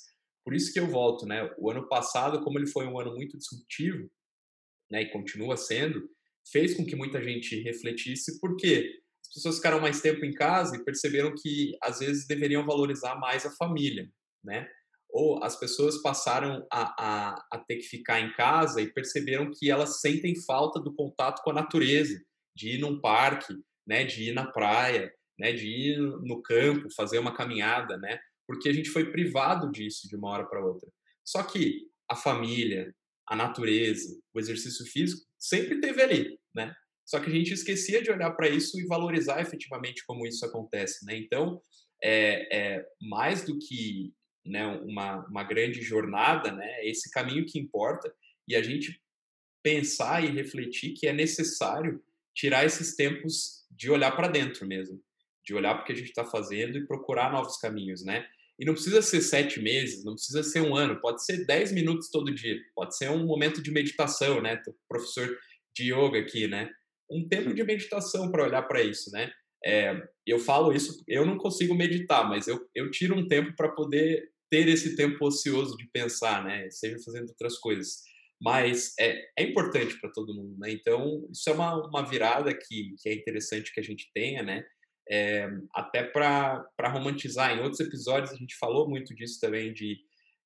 Por 0.43 0.53
isso 0.53 0.73
que 0.73 0.79
eu 0.79 0.87
volto, 0.87 1.25
né? 1.25 1.49
O 1.57 1.71
ano 1.71 1.87
passado, 1.87 2.43
como 2.43 2.59
ele 2.59 2.67
foi 2.67 2.85
um 2.85 2.99
ano 2.99 3.13
muito 3.13 3.37
disruptivo, 3.37 4.09
né, 4.91 5.03
e 5.03 5.09
continua 5.09 5.57
sendo, 5.57 6.07
fez 6.51 6.75
com 6.75 6.85
que 6.85 6.95
muita 6.95 7.23
gente 7.23 7.59
refletisse, 7.61 8.39
porque 8.39 9.01
as 9.25 9.33
pessoas 9.33 9.55
ficaram 9.55 9.79
mais 9.79 10.01
tempo 10.01 10.23
em 10.23 10.33
casa 10.33 10.75
e 10.75 10.83
perceberam 10.83 11.33
que 11.35 11.75
às 11.81 11.99
vezes 11.99 12.27
deveriam 12.27 12.65
valorizar 12.65 13.15
mais 13.15 13.45
a 13.45 13.51
família, 13.51 14.07
né? 14.43 14.69
Ou 15.09 15.43
as 15.43 15.57
pessoas 15.57 16.01
passaram 16.01 16.65
a, 16.71 17.03
a, 17.03 17.45
a 17.51 17.57
ter 17.59 17.77
que 17.77 17.83
ficar 17.83 18.19
em 18.19 18.33
casa 18.33 18.81
e 18.81 18.91
perceberam 18.91 19.51
que 19.51 19.71
elas 19.71 20.01
sentem 20.01 20.35
falta 20.35 20.79
do 20.79 20.93
contato 20.93 21.41
com 21.43 21.51
a 21.51 21.53
natureza, 21.53 22.19
de 22.55 22.75
ir 22.75 22.79
num 22.79 22.99
parque, 22.99 23.53
né, 23.87 24.03
de 24.03 24.29
ir 24.29 24.33
na 24.33 24.45
praia, 24.45 25.11
né, 25.39 25.53
de 25.53 25.67
ir 25.67 25.97
no 25.97 26.41
campo, 26.41 26.93
fazer 26.95 27.19
uma 27.19 27.33
caminhada, 27.33 27.97
né? 27.97 28.19
Porque 28.53 28.69
a 28.69 28.73
gente 28.73 28.89
foi 28.89 29.11
privado 29.11 29.71
disso 29.71 30.07
de 30.07 30.15
uma 30.15 30.29
hora 30.29 30.45
para 30.45 30.63
outra. 30.63 30.87
Só 31.25 31.41
que 31.41 31.87
a 32.09 32.15
família, 32.15 32.93
a 33.27 33.35
natureza, 33.35 34.15
o 34.33 34.39
exercício 34.39 34.85
físico 34.85 35.25
sempre 35.39 35.79
teve 35.81 36.01
ali, 36.01 36.39
né? 36.53 36.73
Só 37.05 37.19
que 37.19 37.29
a 37.29 37.33
gente 37.33 37.51
esquecia 37.51 38.01
de 38.01 38.11
olhar 38.11 38.31
para 38.31 38.47
isso 38.47 38.79
e 38.79 38.85
valorizar 38.85 39.41
efetivamente 39.41 40.05
como 40.05 40.25
isso 40.27 40.45
acontece, 40.45 41.03
né? 41.05 41.17
Então, 41.17 41.59
é, 42.01 42.75
é 42.75 42.85
mais 43.01 43.43
do 43.43 43.57
que 43.57 44.13
né, 44.45 44.65
uma, 44.67 45.25
uma 45.27 45.43
grande 45.43 45.81
jornada, 45.81 46.51
né? 46.51 46.65
É 46.81 46.89
esse 46.89 47.09
caminho 47.09 47.45
que 47.45 47.59
importa 47.59 48.13
e 48.47 48.55
a 48.55 48.61
gente 48.61 49.01
pensar 49.63 50.23
e 50.23 50.31
refletir 50.31 50.93
que 50.93 51.07
é 51.07 51.13
necessário 51.13 52.03
tirar 52.35 52.65
esses 52.65 52.95
tempos 52.95 53.65
de 53.71 53.89
olhar 53.89 54.11
para 54.11 54.27
dentro 54.27 54.67
mesmo, 54.67 55.01
de 55.45 55.55
olhar 55.55 55.73
para 55.73 55.83
o 55.83 55.85
que 55.85 55.93
a 55.93 55.95
gente 55.95 56.09
está 56.09 56.25
fazendo 56.25 56.77
e 56.77 56.85
procurar 56.85 57.31
novos 57.31 57.57
caminhos, 57.57 58.03
né? 58.03 58.27
E 58.59 58.65
não 58.65 58.73
precisa 58.73 59.01
ser 59.01 59.21
sete 59.21 59.59
meses, 59.59 60.03
não 60.03 60.13
precisa 60.13 60.43
ser 60.43 60.61
um 60.61 60.75
ano, 60.75 61.01
pode 61.01 61.25
ser 61.25 61.45
dez 61.45 61.71
minutos 61.71 62.09
todo 62.09 62.33
dia, 62.33 62.59
pode 62.75 62.95
ser 62.95 63.09
um 63.09 63.25
momento 63.25 63.61
de 63.61 63.71
meditação, 63.71 64.41
né? 64.41 64.57
Tô 64.57 64.75
professor 64.87 65.37
de 65.75 65.91
yoga 65.91 66.19
aqui, 66.19 66.47
né? 66.47 66.69
Um 67.09 67.27
tempo 67.27 67.53
de 67.53 67.63
meditação 67.63 68.31
para 68.31 68.43
olhar 68.43 68.61
para 68.63 68.81
isso, 68.81 69.11
né? 69.11 69.31
É, 69.65 69.95
eu 70.27 70.39
falo 70.39 70.73
isso, 70.73 71.03
eu 71.07 71.25
não 71.25 71.37
consigo 71.37 71.73
meditar, 71.73 72.27
mas 72.27 72.47
eu, 72.47 72.59
eu 72.75 72.91
tiro 72.91 73.15
um 73.15 73.27
tempo 73.27 73.55
para 73.55 73.69
poder 73.69 74.29
ter 74.51 74.67
esse 74.67 74.95
tempo 74.95 75.25
ocioso 75.25 75.75
de 75.75 75.87
pensar, 75.91 76.43
né? 76.43 76.69
Seja 76.69 76.97
fazendo 77.03 77.29
outras 77.29 77.57
coisas. 77.57 78.03
Mas 78.39 78.93
é, 78.99 79.19
é 79.39 79.43
importante 79.43 79.99
para 79.99 80.11
todo 80.11 80.35
mundo, 80.35 80.55
né? 80.59 80.71
Então, 80.71 81.27
isso 81.31 81.49
é 81.49 81.53
uma, 81.53 81.87
uma 81.87 82.07
virada 82.07 82.53
que, 82.53 82.93
que 83.01 83.09
é 83.09 83.13
interessante 83.13 83.73
que 83.73 83.79
a 83.79 83.83
gente 83.83 84.11
tenha, 84.13 84.43
né? 84.43 84.63
É, 85.09 85.49
até 85.73 86.03
para 86.03 86.65
romantizar. 86.87 87.51
Em 87.51 87.61
outros 87.61 87.79
episódios 87.79 88.31
a 88.31 88.37
gente 88.37 88.55
falou 88.57 88.87
muito 88.87 89.13
disso 89.13 89.39
também, 89.39 89.73
de, 89.73 89.99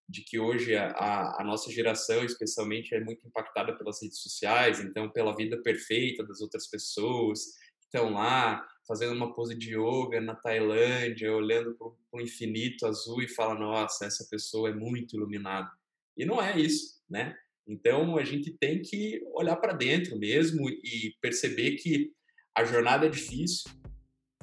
de 0.10 0.22
que 0.24 0.40
hoje 0.40 0.76
a, 0.76 1.36
a, 1.40 1.44
nossa 1.44 1.72
geração, 1.72 2.24
especialmente, 2.24 2.96
é 2.96 3.00
muito 3.00 3.28
impactada 3.28 3.78
pelas 3.78 4.02
redes 4.02 4.20
sociais, 4.20 4.80
então 4.80 5.10
pela 5.10 5.36
vida 5.36 5.62
perfeita 5.62 6.24
das 6.24 6.42
outras 6.42 6.68
pessoas 6.68 7.44
que 7.80 7.86
estão 7.86 8.14
lá 8.14 8.66
fazendo 8.88 9.14
uma 9.14 9.36
pose 9.36 9.56
de 9.56 9.76
yoga 9.76 10.22
na 10.22 10.34
Tailândia, 10.34 11.36
olhando 11.36 11.76
para 11.76 12.20
o 12.20 12.22
infinito 12.22 12.86
azul 12.86 13.22
e 13.22 13.28
fala, 13.28 13.54
nossa, 13.54 14.06
essa 14.06 14.26
pessoa 14.30 14.70
é 14.70 14.74
muito 14.74 15.16
iluminada. 15.16 15.70
E 16.16 16.26
não 16.26 16.42
é 16.42 16.58
isso, 16.58 17.02
né? 17.10 17.36
Então 17.68 18.18
a 18.18 18.24
gente 18.24 18.52
tem 18.52 18.82
que 18.82 19.22
olhar 19.34 19.58
para 19.58 19.74
dentro 19.74 20.18
mesmo 20.18 20.70
e 20.70 21.14
perceber 21.22 21.76
que 21.76 22.14
a 22.56 22.64
jornada 22.64 23.06
é 23.06 23.10
difícil, 23.10 23.70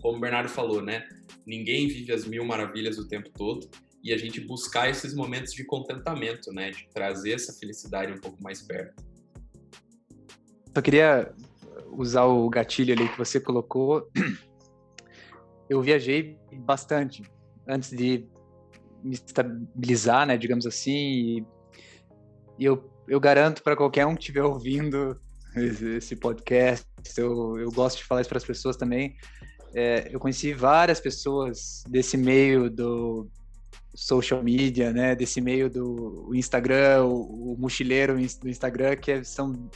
como 0.04 0.18
o 0.18 0.20
Bernardo 0.20 0.50
falou, 0.50 0.82
né? 0.82 1.08
Ninguém 1.46 1.88
vive 1.88 2.12
as 2.12 2.26
mil 2.26 2.44
maravilhas 2.44 2.98
o 2.98 3.08
tempo 3.08 3.30
todo 3.30 3.66
e 4.02 4.12
a 4.12 4.18
gente 4.18 4.38
buscar 4.38 4.90
esses 4.90 5.14
momentos 5.14 5.54
de 5.54 5.64
contentamento, 5.64 6.52
né? 6.52 6.70
De 6.72 6.86
trazer 6.92 7.32
essa 7.32 7.54
felicidade 7.54 8.12
um 8.12 8.20
pouco 8.20 8.36
mais 8.42 8.60
perto. 8.60 9.02
Só 10.74 10.82
queria 10.82 11.32
usar 11.90 12.24
o 12.24 12.50
gatilho 12.50 12.92
ali 12.92 13.08
que 13.08 13.16
você 13.16 13.40
colocou. 13.40 14.06
Eu 15.70 15.80
viajei 15.80 16.36
bastante 16.52 17.22
antes 17.66 17.88
de 17.88 18.26
me 19.02 19.14
estabilizar, 19.14 20.26
né? 20.26 20.36
Digamos 20.36 20.66
assim, 20.66 21.46
e, 22.58 22.64
eu, 22.66 22.92
eu 23.08 23.18
garanto 23.18 23.62
para 23.62 23.74
qualquer 23.74 24.04
um 24.04 24.14
que 24.14 24.20
estiver 24.20 24.42
ouvindo 24.42 25.18
esse 25.96 26.14
podcast, 26.14 26.86
eu, 27.16 27.58
eu 27.58 27.72
gosto 27.72 27.96
de 27.96 28.04
falar 28.04 28.20
isso 28.20 28.28
para 28.28 28.36
as 28.36 28.44
pessoas 28.44 28.76
também 28.76 29.16
é, 29.74 30.08
eu 30.10 30.20
conheci 30.20 30.52
várias 30.52 31.00
pessoas 31.00 31.82
desse 31.88 32.16
meio 32.16 32.70
do 32.70 33.28
social 33.94 34.42
media, 34.42 34.92
né, 34.92 35.14
desse 35.14 35.40
meio 35.40 35.70
do 35.70 36.30
Instagram, 36.34 37.04
o, 37.04 37.52
o 37.52 37.56
mochileiro 37.58 38.14
do 38.40 38.48
Instagram, 38.48 38.96
que 38.96 39.12
é, 39.12 39.24
são 39.24 39.68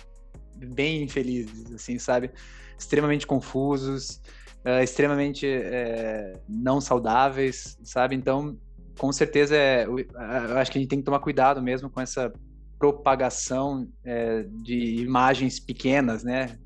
bem 0.56 1.02
infelizes, 1.02 1.72
assim, 1.72 1.98
sabe? 1.98 2.30
Extremamente 2.78 3.26
confusos, 3.26 4.20
uh, 4.64 4.82
extremamente 4.82 5.46
é, 5.46 6.32
não 6.48 6.80
saudáveis, 6.80 7.78
sabe? 7.84 8.16
Então, 8.16 8.56
com 8.98 9.12
certeza, 9.12 9.56
é, 9.56 9.86
eu 9.86 10.58
acho 10.58 10.72
que 10.72 10.78
a 10.78 10.80
gente 10.80 10.90
tem 10.90 10.98
que 10.98 11.04
tomar 11.04 11.20
cuidado 11.20 11.62
mesmo 11.62 11.88
com 11.88 12.00
essa 12.00 12.32
propagação 12.78 13.88
é, 14.04 14.44
de 14.62 14.96
imagens 15.02 15.58
pequenas, 15.60 16.24
né? 16.24 16.58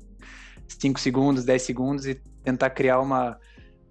5 0.67 0.99
segundos, 0.99 1.45
10 1.45 1.61
segundos 1.61 2.05
e 2.05 2.15
tentar 2.43 2.69
criar 2.71 2.99
uma, 2.99 3.39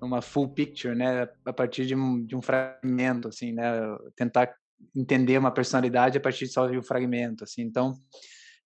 uma 0.01 0.21
full 0.21 0.49
picture, 0.49 0.95
né, 0.95 1.29
a 1.45 1.53
partir 1.53 1.87
de 1.87 1.95
um, 1.95 2.25
de 2.25 2.37
um 2.37 2.43
fragmento, 2.43 3.29
assim, 3.29 3.53
né, 3.53 3.73
tentar 4.17 4.55
entender 4.95 5.39
uma 5.39 5.53
personalidade 5.53 6.19
a 6.19 6.21
partir 6.21 6.47
só 6.49 6.67
de 6.67 6.77
um 6.77 6.83
fragmento, 6.83 7.45
assim. 7.45 7.63
Então, 7.63 7.95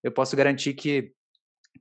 eu 0.03 0.11
posso 0.11 0.37
garantir 0.37 0.75
que 0.75 1.13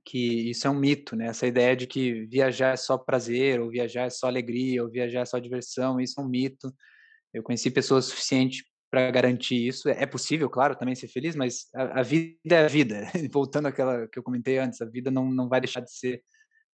que 0.04 0.50
isso 0.50 0.66
é 0.66 0.70
um 0.70 0.78
mito, 0.78 1.16
né? 1.16 1.26
Essa 1.26 1.46
ideia 1.46 1.74
de 1.74 1.86
que 1.86 2.26
viajar 2.26 2.74
é 2.74 2.76
só 2.76 2.96
prazer, 2.96 3.60
ou 3.60 3.70
viajar 3.70 4.04
é 4.04 4.10
só 4.10 4.28
alegria, 4.28 4.82
ou 4.84 4.90
viajar 4.90 5.20
é 5.20 5.24
só 5.24 5.38
diversão, 5.38 5.98
isso 5.98 6.20
é 6.20 6.22
um 6.22 6.28
mito. 6.28 6.72
Eu 7.34 7.42
conheci 7.42 7.70
pessoas 7.70 8.04
suficientes 8.04 8.62
para 8.96 9.10
garantir 9.10 9.66
isso. 9.66 9.90
É 9.90 10.06
possível, 10.06 10.48
claro, 10.48 10.74
também 10.74 10.94
ser 10.94 11.08
feliz, 11.08 11.36
mas 11.36 11.66
a, 11.74 12.00
a, 12.00 12.02
vida 12.02 12.36
é 12.48 12.64
a 12.64 12.68
vida. 12.68 13.02
Voltando 13.30 13.66
àquela 13.66 14.08
que 14.08 14.18
eu 14.18 14.22
comentei 14.22 14.56
antes, 14.56 14.80
a 14.80 14.86
vida 14.86 15.10
não, 15.10 15.30
não 15.30 15.50
vai 15.50 15.60
deixar 15.60 15.80
de 15.80 15.92
ser 15.92 16.22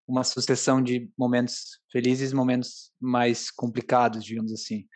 uma 0.07 0.23
sucessão 0.23 0.81
de 0.81 1.11
momentos 1.19 1.81
felizes, 1.91 2.33
momentos 2.33 2.93
mais 3.01 3.51
complicados, 3.51 4.25
digamos 4.25 4.53
assim. 4.53 4.87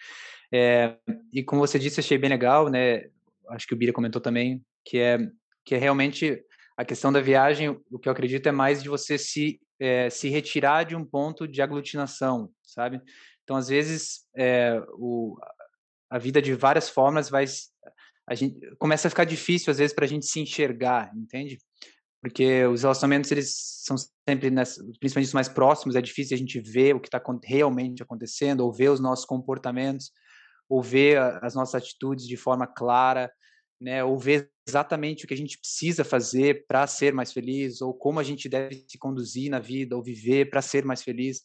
É, 0.54 0.96
e 1.32 1.42
como 1.42 1.66
você 1.66 1.80
disse, 1.80 1.98
achei 1.98 2.16
bem 2.16 2.30
legal, 2.30 2.68
né? 2.68 3.08
Acho 3.48 3.66
que 3.66 3.74
o 3.74 3.76
Bira 3.76 3.92
comentou 3.92 4.20
também 4.20 4.64
que 4.84 4.98
é 4.98 5.18
que 5.64 5.74
é 5.74 5.78
realmente 5.78 6.40
a 6.76 6.84
questão 6.84 7.12
da 7.12 7.20
viagem. 7.20 7.70
O 7.90 7.98
que 7.98 8.08
eu 8.08 8.12
acredito 8.12 8.48
é 8.48 8.52
mais 8.52 8.84
de 8.84 8.88
você 8.88 9.18
se 9.18 9.60
é, 9.80 10.08
se 10.10 10.28
retirar 10.28 10.84
de 10.84 10.94
um 10.94 11.04
ponto 11.04 11.48
de 11.48 11.60
aglutinação, 11.60 12.50
sabe? 12.62 13.02
Então, 13.42 13.56
às 13.56 13.66
vezes, 13.66 14.24
é, 14.36 14.80
o, 14.92 15.36
a 16.10 16.18
vida 16.18 16.40
de 16.40 16.54
várias 16.54 16.88
formas 16.88 17.28
vai 17.28 17.44
a 18.28 18.34
gente 18.34 18.58
começa 18.78 19.06
a 19.06 19.10
ficar 19.10 19.24
difícil 19.24 19.70
às 19.70 19.78
vezes 19.78 19.94
para 19.94 20.04
a 20.04 20.08
gente 20.08 20.26
se 20.26 20.40
enxergar, 20.40 21.12
entende? 21.14 21.58
porque 22.26 22.64
os 22.66 22.82
relacionamentos 22.82 23.30
eles 23.30 23.54
são 23.84 23.96
sempre, 24.28 24.50
nessa, 24.50 24.82
principalmente 24.98 25.28
os 25.28 25.32
mais 25.32 25.48
próximos, 25.48 25.94
é 25.94 26.02
difícil 26.02 26.34
a 26.34 26.38
gente 26.38 26.60
ver 26.60 26.92
o 26.94 27.00
que 27.00 27.06
está 27.06 27.22
realmente 27.44 28.02
acontecendo, 28.02 28.62
ou 28.62 28.72
ver 28.72 28.90
os 28.90 28.98
nossos 28.98 29.24
comportamentos, 29.24 30.10
ou 30.68 30.82
ver 30.82 31.18
as 31.42 31.54
nossas 31.54 31.76
atitudes 31.76 32.26
de 32.26 32.36
forma 32.36 32.66
clara, 32.66 33.30
né, 33.80 34.02
ou 34.02 34.18
ver 34.18 34.50
exatamente 34.66 35.24
o 35.24 35.28
que 35.28 35.34
a 35.34 35.36
gente 35.36 35.56
precisa 35.56 36.02
fazer 36.02 36.66
para 36.66 36.84
ser 36.88 37.14
mais 37.14 37.32
feliz, 37.32 37.80
ou 37.80 37.94
como 37.94 38.18
a 38.18 38.24
gente 38.24 38.48
deve 38.48 38.84
se 38.88 38.98
conduzir 38.98 39.48
na 39.48 39.60
vida, 39.60 39.94
ou 39.94 40.02
viver 40.02 40.50
para 40.50 40.60
ser 40.60 40.84
mais 40.84 41.02
feliz. 41.02 41.42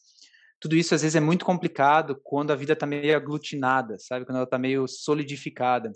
Tudo 0.62 0.76
isso 0.76 0.94
às 0.94 1.02
vezes 1.02 1.16
é 1.16 1.20
muito 1.20 1.44
complicado 1.44 2.20
quando 2.22 2.52
a 2.52 2.56
vida 2.56 2.74
está 2.74 2.86
meio 2.86 3.16
aglutinada, 3.16 3.98
sabe? 3.98 4.24
Quando 4.24 4.36
ela 4.36 4.44
está 4.44 4.56
meio 4.56 4.86
solidificada. 4.86 5.90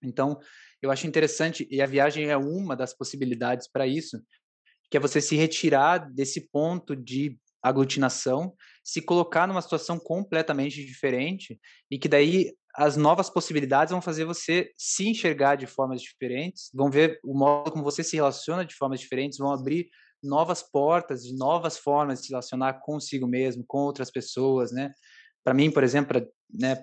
Então, 0.00 0.38
eu 0.80 0.92
acho 0.92 1.08
interessante, 1.08 1.66
e 1.68 1.82
a 1.82 1.86
viagem 1.86 2.30
é 2.30 2.36
uma 2.36 2.76
das 2.76 2.96
possibilidades 2.96 3.68
para 3.68 3.88
isso, 3.88 4.22
que 4.88 4.96
é 4.96 5.00
você 5.00 5.20
se 5.20 5.34
retirar 5.34 5.98
desse 6.12 6.48
ponto 6.48 6.94
de 6.94 7.36
aglutinação, 7.60 8.54
se 8.84 9.02
colocar 9.02 9.48
numa 9.48 9.60
situação 9.60 9.98
completamente 9.98 10.86
diferente 10.86 11.58
e 11.90 11.98
que 11.98 12.08
daí 12.08 12.54
as 12.76 12.96
novas 12.96 13.28
possibilidades 13.28 13.90
vão 13.90 14.00
fazer 14.00 14.24
você 14.24 14.70
se 14.76 15.08
enxergar 15.08 15.56
de 15.56 15.66
formas 15.66 16.00
diferentes, 16.00 16.70
vão 16.72 16.88
ver 16.88 17.18
o 17.24 17.36
modo 17.36 17.72
como 17.72 17.82
você 17.82 18.04
se 18.04 18.14
relaciona 18.14 18.64
de 18.64 18.76
formas 18.76 19.00
diferentes, 19.00 19.38
vão 19.38 19.52
abrir 19.52 19.88
novas 20.22 20.62
portas 20.62 21.24
e 21.24 21.36
novas 21.36 21.78
formas 21.78 22.20
de 22.20 22.26
se 22.26 22.32
relacionar 22.32 22.80
consigo 22.80 23.26
mesmo, 23.26 23.64
com 23.66 23.78
outras 23.78 24.10
pessoas, 24.10 24.72
né? 24.72 24.92
Para 25.44 25.54
mim, 25.54 25.70
por 25.70 25.82
exemplo, 25.82 26.08
para 26.08 26.26
né, 26.52 26.80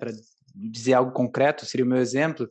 dizer 0.54 0.94
algo 0.94 1.12
concreto, 1.12 1.66
seria 1.66 1.84
o 1.84 1.88
meu 1.88 1.98
exemplo, 1.98 2.48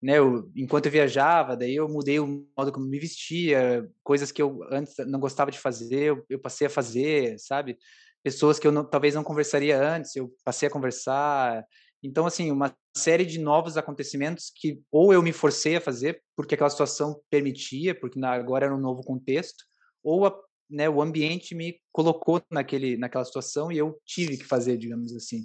né, 0.00 0.18
eu, 0.18 0.50
enquanto 0.54 0.86
eu 0.86 0.92
viajava, 0.92 1.56
daí 1.56 1.74
eu 1.74 1.88
mudei 1.88 2.20
o 2.20 2.46
modo 2.56 2.72
como 2.72 2.86
me 2.86 2.98
vestia, 2.98 3.90
coisas 4.02 4.30
que 4.30 4.40
eu 4.40 4.60
antes 4.70 4.94
não 5.06 5.18
gostava 5.18 5.50
de 5.50 5.58
fazer, 5.58 6.04
eu, 6.04 6.24
eu 6.28 6.38
passei 6.38 6.68
a 6.68 6.70
fazer, 6.70 7.38
sabe? 7.38 7.76
Pessoas 8.22 8.58
que 8.58 8.66
eu 8.66 8.72
não, 8.72 8.84
talvez 8.84 9.14
não 9.14 9.24
conversaria 9.24 9.80
antes, 9.80 10.14
eu 10.14 10.32
passei 10.44 10.68
a 10.68 10.70
conversar. 10.70 11.64
Então, 12.02 12.26
assim, 12.26 12.50
uma 12.50 12.74
série 12.96 13.24
de 13.24 13.40
novos 13.40 13.76
acontecimentos 13.76 14.52
que 14.54 14.80
ou 14.90 15.12
eu 15.12 15.22
me 15.22 15.32
forcei 15.32 15.76
a 15.76 15.80
fazer 15.80 16.22
porque 16.36 16.54
aquela 16.54 16.70
situação 16.70 17.20
permitia, 17.28 17.94
porque 17.94 18.20
agora 18.24 18.66
era 18.66 18.74
um 18.74 18.80
novo 18.80 19.02
contexto, 19.02 19.64
ou 20.02 20.26
a, 20.26 20.38
né, 20.70 20.88
o 20.88 21.00
ambiente 21.00 21.54
me 21.54 21.80
colocou 21.92 22.42
naquele, 22.50 22.96
naquela 22.96 23.24
situação 23.24 23.72
e 23.72 23.78
eu 23.78 23.98
tive 24.04 24.36
que 24.36 24.44
fazer, 24.44 24.76
digamos 24.76 25.14
assim. 25.14 25.42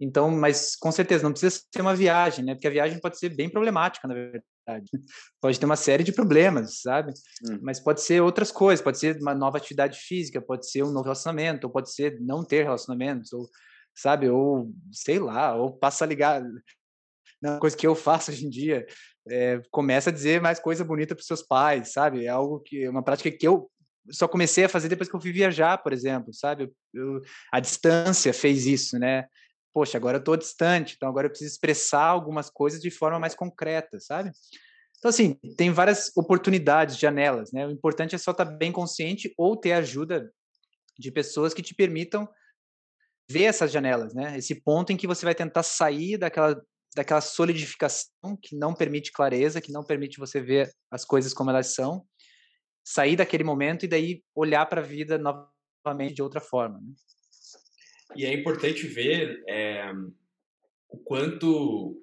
Então, 0.00 0.30
mas 0.30 0.76
com 0.76 0.92
certeza 0.92 1.24
não 1.24 1.32
precisa 1.32 1.60
ser 1.72 1.80
uma 1.80 1.94
viagem, 1.94 2.44
né? 2.44 2.54
Porque 2.54 2.68
a 2.68 2.72
viagem 2.72 3.00
pode 3.00 3.18
ser 3.18 3.30
bem 3.30 3.50
problemática, 3.50 4.06
na 4.06 4.14
verdade. 4.14 4.44
Pode 5.40 5.58
ter 5.58 5.64
uma 5.64 5.76
série 5.76 6.04
de 6.04 6.12
problemas, 6.12 6.82
sabe? 6.82 7.12
Hum. 7.42 7.58
Mas 7.62 7.80
pode 7.80 8.02
ser 8.02 8.20
outras 8.20 8.52
coisas, 8.52 8.84
pode 8.84 8.98
ser 8.98 9.16
uma 9.16 9.34
nova 9.34 9.56
atividade 9.56 9.98
física, 9.98 10.42
pode 10.42 10.70
ser 10.70 10.82
um 10.82 10.90
novo 10.90 11.04
relacionamento, 11.04 11.66
ou 11.66 11.72
pode 11.72 11.90
ser 11.90 12.20
não 12.20 12.44
ter 12.44 12.64
relacionamentos, 12.64 13.32
ou 13.32 13.48
sabe, 13.94 14.28
ou 14.28 14.70
sei 14.92 15.18
lá, 15.18 15.56
ou 15.56 15.72
passa 15.72 16.04
a 16.04 16.06
ligar. 16.06 16.42
Uma 17.42 17.58
coisa 17.58 17.74
que 17.74 17.86
eu 17.86 17.94
faço 17.94 18.30
hoje 18.30 18.44
em 18.44 18.50
dia, 18.50 18.86
é, 19.26 19.60
começa 19.70 20.10
a 20.10 20.12
dizer 20.12 20.38
mais 20.40 20.60
coisa 20.60 20.84
bonita 20.84 21.14
para 21.14 21.24
seus 21.24 21.42
pais, 21.42 21.92
sabe? 21.92 22.26
É 22.26 22.28
algo 22.28 22.60
que 22.60 22.86
uma 22.88 23.02
prática 23.02 23.30
que 23.30 23.48
eu 23.48 23.70
só 24.10 24.28
comecei 24.28 24.64
a 24.64 24.68
fazer 24.68 24.88
depois 24.88 25.08
que 25.08 25.16
eu 25.16 25.20
fui 25.20 25.32
viajar, 25.32 25.78
por 25.78 25.92
exemplo, 25.92 26.32
sabe? 26.32 26.70
Eu, 26.94 27.20
a 27.52 27.60
distância 27.60 28.32
fez 28.32 28.66
isso, 28.66 28.98
né? 28.98 29.26
poxa, 29.78 29.96
agora 29.96 30.16
eu 30.16 30.20
estou 30.20 30.36
distante, 30.36 30.94
então 30.96 31.08
agora 31.08 31.26
eu 31.26 31.30
preciso 31.30 31.52
expressar 31.52 32.02
algumas 32.02 32.50
coisas 32.50 32.80
de 32.80 32.90
forma 32.90 33.20
mais 33.20 33.34
concreta, 33.34 34.00
sabe? 34.00 34.32
Então, 34.98 35.08
assim, 35.08 35.34
tem 35.56 35.70
várias 35.70 36.10
oportunidades, 36.16 36.98
janelas, 36.98 37.52
né? 37.52 37.64
O 37.64 37.70
importante 37.70 38.12
é 38.12 38.18
só 38.18 38.32
estar 38.32 38.44
tá 38.44 38.50
bem 38.50 38.72
consciente 38.72 39.32
ou 39.38 39.56
ter 39.56 39.72
ajuda 39.72 40.32
de 40.98 41.12
pessoas 41.12 41.54
que 41.54 41.62
te 41.62 41.76
permitam 41.76 42.28
ver 43.30 43.44
essas 43.44 43.70
janelas, 43.70 44.12
né? 44.14 44.36
Esse 44.36 44.56
ponto 44.56 44.92
em 44.92 44.96
que 44.96 45.06
você 45.06 45.24
vai 45.24 45.34
tentar 45.34 45.62
sair 45.62 46.18
daquela 46.18 46.60
daquela 46.96 47.20
solidificação 47.20 48.36
que 48.42 48.56
não 48.56 48.74
permite 48.74 49.12
clareza, 49.12 49.60
que 49.60 49.70
não 49.70 49.84
permite 49.84 50.18
você 50.18 50.40
ver 50.40 50.72
as 50.90 51.04
coisas 51.04 51.32
como 51.32 51.50
elas 51.50 51.74
são, 51.74 52.04
sair 52.88 53.16
daquele 53.16 53.44
momento 53.44 53.84
e 53.84 53.88
daí 53.88 54.24
olhar 54.34 54.64
para 54.64 54.80
a 54.80 54.84
vida 54.84 55.18
novamente 55.18 56.14
de 56.14 56.22
outra 56.22 56.40
forma. 56.40 56.80
Né? 56.80 56.94
E 58.16 58.24
é 58.24 58.32
importante 58.32 58.86
ver 58.86 59.44
é, 59.46 59.92
o 60.88 60.96
quanto 60.96 62.02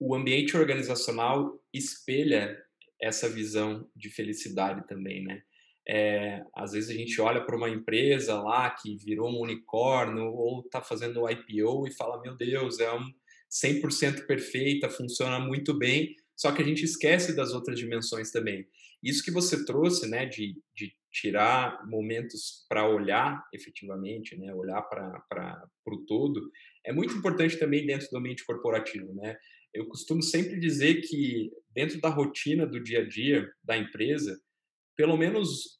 o 0.00 0.14
ambiente 0.14 0.56
organizacional 0.56 1.62
espelha 1.74 2.58
essa 2.98 3.28
visão 3.28 3.86
de 3.94 4.08
felicidade 4.08 4.86
também, 4.88 5.24
né? 5.24 5.42
É, 5.86 6.42
às 6.54 6.72
vezes 6.72 6.88
a 6.88 6.94
gente 6.94 7.20
olha 7.20 7.44
para 7.44 7.56
uma 7.56 7.68
empresa 7.68 8.40
lá 8.40 8.70
que 8.70 8.96
virou 8.96 9.28
um 9.28 9.40
unicórnio 9.40 10.24
ou 10.24 10.60
está 10.60 10.80
fazendo 10.80 11.28
IPO 11.28 11.86
e 11.86 11.92
fala, 11.92 12.22
meu 12.22 12.34
Deus, 12.34 12.78
é 12.80 12.90
um 12.94 13.12
100% 13.50 14.26
perfeita, 14.26 14.88
funciona 14.88 15.38
muito 15.38 15.76
bem, 15.76 16.16
só 16.42 16.50
que 16.50 16.60
a 16.60 16.64
gente 16.64 16.84
esquece 16.84 17.36
das 17.36 17.52
outras 17.52 17.78
dimensões 17.78 18.32
também. 18.32 18.66
Isso 19.00 19.22
que 19.22 19.30
você 19.30 19.64
trouxe, 19.64 20.08
né, 20.08 20.26
de, 20.26 20.60
de 20.74 20.92
tirar 21.08 21.86
momentos 21.86 22.66
para 22.68 22.88
olhar 22.88 23.40
efetivamente, 23.54 24.36
né, 24.36 24.52
olhar 24.52 24.82
para 24.82 25.64
o 25.86 26.04
todo, 26.04 26.50
é 26.84 26.92
muito 26.92 27.14
importante 27.14 27.56
também 27.56 27.86
dentro 27.86 28.08
do 28.10 28.18
ambiente 28.18 28.44
corporativo, 28.44 29.14
né? 29.14 29.36
Eu 29.72 29.86
costumo 29.86 30.20
sempre 30.20 30.58
dizer 30.58 31.02
que 31.02 31.48
dentro 31.70 32.00
da 32.00 32.08
rotina 32.08 32.66
do 32.66 32.82
dia 32.82 33.02
a 33.02 33.08
dia 33.08 33.48
da 33.62 33.78
empresa, 33.78 34.36
pelo 34.96 35.16
menos 35.16 35.78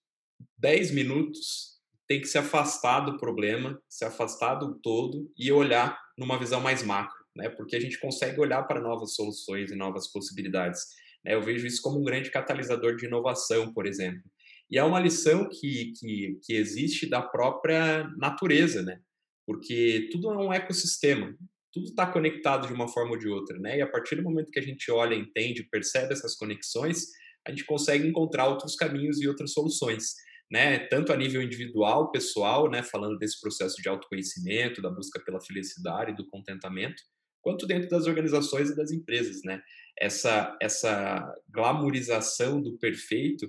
10 0.58 0.92
minutos 0.92 1.80
tem 2.06 2.20
que 2.20 2.28
se 2.28 2.38
afastar 2.38 3.00
do 3.00 3.18
problema, 3.18 3.82
se 3.88 4.04
afastar 4.04 4.54
do 4.54 4.78
todo 4.78 5.28
e 5.36 5.50
olhar 5.50 6.00
numa 6.16 6.38
visão 6.38 6.60
mais 6.60 6.84
macro, 6.84 7.21
né? 7.36 7.48
Porque 7.48 7.76
a 7.76 7.80
gente 7.80 7.98
consegue 7.98 8.40
olhar 8.40 8.62
para 8.64 8.80
novas 8.80 9.14
soluções 9.14 9.70
e 9.70 9.76
novas 9.76 10.10
possibilidades. 10.10 10.80
Né? 11.24 11.34
Eu 11.34 11.42
vejo 11.42 11.66
isso 11.66 11.80
como 11.82 11.98
um 12.00 12.04
grande 12.04 12.30
catalisador 12.30 12.96
de 12.96 13.06
inovação, 13.06 13.72
por 13.72 13.86
exemplo. 13.86 14.22
E 14.70 14.78
é 14.78 14.84
uma 14.84 15.00
lição 15.00 15.48
que, 15.48 15.92
que, 15.98 16.38
que 16.42 16.54
existe 16.54 17.06
da 17.06 17.20
própria 17.20 18.08
natureza, 18.16 18.82
né? 18.82 19.00
Porque 19.46 20.08
tudo 20.10 20.30
é 20.30 20.38
um 20.38 20.52
ecossistema, 20.52 21.36
tudo 21.72 21.88
está 21.88 22.06
conectado 22.06 22.66
de 22.66 22.72
uma 22.72 22.88
forma 22.88 23.12
ou 23.12 23.18
de 23.18 23.28
outra, 23.28 23.58
né? 23.58 23.78
E 23.78 23.82
a 23.82 23.86
partir 23.86 24.16
do 24.16 24.22
momento 24.22 24.50
que 24.50 24.58
a 24.58 24.62
gente 24.62 24.90
olha, 24.90 25.14
entende, 25.14 25.68
percebe 25.70 26.12
essas 26.12 26.34
conexões, 26.36 27.08
a 27.46 27.50
gente 27.50 27.64
consegue 27.64 28.06
encontrar 28.06 28.46
outros 28.46 28.74
caminhos 28.74 29.20
e 29.20 29.28
outras 29.28 29.52
soluções, 29.52 30.14
né? 30.50 30.78
Tanto 30.86 31.12
a 31.12 31.16
nível 31.16 31.42
individual, 31.42 32.10
pessoal, 32.10 32.70
né? 32.70 32.82
Falando 32.82 33.18
desse 33.18 33.40
processo 33.40 33.76
de 33.82 33.88
autoconhecimento, 33.88 34.80
da 34.80 34.90
busca 34.90 35.20
pela 35.20 35.40
felicidade, 35.40 36.16
do 36.16 36.26
contentamento, 36.26 37.02
quanto 37.42 37.66
dentro 37.66 37.88
das 37.88 38.06
organizações 38.06 38.70
e 38.70 38.76
das 38.76 38.90
empresas, 38.90 39.42
né? 39.44 39.60
Essa 39.98 40.56
essa 40.60 41.34
glamorização 41.50 42.62
do 42.62 42.78
perfeito 42.78 43.46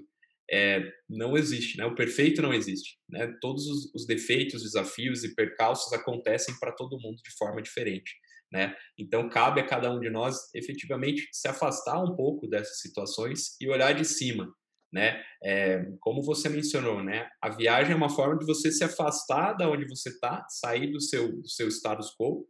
é, 0.52 0.84
não 1.10 1.38
existe, 1.38 1.78
né? 1.78 1.86
O 1.86 1.96
perfeito 1.96 2.42
não 2.42 2.54
existe, 2.54 2.98
né? 3.10 3.34
Todos 3.40 3.66
os, 3.68 3.94
os 3.94 4.06
defeitos, 4.06 4.64
desafios 4.64 5.24
e 5.24 5.34
percalços 5.34 5.94
acontecem 5.94 6.56
para 6.60 6.74
todo 6.74 7.00
mundo 7.00 7.22
de 7.24 7.32
forma 7.38 7.62
diferente 7.62 8.12
né? 8.54 8.76
Então 8.98 9.28
cabe 9.28 9.60
a 9.60 9.66
cada 9.66 9.92
um 9.92 10.00
de 10.00 10.12
nós 10.12 10.54
efetivamente 10.54 11.28
se 11.32 11.48
afastar 11.48 12.00
um 12.02 12.16
pouco 12.16 12.48
dessas 12.48 12.80
situações 12.80 13.60
e 13.60 13.68
olhar 13.68 13.94
de 13.94 14.06
cima, 14.06 14.48
né? 14.94 15.24
É, 15.44 15.84
como 16.00 16.22
você 16.22 16.48
mencionou, 16.48 17.04
né? 17.04 17.28
A 17.42 17.50
viagem 17.50 17.94
é 17.94 17.96
uma 17.96 18.12
forma 18.12 18.38
de 18.38 18.46
você 18.46 18.72
se 18.72 18.84
afastar 18.84 19.54
da 19.54 19.68
onde 19.68 19.88
você 19.88 20.10
está, 20.10 20.46
sair 20.48 20.92
do 20.92 21.02
seu 21.02 21.42
do 21.42 21.50
seu 21.50 21.68
status 21.68 22.16
quo 22.16 22.46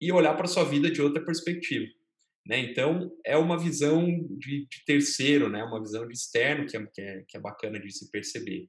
e 0.00 0.12
olhar 0.12 0.34
para 0.36 0.46
sua 0.46 0.64
vida 0.64 0.90
de 0.90 1.00
outra 1.00 1.24
perspectiva, 1.24 1.86
né? 2.46 2.58
Então 2.58 3.10
é 3.24 3.36
uma 3.36 3.58
visão 3.58 4.06
de, 4.38 4.66
de 4.66 4.84
terceiro, 4.86 5.48
né? 5.48 5.62
Uma 5.64 5.80
visão 5.80 6.06
de 6.06 6.14
externo 6.14 6.66
que 6.66 6.76
é, 6.76 6.86
que 6.86 7.00
é, 7.00 7.24
que 7.28 7.36
é 7.36 7.40
bacana 7.40 7.78
de 7.80 7.90
se 7.92 8.10
perceber. 8.10 8.68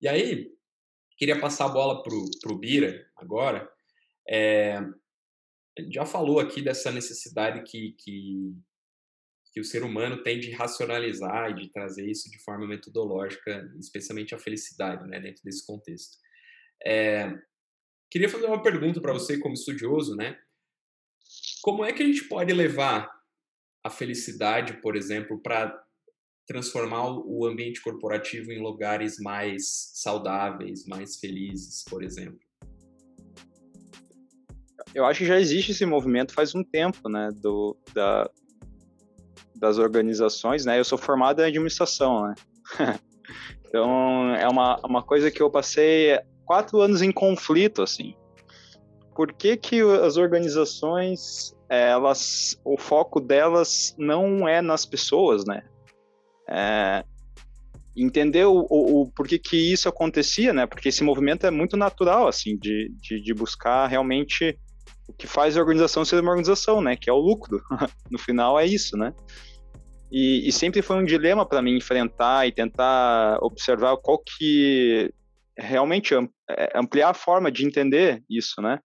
E 0.00 0.08
aí 0.08 0.48
queria 1.18 1.38
passar 1.38 1.66
a 1.66 1.70
bola 1.70 2.02
pro 2.02 2.24
pro 2.40 2.58
Bira 2.58 3.06
agora. 3.16 3.68
É, 4.28 4.80
já 5.90 6.04
falou 6.04 6.40
aqui 6.40 6.60
dessa 6.60 6.90
necessidade 6.90 7.62
que, 7.62 7.94
que, 7.98 8.54
que 9.52 9.60
o 9.60 9.64
ser 9.64 9.82
humano 9.82 10.22
tem 10.22 10.38
de 10.38 10.50
racionalizar 10.50 11.50
e 11.50 11.54
de 11.54 11.72
trazer 11.72 12.08
isso 12.08 12.30
de 12.30 12.38
forma 12.42 12.66
metodológica, 12.66 13.70
especialmente 13.78 14.34
a 14.34 14.38
felicidade, 14.38 15.06
né, 15.08 15.20
dentro 15.20 15.42
desse 15.44 15.64
contexto. 15.64 16.16
É, 16.84 17.32
queria 18.10 18.28
fazer 18.28 18.46
uma 18.46 18.62
pergunta 18.62 19.00
para 19.00 19.12
você, 19.12 19.38
como 19.38 19.54
estudioso, 19.54 20.16
né? 20.16 20.38
Como 21.62 21.84
é 21.84 21.92
que 21.92 22.02
a 22.02 22.06
gente 22.06 22.24
pode 22.24 22.52
levar 22.52 23.10
a 23.84 23.90
felicidade, 23.90 24.74
por 24.80 24.96
exemplo, 24.96 25.40
para 25.42 25.82
transformar 26.46 27.08
o 27.08 27.46
ambiente 27.46 27.80
corporativo 27.80 28.50
em 28.50 28.60
lugares 28.60 29.18
mais 29.18 29.92
saudáveis, 29.94 30.84
mais 30.86 31.16
felizes, 31.16 31.84
por 31.88 32.02
exemplo? 32.02 32.40
eu 34.94 35.04
acho 35.04 35.20
que 35.20 35.26
já 35.26 35.38
existe 35.38 35.72
esse 35.72 35.86
movimento 35.86 36.34
faz 36.34 36.54
um 36.54 36.62
tempo, 36.62 37.08
né, 37.08 37.30
do, 37.36 37.76
da, 37.94 38.28
das 39.54 39.78
organizações, 39.78 40.64
né, 40.64 40.78
eu 40.78 40.84
sou 40.84 40.98
formado 40.98 41.40
em 41.40 41.46
administração, 41.46 42.26
né, 42.26 42.34
então 43.66 44.34
é 44.34 44.48
uma, 44.48 44.78
uma 44.84 45.02
coisa 45.02 45.30
que 45.30 45.42
eu 45.42 45.50
passei 45.50 46.18
quatro 46.44 46.80
anos 46.80 47.02
em 47.02 47.12
conflito, 47.12 47.82
assim, 47.82 48.14
por 49.14 49.32
que 49.32 49.56
que 49.56 49.80
as 49.80 50.16
organizações, 50.16 51.54
elas, 51.68 52.58
o 52.64 52.76
foco 52.76 53.20
delas 53.20 53.94
não 53.98 54.48
é 54.48 54.62
nas 54.62 54.86
pessoas, 54.86 55.44
né, 55.44 55.62
é, 56.48 57.04
entender 57.96 58.44
o, 58.44 58.66
o, 58.68 59.02
o 59.02 59.10
porquê 59.12 59.38
que 59.38 59.56
isso 59.56 59.88
acontecia, 59.88 60.52
né? 60.52 60.66
Porque 60.66 60.88
esse 60.88 61.02
movimento 61.02 61.46
é 61.46 61.50
muito 61.50 61.76
natural, 61.76 62.26
assim, 62.26 62.56
de, 62.56 62.90
de, 63.00 63.20
de 63.20 63.34
buscar 63.34 63.86
realmente 63.86 64.58
o 65.08 65.12
que 65.12 65.26
faz 65.26 65.56
a 65.56 65.60
organização 65.60 66.04
ser 66.04 66.20
uma 66.20 66.30
organização, 66.30 66.80
né? 66.80 66.96
Que 66.96 67.10
é 67.10 67.12
o 67.12 67.18
lucro. 67.18 67.60
no 68.10 68.18
final 68.18 68.58
é 68.58 68.66
isso, 68.66 68.96
né? 68.96 69.12
E, 70.10 70.48
e 70.48 70.52
sempre 70.52 70.82
foi 70.82 70.96
um 70.96 71.04
dilema 71.04 71.46
para 71.46 71.62
mim 71.62 71.76
enfrentar 71.76 72.46
e 72.46 72.52
tentar 72.52 73.38
observar 73.42 73.96
qual 73.96 74.18
que 74.18 75.12
realmente 75.56 76.14
é, 76.48 76.72
ampliar 76.74 77.10
a 77.10 77.14
forma 77.14 77.50
de 77.50 77.64
entender 77.64 78.22
isso, 78.28 78.60
né? 78.60 78.80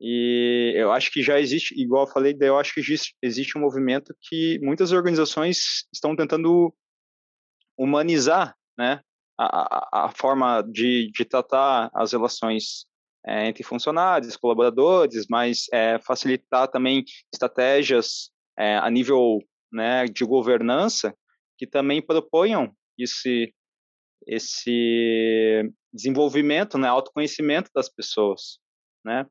E 0.00 0.72
eu 0.76 0.92
acho 0.92 1.10
que 1.10 1.22
já 1.22 1.40
existe, 1.40 1.74
igual 1.80 2.04
eu 2.04 2.12
falei, 2.12 2.36
eu 2.40 2.58
acho 2.58 2.72
que 2.72 2.80
existe, 3.22 3.58
um 3.58 3.60
movimento 3.60 4.14
que 4.20 4.58
muitas 4.62 4.92
organizações 4.92 5.86
estão 5.92 6.14
tentando 6.14 6.72
humanizar, 7.76 8.54
né? 8.76 9.00
A, 9.40 10.06
a 10.06 10.10
forma 10.10 10.62
de, 10.62 11.12
de 11.12 11.24
tratar 11.24 11.90
as 11.94 12.10
relações 12.10 12.86
é, 13.24 13.46
entre 13.46 13.62
funcionários, 13.62 14.36
colaboradores, 14.36 15.26
mas 15.28 15.66
é, 15.72 15.98
facilitar 16.00 16.66
também 16.68 17.04
estratégias 17.32 18.30
é, 18.58 18.76
a 18.78 18.90
nível 18.90 19.38
né, 19.72 20.06
de 20.06 20.24
governança 20.24 21.14
que 21.56 21.66
também 21.66 22.00
proponham 22.00 22.72
esse, 22.98 23.54
esse 24.26 25.70
desenvolvimento, 25.92 26.78
né, 26.78 26.88
autoconhecimento 26.88 27.70
das 27.74 27.88
pessoas, 27.88 28.58
né? 29.04 29.26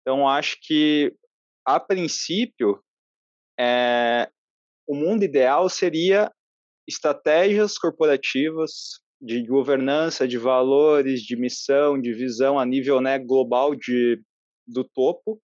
Então, 0.00 0.28
acho 0.28 0.56
que, 0.62 1.14
a 1.66 1.78
princípio, 1.78 2.82
é, 3.58 4.30
o 4.86 4.94
mundo 4.94 5.22
ideal 5.22 5.68
seria 5.68 6.30
estratégias 6.88 7.78
corporativas 7.78 9.00
de 9.20 9.46
governança, 9.46 10.26
de 10.26 10.38
valores, 10.38 11.20
de 11.20 11.36
missão, 11.36 12.00
de 12.00 12.12
visão 12.12 12.58
a 12.58 12.64
nível 12.64 13.00
né, 13.00 13.18
global 13.18 13.74
de, 13.74 14.20
do 14.66 14.82
topo, 14.82 15.40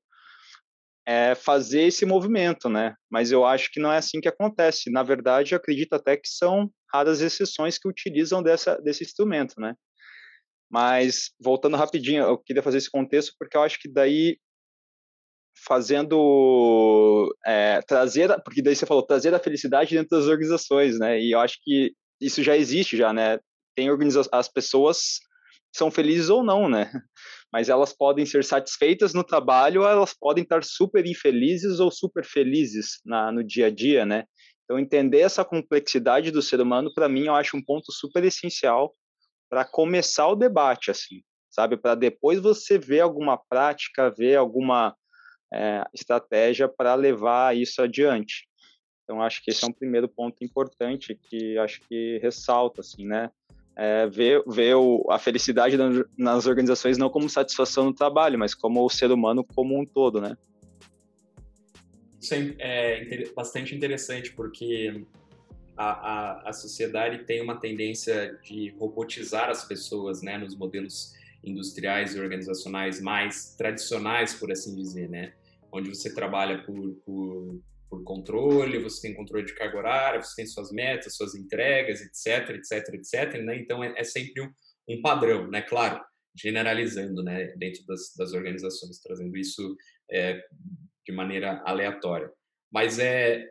é 1.07 1.35
fazer 1.37 1.83
esse 1.83 2.05
movimento, 2.05 2.69
né? 2.69 2.95
Mas 3.09 3.31
eu 3.31 3.45
acho 3.45 3.71
que 3.71 3.79
não 3.79 3.93
é 3.93 3.99
assim 3.99 4.21
que 4.21 4.29
acontece. 4.29 4.91
Na 4.91 5.05
verdade, 5.05 5.55
eu 5.55 5.57
acredito 5.57 5.93
até 5.93 6.17
que 6.17 6.29
são 6.29 6.69
raras 6.93 7.21
exceções 7.21 7.79
que 7.79 7.89
utilizam 7.89 8.43
dessa, 8.43 8.77
desse 8.83 9.05
instrumento, 9.05 9.55
né? 9.61 9.75
Mas, 10.69 11.31
voltando 11.41 11.77
rapidinho, 11.77 12.25
eu 12.25 12.37
queria 12.37 12.63
fazer 12.63 12.79
esse 12.79 12.91
contexto 12.91 13.35
porque 13.39 13.57
eu 13.57 13.63
acho 13.63 13.79
que 13.79 13.89
daí, 13.89 14.37
fazendo, 15.67 17.35
é, 17.45 17.81
trazer, 17.83 18.35
porque 18.45 18.63
daí 18.63 18.77
você 18.77 18.87
falou, 18.87 19.03
trazer 19.03 19.35
a 19.35 19.39
felicidade 19.39 19.95
dentro 19.95 20.17
das 20.17 20.27
organizações, 20.27 20.99
né? 20.99 21.21
E 21.21 21.33
eu 21.33 21.41
acho 21.41 21.59
que 21.63 21.93
isso 22.21 22.43
já 22.43 22.57
existe 22.57 22.97
já, 22.97 23.13
né? 23.13 23.39
tem 23.77 23.89
as 24.33 24.49
pessoas 24.49 25.21
são 25.73 25.91
felizes 25.91 26.31
ou 26.31 26.43
não, 26.43 26.69
né? 26.69 26.91
Mas 27.53 27.69
elas 27.69 27.93
podem 27.93 28.25
ser 28.25 28.43
satisfeitas 28.43 29.13
no 29.13 29.23
trabalho, 29.23 29.83
ou 29.83 29.89
elas 29.89 30.15
podem 30.19 30.43
estar 30.43 30.65
super 30.65 31.07
infelizes 31.07 31.79
ou 31.79 31.91
super 31.91 32.25
felizes 32.25 33.01
na, 33.05 33.31
no 33.31 33.45
dia 33.45 33.67
a 33.67 33.71
dia, 33.71 34.07
né? 34.07 34.25
Então, 34.65 34.79
entender 34.79 35.21
essa 35.21 35.45
complexidade 35.45 36.31
do 36.31 36.43
ser 36.43 36.61
humano, 36.61 36.93
para 36.93 37.09
mim, 37.09 37.27
eu 37.27 37.35
acho 37.35 37.57
um 37.57 37.63
ponto 37.63 37.93
super 37.93 38.25
essencial 38.25 38.95
para 39.49 39.65
começar 39.65 40.27
o 40.27 40.35
debate, 40.35 40.91
assim, 40.91 41.23
sabe? 41.51 41.77
Para 41.77 41.95
depois 41.95 42.41
você 42.41 42.79
ver 42.79 43.01
alguma 43.01 43.39
prática, 43.49 44.11
ver 44.11 44.37
alguma 44.37 44.97
é, 45.53 45.85
estratégia 45.95 46.69
para 46.69 46.95
levar 46.95 47.57
isso 47.57 47.81
adiante. 47.83 48.49
Então, 49.05 49.23
acho 49.23 49.43
que 49.43 49.51
esse 49.51 49.65
é 49.65 49.69
um 49.69 49.73
primeiro 49.73 50.09
ponto 50.09 50.43
importante 50.45 51.15
que 51.15 51.57
acho 51.59 51.81
que 51.89 52.19
ressalta, 52.23 52.81
assim, 52.81 53.07
né? 53.07 53.31
É, 53.79 54.07
ver 54.07 54.43
ver 54.47 54.75
o, 54.75 55.07
a 55.11 55.19
felicidade 55.19 55.77
nas 56.17 56.47
organizações 56.47 56.97
não 56.97 57.11
como 57.11 57.29
satisfação 57.29 57.85
no 57.85 57.93
trabalho, 57.93 58.39
mas 58.39 58.55
como 58.55 58.83
o 58.83 58.89
ser 58.89 59.13
humano 59.13 59.45
como 59.45 59.79
um 59.79 59.85
todo, 59.85 60.21
né? 60.21 60.37
Isso 62.21 62.35
é, 62.35 62.55
é 62.59 63.33
bastante 63.35 63.75
interessante, 63.75 64.33
porque 64.33 65.05
a, 65.77 65.91
a, 65.91 66.49
a, 66.49 66.53
sociedade 66.53 67.25
tem 67.25 67.41
uma 67.43 67.61
tendência 67.61 68.39
de 68.43 68.71
robotizar 68.79 69.51
as 69.51 69.65
pessoas, 69.65 70.23
né, 70.23 70.39
nos 70.39 70.57
modelos 70.57 71.15
industriais 71.45 72.15
e 72.15 72.21
organizacionais 72.21 73.01
mais 73.01 73.55
tradicionais, 73.57 74.35
por 74.35 74.51
assim 74.51 74.75
dizer, 74.75 75.09
né? 75.09 75.33
Onde 75.73 75.89
você 75.89 76.15
trabalha 76.15 76.63
por, 76.65 76.95
por 77.05 77.61
por 77.89 78.03
controle, 78.05 78.83
você 78.83 79.09
tem 79.09 79.17
controle 79.17 79.45
de 79.45 79.55
carga 79.55 79.79
horária, 79.79 80.23
você 80.23 80.35
tem 80.37 80.47
suas 80.47 80.71
metas, 80.73 81.17
suas 81.17 81.35
entregas, 81.35 82.01
etc, 82.01 82.57
etc, 82.57 82.95
etc, 82.95 83.43
né? 83.43 83.57
Então 83.57 83.83
é, 83.83 83.95
é 83.97 84.05
sempre 84.05 84.43
um, 84.43 84.51
um, 84.89 85.01
padrão, 85.01 85.49
né? 85.49 85.63
Claro, 85.63 86.03
generalizando, 86.37 87.23
né? 87.23 87.55
Dentro 87.57 87.85
das, 87.87 88.13
das 88.17 88.33
organizações, 88.33 89.01
trazendo 89.01 89.37
isso 89.37 89.77
é, 90.11 90.43
de 91.07 91.13
maneira 91.13 91.63
aleatória. 91.65 92.31
Mas 92.73 92.99
é 92.99 93.47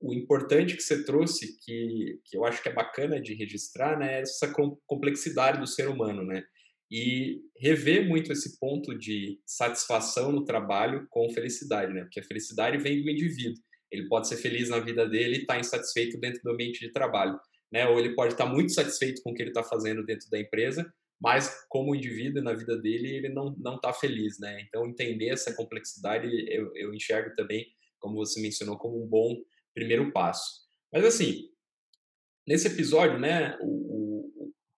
o, 0.00 0.14
importante 0.14 0.74
que 0.74 0.82
você 0.82 1.04
trouxe, 1.04 1.58
que, 1.60 2.18
que 2.24 2.36
eu 2.36 2.44
acho 2.44 2.62
que 2.62 2.68
é 2.68 2.72
bacana 2.72 3.20
de 3.20 3.34
registrar, 3.34 3.98
né? 3.98 4.18
É 4.18 4.20
essa 4.22 4.52
complexidade 4.86 5.60
do 5.60 5.66
ser 5.66 5.88
humano, 5.88 6.24
né? 6.24 6.42
E 6.92 7.40
rever 7.56 8.06
muito 8.06 8.30
esse 8.30 8.58
ponto 8.60 8.94
de 8.94 9.40
satisfação 9.46 10.30
no 10.30 10.44
trabalho 10.44 11.06
com 11.08 11.32
felicidade, 11.32 11.90
né? 11.90 12.02
Porque 12.02 12.20
a 12.20 12.24
felicidade 12.24 12.76
vem 12.76 13.02
do 13.02 13.08
indivíduo. 13.08 13.62
Ele 13.90 14.06
pode 14.08 14.28
ser 14.28 14.36
feliz 14.36 14.68
na 14.68 14.78
vida 14.78 15.08
dele 15.08 15.36
e 15.36 15.40
estar 15.40 15.54
tá 15.54 15.60
insatisfeito 15.60 16.20
dentro 16.20 16.42
do 16.42 16.50
ambiente 16.50 16.80
de 16.80 16.92
trabalho, 16.92 17.40
né? 17.72 17.88
Ou 17.88 17.98
ele 17.98 18.14
pode 18.14 18.34
estar 18.34 18.44
tá 18.44 18.52
muito 18.52 18.74
satisfeito 18.74 19.22
com 19.22 19.30
o 19.30 19.34
que 19.34 19.42
ele 19.42 19.50
está 19.50 19.62
fazendo 19.62 20.04
dentro 20.04 20.28
da 20.28 20.38
empresa, 20.38 20.92
mas 21.18 21.64
como 21.70 21.94
indivíduo 21.94 22.42
na 22.42 22.52
vida 22.52 22.76
dele 22.76 23.08
ele 23.16 23.30
não 23.30 23.56
não 23.58 23.76
está 23.76 23.90
feliz, 23.94 24.38
né? 24.38 24.60
Então 24.68 24.86
entender 24.86 25.30
essa 25.30 25.54
complexidade 25.54 26.28
eu, 26.50 26.76
eu 26.76 26.92
enxergo 26.92 27.34
também, 27.34 27.66
como 27.98 28.16
você 28.16 28.38
mencionou, 28.38 28.76
como 28.76 29.02
um 29.02 29.08
bom 29.08 29.34
primeiro 29.74 30.12
passo. 30.12 30.60
Mas 30.92 31.06
assim, 31.06 31.48
nesse 32.46 32.66
episódio, 32.68 33.18
né? 33.18 33.56
O, 33.62 34.12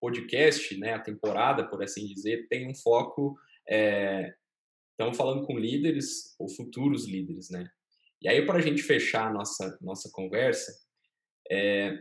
podcast, 0.05 0.77
né, 0.77 0.93
a 0.93 1.01
temporada, 1.01 1.67
por 1.67 1.83
assim 1.83 2.07
dizer, 2.07 2.47
tem 2.49 2.69
um 2.69 2.75
foco. 2.75 3.39
É, 3.67 4.35
estamos 4.91 5.17
falando 5.17 5.47
com 5.47 5.59
líderes 5.59 6.35
ou 6.39 6.47
futuros 6.47 7.07
líderes, 7.07 7.49
né? 7.49 7.67
E 8.21 8.29
aí, 8.29 8.45
para 8.45 8.59
a 8.59 8.61
gente 8.61 8.83
fechar 8.83 9.29
a 9.29 9.33
nossa, 9.33 9.79
nossa 9.81 10.11
conversa, 10.13 10.73
é, 11.51 11.99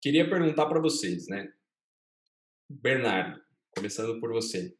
queria 0.00 0.28
perguntar 0.30 0.66
para 0.66 0.80
vocês, 0.80 1.26
né? 1.26 1.52
Bernardo, 2.70 3.40
começando 3.74 4.20
por 4.20 4.32
você. 4.32 4.72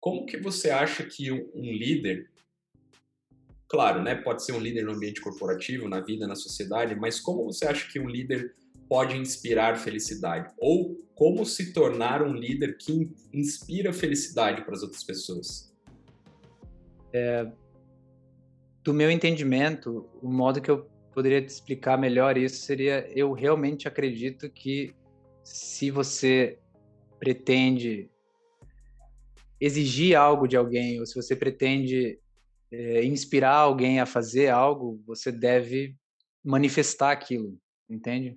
Como 0.00 0.24
que 0.24 0.38
você 0.38 0.70
acha 0.70 1.04
que 1.04 1.30
um, 1.30 1.50
líder, 1.54 2.30
claro, 3.68 4.02
né, 4.02 4.14
pode 4.14 4.42
ser 4.44 4.52
um 4.52 4.60
líder 4.60 4.84
no 4.84 4.92
ambiente 4.92 5.20
corporativo, 5.20 5.90
na 5.90 6.00
vida, 6.00 6.26
na 6.26 6.34
sociedade, 6.34 6.94
mas 6.94 7.20
como 7.20 7.44
você 7.44 7.66
acha 7.66 7.86
que 7.90 8.00
um 8.00 8.08
líder 8.08 8.54
pode 8.90 9.16
inspirar 9.16 9.78
felicidade? 9.78 10.52
Ou 10.58 10.96
como 11.14 11.46
se 11.46 11.72
tornar 11.72 12.22
um 12.22 12.34
líder 12.34 12.76
que 12.76 13.08
inspira 13.32 13.92
felicidade 13.92 14.64
para 14.64 14.74
as 14.74 14.82
outras 14.82 15.04
pessoas? 15.04 15.72
É, 17.12 17.48
do 18.82 18.92
meu 18.92 19.08
entendimento, 19.08 20.10
o 20.20 20.28
modo 20.28 20.60
que 20.60 20.68
eu 20.68 20.90
poderia 21.14 21.40
te 21.40 21.50
explicar 21.50 21.96
melhor 21.96 22.36
isso 22.36 22.62
seria: 22.62 23.08
eu 23.14 23.32
realmente 23.32 23.86
acredito 23.86 24.50
que 24.50 24.92
se 25.44 25.92
você 25.92 26.58
pretende 27.20 28.10
exigir 29.60 30.16
algo 30.16 30.48
de 30.48 30.56
alguém, 30.56 30.98
ou 30.98 31.06
se 31.06 31.14
você 31.14 31.36
pretende 31.36 32.18
é, 32.72 33.04
inspirar 33.04 33.54
alguém 33.54 34.00
a 34.00 34.06
fazer 34.06 34.48
algo, 34.48 35.00
você 35.06 35.30
deve 35.30 35.94
manifestar 36.42 37.12
aquilo, 37.12 37.56
entende? 37.88 38.36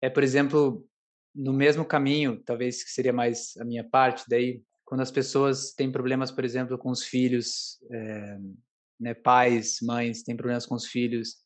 É, 0.00 0.08
por 0.08 0.22
exemplo, 0.22 0.86
no 1.34 1.52
mesmo 1.52 1.84
caminho, 1.84 2.42
talvez 2.44 2.82
que 2.82 2.90
seria 2.90 3.12
mais 3.12 3.56
a 3.58 3.64
minha 3.64 3.84
parte, 3.84 4.24
daí 4.28 4.62
quando 4.84 5.02
as 5.02 5.10
pessoas 5.10 5.72
têm 5.74 5.92
problemas, 5.92 6.30
por 6.30 6.44
exemplo, 6.44 6.78
com 6.78 6.90
os 6.90 7.04
filhos, 7.04 7.78
é, 7.90 8.38
né, 8.98 9.14
pais, 9.14 9.78
mães 9.82 10.22
têm 10.22 10.36
problemas 10.36 10.64
com 10.64 10.74
os 10.74 10.86
filhos, 10.86 11.36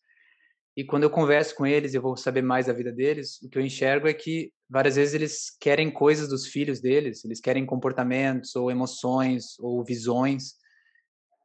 e 0.77 0.85
quando 0.85 1.03
eu 1.03 1.11
converso 1.11 1.55
com 1.55 1.67
eles, 1.67 1.93
eu 1.93 2.01
vou 2.01 2.17
saber 2.17 2.41
mais 2.41 2.67
da 2.67 2.73
vida 2.73 2.91
deles, 2.91 3.43
o 3.43 3.49
que 3.49 3.59
eu 3.59 3.63
enxergo 3.63 4.09
é 4.09 4.15
que 4.15 4.53
várias 4.71 4.97
vezes 4.97 5.15
eles 5.15 5.57
querem 5.61 5.91
coisas 5.91 6.29
dos 6.29 6.47
filhos 6.47 6.81
deles, 6.81 7.25
eles 7.25 7.41
querem 7.41 7.67
comportamentos 7.67 8.57
ou 8.57 8.71
emoções 8.71 9.59
ou 9.59 9.85
visões 9.85 10.55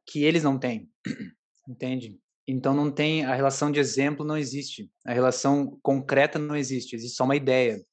que 0.06 0.24
eles 0.24 0.42
não 0.42 0.58
têm, 0.58 0.88
entende? 1.68 2.18
Então 2.50 2.72
não 2.72 2.90
tem 2.90 3.26
a 3.26 3.34
relação 3.34 3.70
de 3.70 3.78
exemplo 3.78 4.24
não 4.24 4.38
existe, 4.38 4.90
a 5.04 5.12
relação 5.12 5.78
concreta 5.82 6.38
não 6.38 6.56
existe, 6.56 6.96
existe 6.96 7.14
só 7.14 7.24
uma 7.24 7.36
ideia. 7.36 7.84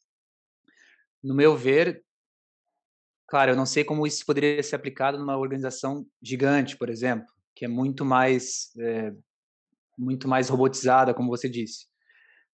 No 1.22 1.36
meu 1.36 1.58
ver, 1.58 2.02
claro, 3.28 3.52
eu 3.52 3.56
não 3.58 3.66
sei 3.66 3.84
como 3.84 4.08
isso 4.08 4.26
poderia 4.26 4.64
ser 4.64 4.78
aplicado 4.78 5.18
numa 5.18 5.38
organização 5.38 6.08
gigante, 6.22 6.78
por 6.78 6.90
exemplo, 6.90 7.28
que 7.54 7.66
é 7.66 7.68
muito 7.68 8.06
mais 8.06 8.72
é, 8.80 9.14
muito 9.98 10.26
mais 10.26 10.48
robotizada, 10.48 11.14
como 11.14 11.30
você 11.30 11.50
disse. 11.50 11.88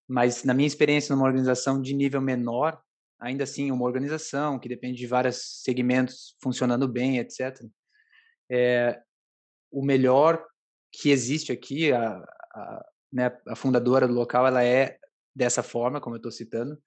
Mas 0.08 0.42
na 0.42 0.52
minha 0.54 0.66
experiência 0.66 1.14
numa 1.14 1.26
organização 1.26 1.80
de 1.80 1.94
nível 1.94 2.20
menor, 2.20 2.82
ainda 3.20 3.44
assim 3.44 3.70
uma 3.70 3.84
organização 3.84 4.58
que 4.58 4.68
depende 4.68 4.98
de 4.98 5.06
vários 5.06 5.62
segmentos 5.62 6.34
funcionando 6.42 6.88
bem, 6.88 7.18
etc. 7.18 7.64
É, 8.50 9.00
o 9.70 9.84
melhor 9.84 10.44
que 10.92 11.10
existe 11.10 11.50
aqui, 11.50 11.92
a, 11.92 12.22
a, 12.54 12.84
né, 13.12 13.36
a 13.48 13.56
fundadora 13.56 14.06
do 14.06 14.14
local, 14.14 14.46
ela 14.46 14.62
é 14.62 14.98
dessa 15.34 15.62
forma, 15.62 16.00
como 16.00 16.16
eu 16.16 16.18
estou 16.18 16.30
citando. 16.30 16.80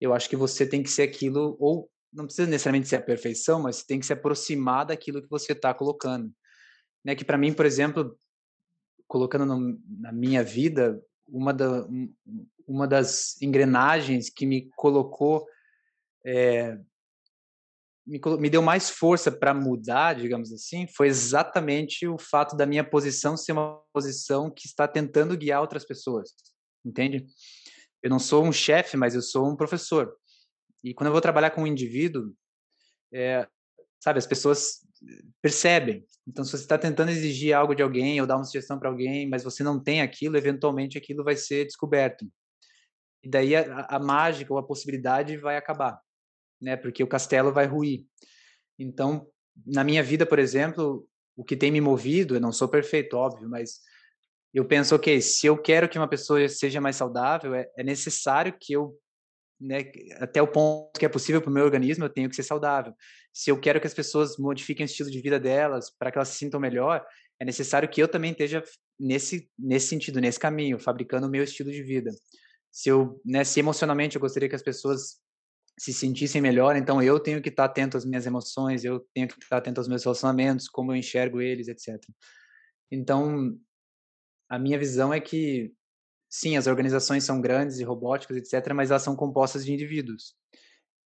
Eu 0.00 0.12
acho 0.12 0.28
que 0.28 0.36
você 0.36 0.66
tem 0.66 0.82
que 0.82 0.90
ser 0.90 1.02
aquilo, 1.02 1.56
ou 1.60 1.90
não 2.12 2.26
precisa 2.26 2.48
necessariamente 2.48 2.88
ser 2.88 2.96
a 2.96 3.02
perfeição, 3.02 3.62
mas 3.62 3.84
tem 3.84 4.00
que 4.00 4.06
se 4.06 4.12
aproximar 4.12 4.86
daquilo 4.86 5.22
que 5.22 5.30
você 5.30 5.52
está 5.52 5.72
colocando. 5.72 6.32
Né, 7.04 7.14
que 7.14 7.24
para 7.24 7.38
mim, 7.38 7.52
por 7.52 7.66
exemplo, 7.66 8.18
colocando 9.06 9.46
no, 9.46 9.78
na 10.00 10.10
minha 10.10 10.42
vida, 10.42 11.00
uma, 11.28 11.52
da, 11.52 11.86
uma 12.66 12.86
das 12.86 13.40
engrenagens 13.40 14.30
que 14.30 14.46
me 14.46 14.70
colocou 14.76 15.46
é, 16.24 16.78
me, 18.06 18.20
me 18.38 18.50
deu 18.50 18.60
mais 18.60 18.90
força 18.90 19.32
para 19.32 19.54
mudar, 19.54 20.14
digamos 20.14 20.52
assim, 20.52 20.86
foi 20.86 21.08
exatamente 21.08 22.06
o 22.06 22.18
fato 22.18 22.56
da 22.56 22.66
minha 22.66 22.84
posição 22.84 23.36
ser 23.36 23.52
uma 23.52 23.80
posição 23.92 24.50
que 24.50 24.66
está 24.66 24.86
tentando 24.86 25.36
guiar 25.36 25.60
outras 25.60 25.84
pessoas, 25.84 26.34
entende? 26.84 27.24
Eu 28.02 28.10
não 28.10 28.18
sou 28.18 28.44
um 28.44 28.52
chefe, 28.52 28.96
mas 28.96 29.14
eu 29.14 29.22
sou 29.22 29.48
um 29.48 29.56
professor. 29.56 30.14
E 30.82 30.92
quando 30.92 31.06
eu 31.06 31.12
vou 31.12 31.22
trabalhar 31.22 31.50
com 31.50 31.62
um 31.62 31.66
indivíduo, 31.66 32.34
é, 33.12 33.48
sabe, 33.98 34.18
as 34.18 34.26
pessoas 34.26 34.80
percebem. 35.40 36.04
Então, 36.26 36.44
se 36.44 36.50
você 36.50 36.64
está 36.64 36.76
tentando 36.76 37.10
exigir 37.10 37.54
algo 37.54 37.74
de 37.74 37.82
alguém 37.82 38.20
ou 38.20 38.26
dar 38.26 38.36
uma 38.36 38.44
sugestão 38.44 38.78
para 38.78 38.90
alguém, 38.90 39.26
mas 39.26 39.42
você 39.42 39.62
não 39.62 39.82
tem 39.82 40.02
aquilo, 40.02 40.36
eventualmente 40.36 40.98
aquilo 40.98 41.24
vai 41.24 41.36
ser 41.36 41.64
descoberto. 41.64 42.26
E 43.22 43.28
daí 43.30 43.56
a, 43.56 43.86
a 43.88 43.98
mágica 43.98 44.52
ou 44.52 44.58
a 44.58 44.66
possibilidade 44.66 45.38
vai 45.38 45.56
acabar 45.56 45.98
né? 46.64 46.76
Porque 46.76 47.04
o 47.04 47.06
castelo 47.06 47.52
vai 47.52 47.66
ruir. 47.66 48.04
Então, 48.78 49.28
na 49.66 49.84
minha 49.84 50.02
vida, 50.02 50.24
por 50.24 50.38
exemplo, 50.38 51.06
o 51.36 51.44
que 51.44 51.56
tem 51.56 51.70
me 51.70 51.80
movido, 51.80 52.34
eu 52.34 52.40
não 52.40 52.50
sou 52.50 52.66
perfeito, 52.66 53.16
óbvio, 53.16 53.48
mas 53.48 53.80
eu 54.52 54.64
penso, 54.64 54.94
ok, 54.94 55.20
se 55.20 55.46
eu 55.46 55.58
quero 55.58 55.88
que 55.88 55.98
uma 55.98 56.08
pessoa 56.08 56.48
seja 56.48 56.80
mais 56.80 56.96
saudável, 56.96 57.54
é, 57.54 57.68
é 57.76 57.84
necessário 57.84 58.56
que 58.58 58.72
eu, 58.72 58.98
né, 59.60 59.90
até 60.16 60.40
o 60.40 60.48
ponto 60.48 60.98
que 60.98 61.04
é 61.04 61.08
possível 61.08 61.42
para 61.42 61.50
o 61.50 61.52
meu 61.52 61.64
organismo, 61.64 62.04
eu 62.04 62.10
tenho 62.10 62.30
que 62.30 62.36
ser 62.36 62.44
saudável. 62.44 62.94
Se 63.32 63.50
eu 63.50 63.60
quero 63.60 63.80
que 63.80 63.86
as 63.86 63.94
pessoas 63.94 64.38
modifiquem 64.38 64.84
o 64.84 64.86
estilo 64.86 65.10
de 65.10 65.20
vida 65.20 65.38
delas 65.38 65.90
para 65.90 66.10
que 66.10 66.18
elas 66.18 66.28
se 66.28 66.38
sintam 66.38 66.58
melhor, 66.58 67.04
é 67.38 67.44
necessário 67.44 67.88
que 67.88 68.00
eu 68.00 68.08
também 68.08 68.30
esteja 68.30 68.62
nesse 68.98 69.50
nesse 69.58 69.88
sentido, 69.88 70.20
nesse 70.20 70.38
caminho, 70.38 70.78
fabricando 70.78 71.26
o 71.26 71.30
meu 71.30 71.42
estilo 71.42 71.70
de 71.70 71.82
vida. 71.82 72.10
Se 72.70 72.88
eu, 72.88 73.20
né, 73.24 73.42
se 73.44 73.58
emocionalmente 73.58 74.16
eu 74.16 74.20
gostaria 74.20 74.48
que 74.48 74.54
as 74.54 74.62
pessoas 74.62 75.20
se 75.78 75.92
sentissem 75.92 76.40
melhor, 76.40 76.76
então 76.76 77.02
eu 77.02 77.18
tenho 77.18 77.42
que 77.42 77.48
estar 77.48 77.64
atento 77.64 77.96
às 77.96 78.04
minhas 78.04 78.26
emoções, 78.26 78.84
eu 78.84 79.00
tenho 79.12 79.26
que 79.26 79.34
estar 79.42 79.56
atento 79.56 79.80
aos 79.80 79.88
meus 79.88 80.04
relacionamentos, 80.04 80.68
como 80.68 80.92
eu 80.92 80.96
enxergo 80.96 81.40
eles, 81.40 81.68
etc. 81.68 82.00
Então, 82.90 83.58
a 84.48 84.58
minha 84.58 84.78
visão 84.78 85.12
é 85.12 85.20
que, 85.20 85.72
sim, 86.30 86.56
as 86.56 86.66
organizações 86.66 87.24
são 87.24 87.40
grandes 87.40 87.78
e 87.78 87.84
robóticas, 87.84 88.36
etc., 88.36 88.72
mas 88.72 88.90
elas 88.90 89.02
são 89.02 89.16
compostas 89.16 89.64
de 89.64 89.72
indivíduos. 89.72 90.36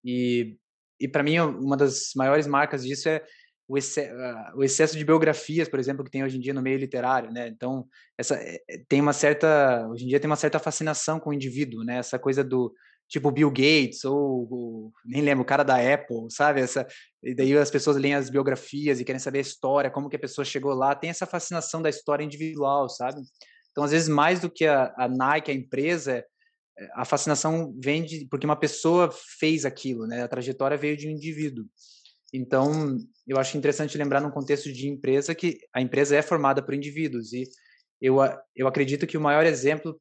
E, 0.04 0.58
e 1.00 1.08
para 1.08 1.22
mim, 1.22 1.38
uma 1.38 1.76
das 1.76 2.12
maiores 2.14 2.46
marcas 2.46 2.84
disso 2.84 3.08
é 3.08 3.24
o, 3.66 3.74
o, 3.74 4.64
excesso 4.64 4.96
de 4.96 5.04
biografias, 5.04 5.68
por 5.68 5.78
exemplo, 5.78 6.04
que 6.04 6.10
tem 6.10 6.24
hoje 6.24 6.36
em 6.36 6.40
dia 6.40 6.54
no 6.54 6.62
meio 6.62 6.78
literário, 6.78 7.30
né? 7.30 7.48
Então, 7.48 7.86
essa 8.16 8.34
é, 8.36 8.62
é, 8.68 8.78
tem 8.88 9.00
uma 9.00 9.12
certa, 9.12 9.86
hoje 9.88 10.04
em 10.04 10.08
dia 10.08 10.18
tem 10.18 10.28
uma 10.28 10.36
certa 10.36 10.58
fascinação 10.58 11.20
com 11.20 11.30
o 11.30 11.34
indivíduo, 11.34 11.84
né? 11.84 11.98
Essa 11.98 12.18
coisa 12.18 12.42
do 12.42 12.74
tipo 13.08 13.30
Bill 13.30 13.50
Gates 13.50 14.04
ou, 14.04 14.92
nem 15.04 15.22
lembro, 15.22 15.42
o 15.42 15.46
cara 15.46 15.62
da 15.62 15.76
Apple, 15.76 16.30
sabe? 16.30 16.60
Essa 16.60 16.86
e 17.22 17.34
daí 17.34 17.56
as 17.56 17.70
pessoas 17.70 17.96
leem 17.96 18.14
as 18.14 18.30
biografias 18.30 19.00
e 19.00 19.04
querem 19.04 19.18
saber 19.18 19.38
a 19.38 19.42
história, 19.42 19.90
como 19.90 20.08
que 20.08 20.16
a 20.16 20.20
pessoa 20.20 20.44
chegou 20.44 20.74
lá, 20.74 20.94
tem 20.94 21.10
essa 21.10 21.26
fascinação 21.26 21.80
da 21.80 21.88
história 21.88 22.22
individual, 22.22 22.88
sabe? 22.88 23.20
Então, 23.70 23.82
às 23.82 23.90
vezes 23.90 24.08
mais 24.08 24.40
do 24.40 24.50
que 24.50 24.66
a, 24.66 24.92
a 24.96 25.08
Nike, 25.08 25.50
a 25.50 25.54
empresa, 25.54 26.24
a 26.94 27.04
fascinação 27.04 27.74
vem 27.82 28.04
de 28.04 28.26
porque 28.30 28.46
uma 28.46 28.58
pessoa 28.58 29.10
fez 29.38 29.64
aquilo, 29.64 30.06
né? 30.06 30.22
A 30.22 30.28
trajetória 30.28 30.76
veio 30.76 30.96
de 30.96 31.08
um 31.08 31.10
indivíduo. 31.10 31.64
Então, 32.32 32.98
eu 33.26 33.38
acho 33.38 33.56
interessante 33.56 33.96
lembrar 33.96 34.20
num 34.20 34.30
contexto 34.30 34.70
de 34.70 34.86
empresa 34.86 35.34
que 35.34 35.58
a 35.72 35.80
empresa 35.80 36.14
é 36.14 36.22
formada 36.22 36.62
por 36.62 36.74
indivíduos 36.74 37.32
e 37.32 37.44
eu, 38.00 38.18
eu 38.54 38.68
acredito 38.68 39.06
que 39.06 39.16
o 39.16 39.20
maior 39.20 39.46
exemplo 39.46 39.98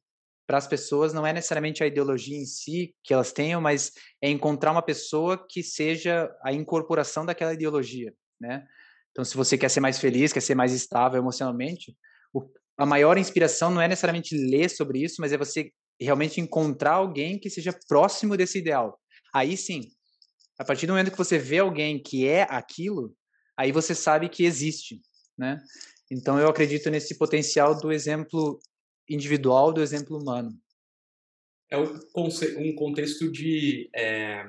para 0.48 0.56
as 0.56 0.66
pessoas 0.66 1.12
não 1.12 1.26
é 1.26 1.32
necessariamente 1.32 1.84
a 1.84 1.86
ideologia 1.86 2.34
em 2.34 2.46
si 2.46 2.94
que 3.04 3.12
elas 3.12 3.32
tenham, 3.32 3.60
mas 3.60 3.92
é 4.22 4.30
encontrar 4.30 4.72
uma 4.72 4.80
pessoa 4.80 5.46
que 5.46 5.62
seja 5.62 6.34
a 6.42 6.50
incorporação 6.50 7.26
daquela 7.26 7.52
ideologia, 7.52 8.14
né? 8.40 8.66
Então, 9.10 9.22
se 9.26 9.36
você 9.36 9.58
quer 9.58 9.68
ser 9.68 9.80
mais 9.80 9.98
feliz, 9.98 10.32
quer 10.32 10.40
ser 10.40 10.54
mais 10.54 10.72
estável 10.72 11.20
emocionalmente, 11.20 11.94
o, 12.32 12.50
a 12.78 12.86
maior 12.86 13.18
inspiração 13.18 13.70
não 13.70 13.82
é 13.82 13.86
necessariamente 13.86 14.34
ler 14.34 14.70
sobre 14.70 15.04
isso, 15.04 15.16
mas 15.20 15.34
é 15.34 15.36
você 15.36 15.70
realmente 16.00 16.40
encontrar 16.40 16.92
alguém 16.92 17.38
que 17.38 17.50
seja 17.50 17.78
próximo 17.86 18.34
desse 18.34 18.58
ideal. 18.58 18.98
Aí 19.34 19.54
sim, 19.54 19.82
a 20.58 20.64
partir 20.64 20.86
do 20.86 20.94
momento 20.94 21.10
que 21.10 21.18
você 21.18 21.38
vê 21.38 21.58
alguém 21.58 22.02
que 22.02 22.26
é 22.26 22.44
aquilo, 22.48 23.14
aí 23.54 23.70
você 23.70 23.94
sabe 23.94 24.30
que 24.30 24.44
existe, 24.44 24.98
né? 25.36 25.58
Então 26.10 26.38
eu 26.38 26.48
acredito 26.48 26.88
nesse 26.88 27.18
potencial 27.18 27.78
do 27.78 27.92
exemplo 27.92 28.58
individual, 29.08 29.72
do 29.72 29.82
exemplo 29.82 30.18
humano. 30.18 30.50
É 31.70 31.76
um 31.78 32.74
contexto 32.74 33.30
de 33.30 33.90
é, 33.94 34.44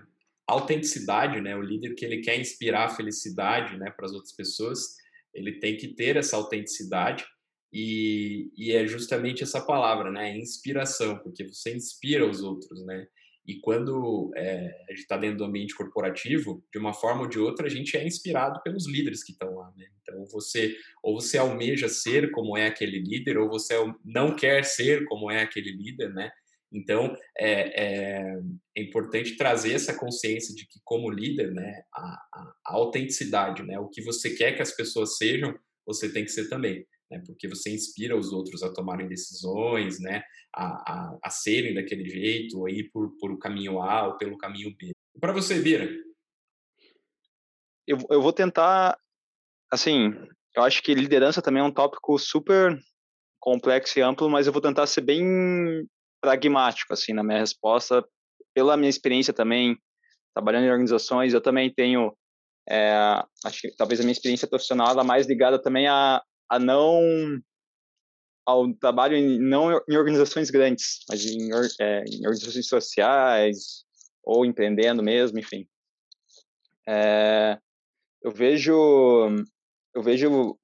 autenticidade, 0.47 1.41
né? 1.41 1.55
O 1.55 1.61
líder 1.61 1.93
que 1.95 2.05
ele 2.05 2.21
quer 2.21 2.39
inspirar 2.39 2.85
a 2.85 2.95
felicidade, 2.95 3.77
né, 3.77 3.91
para 3.91 4.05
as 4.05 4.13
outras 4.13 4.33
pessoas, 4.33 4.95
ele 5.33 5.59
tem 5.59 5.77
que 5.77 5.89
ter 5.89 6.17
essa 6.17 6.37
autenticidade 6.37 7.25
e, 7.71 8.51
e 8.57 8.71
é 8.71 8.87
justamente 8.87 9.43
essa 9.43 9.61
palavra, 9.61 10.11
né? 10.11 10.37
Inspiração, 10.37 11.19
porque 11.19 11.47
você 11.47 11.75
inspira 11.75 12.27
os 12.27 12.41
outros, 12.41 12.83
né? 12.85 13.07
E 13.49 13.59
quando 13.61 14.31
é, 14.35 14.67
a 14.87 14.91
gente 14.91 15.01
está 15.01 15.17
dentro 15.17 15.39
do 15.39 15.45
ambiente 15.45 15.73
corporativo, 15.73 16.63
de 16.71 16.77
uma 16.77 16.93
forma 16.93 17.21
ou 17.21 17.27
de 17.27 17.39
outra, 17.39 17.65
a 17.65 17.69
gente 17.69 17.97
é 17.97 18.05
inspirado 18.05 18.61
pelos 18.61 18.87
líderes 18.87 19.23
que 19.23 19.31
estão 19.31 19.55
lá. 19.55 19.73
Né? 19.75 19.87
Então, 20.03 20.23
você 20.27 20.77
ou 21.01 21.19
você 21.19 21.39
almeja 21.39 21.89
ser 21.89 22.29
como 22.29 22.55
é 22.55 22.67
aquele 22.67 22.99
líder, 22.99 23.39
ou 23.39 23.49
você 23.49 23.73
não 24.05 24.35
quer 24.35 24.63
ser 24.63 25.03
como 25.05 25.31
é 25.31 25.41
aquele 25.41 25.71
líder, 25.71 26.13
né? 26.13 26.29
Então, 26.71 27.17
é, 27.35 27.83
é, 27.83 28.39
é 28.77 28.81
importante 28.83 29.35
trazer 29.35 29.73
essa 29.73 29.97
consciência 29.97 30.53
de 30.53 30.67
que, 30.67 30.79
como 30.83 31.09
líder, 31.09 31.51
né, 31.51 31.81
a, 31.91 32.01
a, 32.01 32.53
a 32.67 32.75
autenticidade, 32.75 33.63
né, 33.63 33.79
o 33.79 33.89
que 33.89 34.03
você 34.03 34.35
quer 34.35 34.55
que 34.55 34.61
as 34.61 34.75
pessoas 34.75 35.17
sejam, 35.17 35.57
você 35.83 36.13
tem 36.13 36.23
que 36.23 36.31
ser 36.31 36.47
também 36.47 36.85
né? 37.09 37.21
Porque 37.25 37.47
você 37.47 37.73
inspira 37.73 38.17
os 38.17 38.31
outros 38.31 38.63
a 38.63 38.73
tomarem 38.73 39.07
decisões, 39.07 39.99
né? 39.99 40.23
A, 40.53 40.65
a, 40.65 41.19
a 41.23 41.29
serem 41.29 41.73
daquele 41.73 42.07
jeito, 42.09 42.59
ou 42.59 42.69
ir 42.69 42.89
por, 42.91 43.15
por 43.17 43.31
o 43.31 43.37
caminho 43.37 43.81
A 43.81 44.07
ou 44.07 44.17
pelo 44.17 44.37
caminho 44.37 44.75
B. 44.77 44.91
Para 45.19 45.33
você, 45.33 45.59
Vira? 45.59 45.89
Eu, 47.87 47.97
eu 48.09 48.21
vou 48.21 48.31
tentar, 48.31 48.97
assim, 49.71 50.13
eu 50.55 50.63
acho 50.63 50.81
que 50.83 50.93
liderança 50.93 51.41
também 51.41 51.61
é 51.61 51.65
um 51.65 51.71
tópico 51.71 52.17
super 52.17 52.77
complexo 53.39 53.97
e 53.97 54.01
amplo, 54.01 54.29
mas 54.29 54.47
eu 54.47 54.53
vou 54.53 54.61
tentar 54.61 54.85
ser 54.85 55.01
bem 55.01 55.87
pragmático, 56.21 56.93
assim, 56.93 57.13
na 57.13 57.23
minha 57.23 57.39
resposta, 57.39 58.05
pela 58.53 58.77
minha 58.77 58.89
experiência 58.89 59.33
também, 59.33 59.77
trabalhando 60.33 60.65
em 60.65 60.71
organizações, 60.71 61.33
eu 61.33 61.41
também 61.41 61.73
tenho, 61.73 62.13
é, 62.67 63.23
acho 63.45 63.61
que 63.61 63.75
talvez 63.75 63.99
a 63.99 64.03
minha 64.03 64.11
experiência 64.11 64.47
profissional 64.47 64.89
ela 64.89 65.03
mais 65.03 65.27
ligada 65.27 65.61
também 65.61 65.87
a, 65.87 66.21
a 66.49 66.57
não 66.57 67.41
ao 68.45 68.73
trabalho 68.73 69.15
em, 69.15 69.39
não 69.39 69.71
em 69.87 69.95
organizações 69.95 70.49
grandes, 70.49 71.03
mas 71.07 71.23
em, 71.25 71.49
é, 71.79 72.03
em 72.05 72.25
organizações 72.25 72.67
sociais 72.67 73.85
ou 74.23 74.45
empreendendo 74.45 75.03
mesmo, 75.03 75.37
enfim. 75.37 75.67
É, 76.87 77.59
eu 78.23 78.31
vejo, 78.31 78.73
eu 79.93 80.01
vejo, 80.01 80.57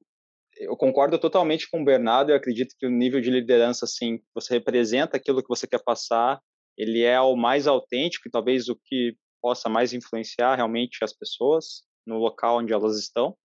eu 0.58 0.76
concordo 0.76 1.20
totalmente 1.20 1.70
com 1.70 1.82
o 1.82 1.86
Bernardo. 1.86 2.32
Eu 2.32 2.36
acredito 2.36 2.76
que 2.78 2.88
o 2.88 2.92
nível 2.92 3.22
de 3.22 3.30
liderança, 3.30 3.86
assim, 3.86 4.20
você 4.34 4.56
representa 4.56 5.18
aquilo 5.18 5.42
que 5.42 5.50
você 5.50 5.68
quer 5.68 5.84
passar. 5.84 6.42
Ele 6.76 7.04
é 7.04 7.22
o 7.22 7.36
mais 7.36 7.68
autêntico 7.68 8.28
e 8.28 8.32
talvez 8.32 8.68
o 8.68 8.76
que 8.76 9.16
possa 9.42 9.70
mais 9.70 9.94
influenciar 9.94 10.56
realmente 10.56 11.04
as 11.04 11.14
pessoas 11.14 11.84
no 12.06 12.18
local 12.18 12.58
onde 12.58 12.74
elas 12.74 12.98
estão. 13.00 13.38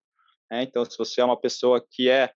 Né? 0.51 0.63
Então, 0.63 0.85
se 0.85 0.97
você 0.99 1.21
é 1.21 1.25
uma 1.25 1.41
pessoa 1.41 1.85
que 1.91 2.09
é 2.09 2.33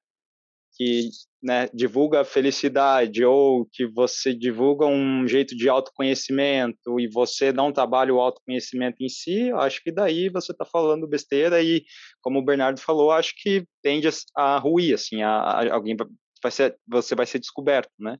que 0.76 1.08
né, 1.42 1.68
divulga 1.72 2.24
felicidade 2.24 3.24
ou 3.24 3.66
que 3.72 3.86
você 3.86 4.34
divulga 4.34 4.86
um 4.86 5.26
jeito 5.26 5.56
de 5.56 5.68
autoconhecimento 5.68 6.98
e 6.98 7.06
você 7.06 7.52
não 7.52 7.72
trabalha 7.72 8.12
o 8.12 8.20
autoconhecimento 8.20 8.96
em 9.00 9.08
si, 9.08 9.52
acho 9.52 9.82
que 9.82 9.92
daí 9.92 10.28
você 10.28 10.52
está 10.52 10.64
falando 10.64 11.06
besteira 11.06 11.62
e, 11.62 11.84
como 12.20 12.40
o 12.40 12.44
Bernardo 12.44 12.80
falou, 12.80 13.12
acho 13.12 13.34
que 13.36 13.64
tende 13.82 14.08
a 14.36 14.58
ruir, 14.58 14.94
assim, 14.94 15.22
a, 15.22 15.30
a 15.30 15.74
alguém 15.74 15.96
vai 16.42 16.50
ser, 16.50 16.76
você 16.86 17.14
vai 17.14 17.26
ser 17.26 17.38
descoberto, 17.38 17.92
né? 17.98 18.18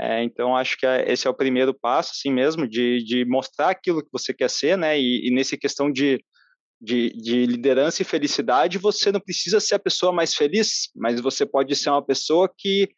É, 0.00 0.22
então, 0.24 0.56
acho 0.56 0.78
que 0.78 0.86
é, 0.86 1.12
esse 1.12 1.26
é 1.26 1.30
o 1.30 1.34
primeiro 1.34 1.74
passo, 1.74 2.12
assim 2.12 2.32
mesmo, 2.32 2.66
de, 2.66 3.04
de 3.04 3.24
mostrar 3.26 3.68
aquilo 3.68 4.02
que 4.02 4.08
você 4.10 4.32
quer 4.32 4.48
ser, 4.48 4.78
né? 4.78 4.98
E, 4.98 5.28
e 5.28 5.30
nessa 5.30 5.58
questão 5.58 5.92
de 5.92 6.24
de, 6.80 7.10
de 7.10 7.44
liderança 7.44 8.02
e 8.02 8.04
felicidade, 8.04 8.78
você 8.78 9.12
não 9.12 9.20
precisa 9.20 9.60
ser 9.60 9.74
a 9.74 9.78
pessoa 9.78 10.12
mais 10.12 10.34
feliz, 10.34 10.88
mas 10.96 11.20
você 11.20 11.44
pode 11.44 11.76
ser 11.76 11.90
uma 11.90 12.04
pessoa 12.04 12.50
que 12.56 12.88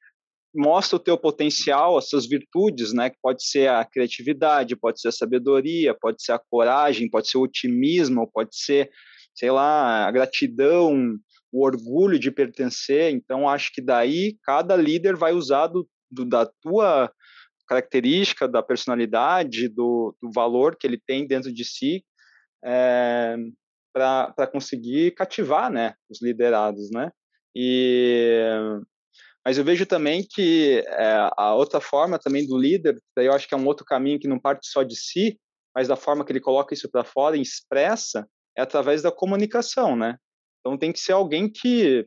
mostra 0.55 0.97
o 0.97 1.01
teu 1.01 1.19
potencial, 1.19 1.97
as 1.97 2.09
suas 2.09 2.27
virtudes, 2.27 2.93
né? 2.93 3.11
Que 3.11 3.17
pode 3.21 3.45
ser 3.45 3.69
a 3.69 3.85
criatividade, 3.85 4.77
pode 4.77 5.01
ser 5.01 5.09
a 5.09 5.13
sabedoria, 5.13 5.95
pode 5.95 6.23
ser 6.23 6.33
a 6.33 6.39
coragem, 6.39 7.11
pode 7.11 7.29
ser 7.29 7.39
o 7.39 7.43
otimismo, 7.43 8.31
pode 8.31 8.55
ser, 8.55 8.91
sei 9.35 9.51
lá, 9.51 10.07
a 10.07 10.11
gratidão, 10.11 11.17
o 11.51 11.65
orgulho 11.65 12.19
de 12.19 12.31
pertencer. 12.31 13.13
Então, 13.13 13.49
acho 13.49 13.73
que 13.73 13.81
daí 13.81 14.37
cada 14.45 14.77
líder 14.77 15.17
vai 15.17 15.33
usar 15.33 15.69
do, 15.69 15.89
do 16.11 16.25
da 16.25 16.47
tua 16.61 17.11
característica, 17.67 18.47
da 18.47 18.63
personalidade, 18.63 19.69
do, 19.69 20.15
do 20.21 20.31
valor 20.31 20.77
que 20.77 20.87
ele 20.87 21.01
tem 21.05 21.27
dentro 21.27 21.51
de 21.51 21.65
si, 21.65 22.05
é, 22.63 23.37
para 23.93 24.47
conseguir 24.51 25.13
cativar 25.13 25.71
né, 25.71 25.95
os 26.11 26.23
liderados. 26.23 26.91
Né? 26.91 27.11
E, 27.55 28.41
mas 29.45 29.59
eu 29.59 29.65
vejo 29.65 29.85
também 29.87 30.27
que 30.29 30.85
é, 30.87 31.29
a 31.37 31.55
outra 31.55 31.81
forma 31.81 32.19
também 32.19 32.47
do 32.47 32.57
líder, 32.57 33.01
daí 33.17 33.27
eu 33.27 33.33
acho 33.33 33.49
que 33.49 33.55
é 33.55 33.57
um 33.57 33.67
outro 33.67 33.85
caminho 33.85 34.19
que 34.19 34.29
não 34.29 34.39
parte 34.39 34.69
só 34.69 34.83
de 34.83 34.97
si, 34.97 35.39
mas 35.75 35.89
da 35.89 35.97
forma 35.97 36.25
que 36.25 36.33
ele 36.33 36.41
coloca 36.41 36.75
isso 36.75 36.91
para 36.91 37.05
fora 37.05 37.37
e 37.37 37.43
expressa, 37.43 38.27
é 38.57 38.63
através 38.63 39.03
da 39.03 39.11
comunicação, 39.11 39.97
né? 39.97 40.17
Então 40.61 40.79
tem 40.79 40.93
que 40.93 41.01
ser 41.01 41.13
alguém 41.13 41.51
que, 41.51 42.07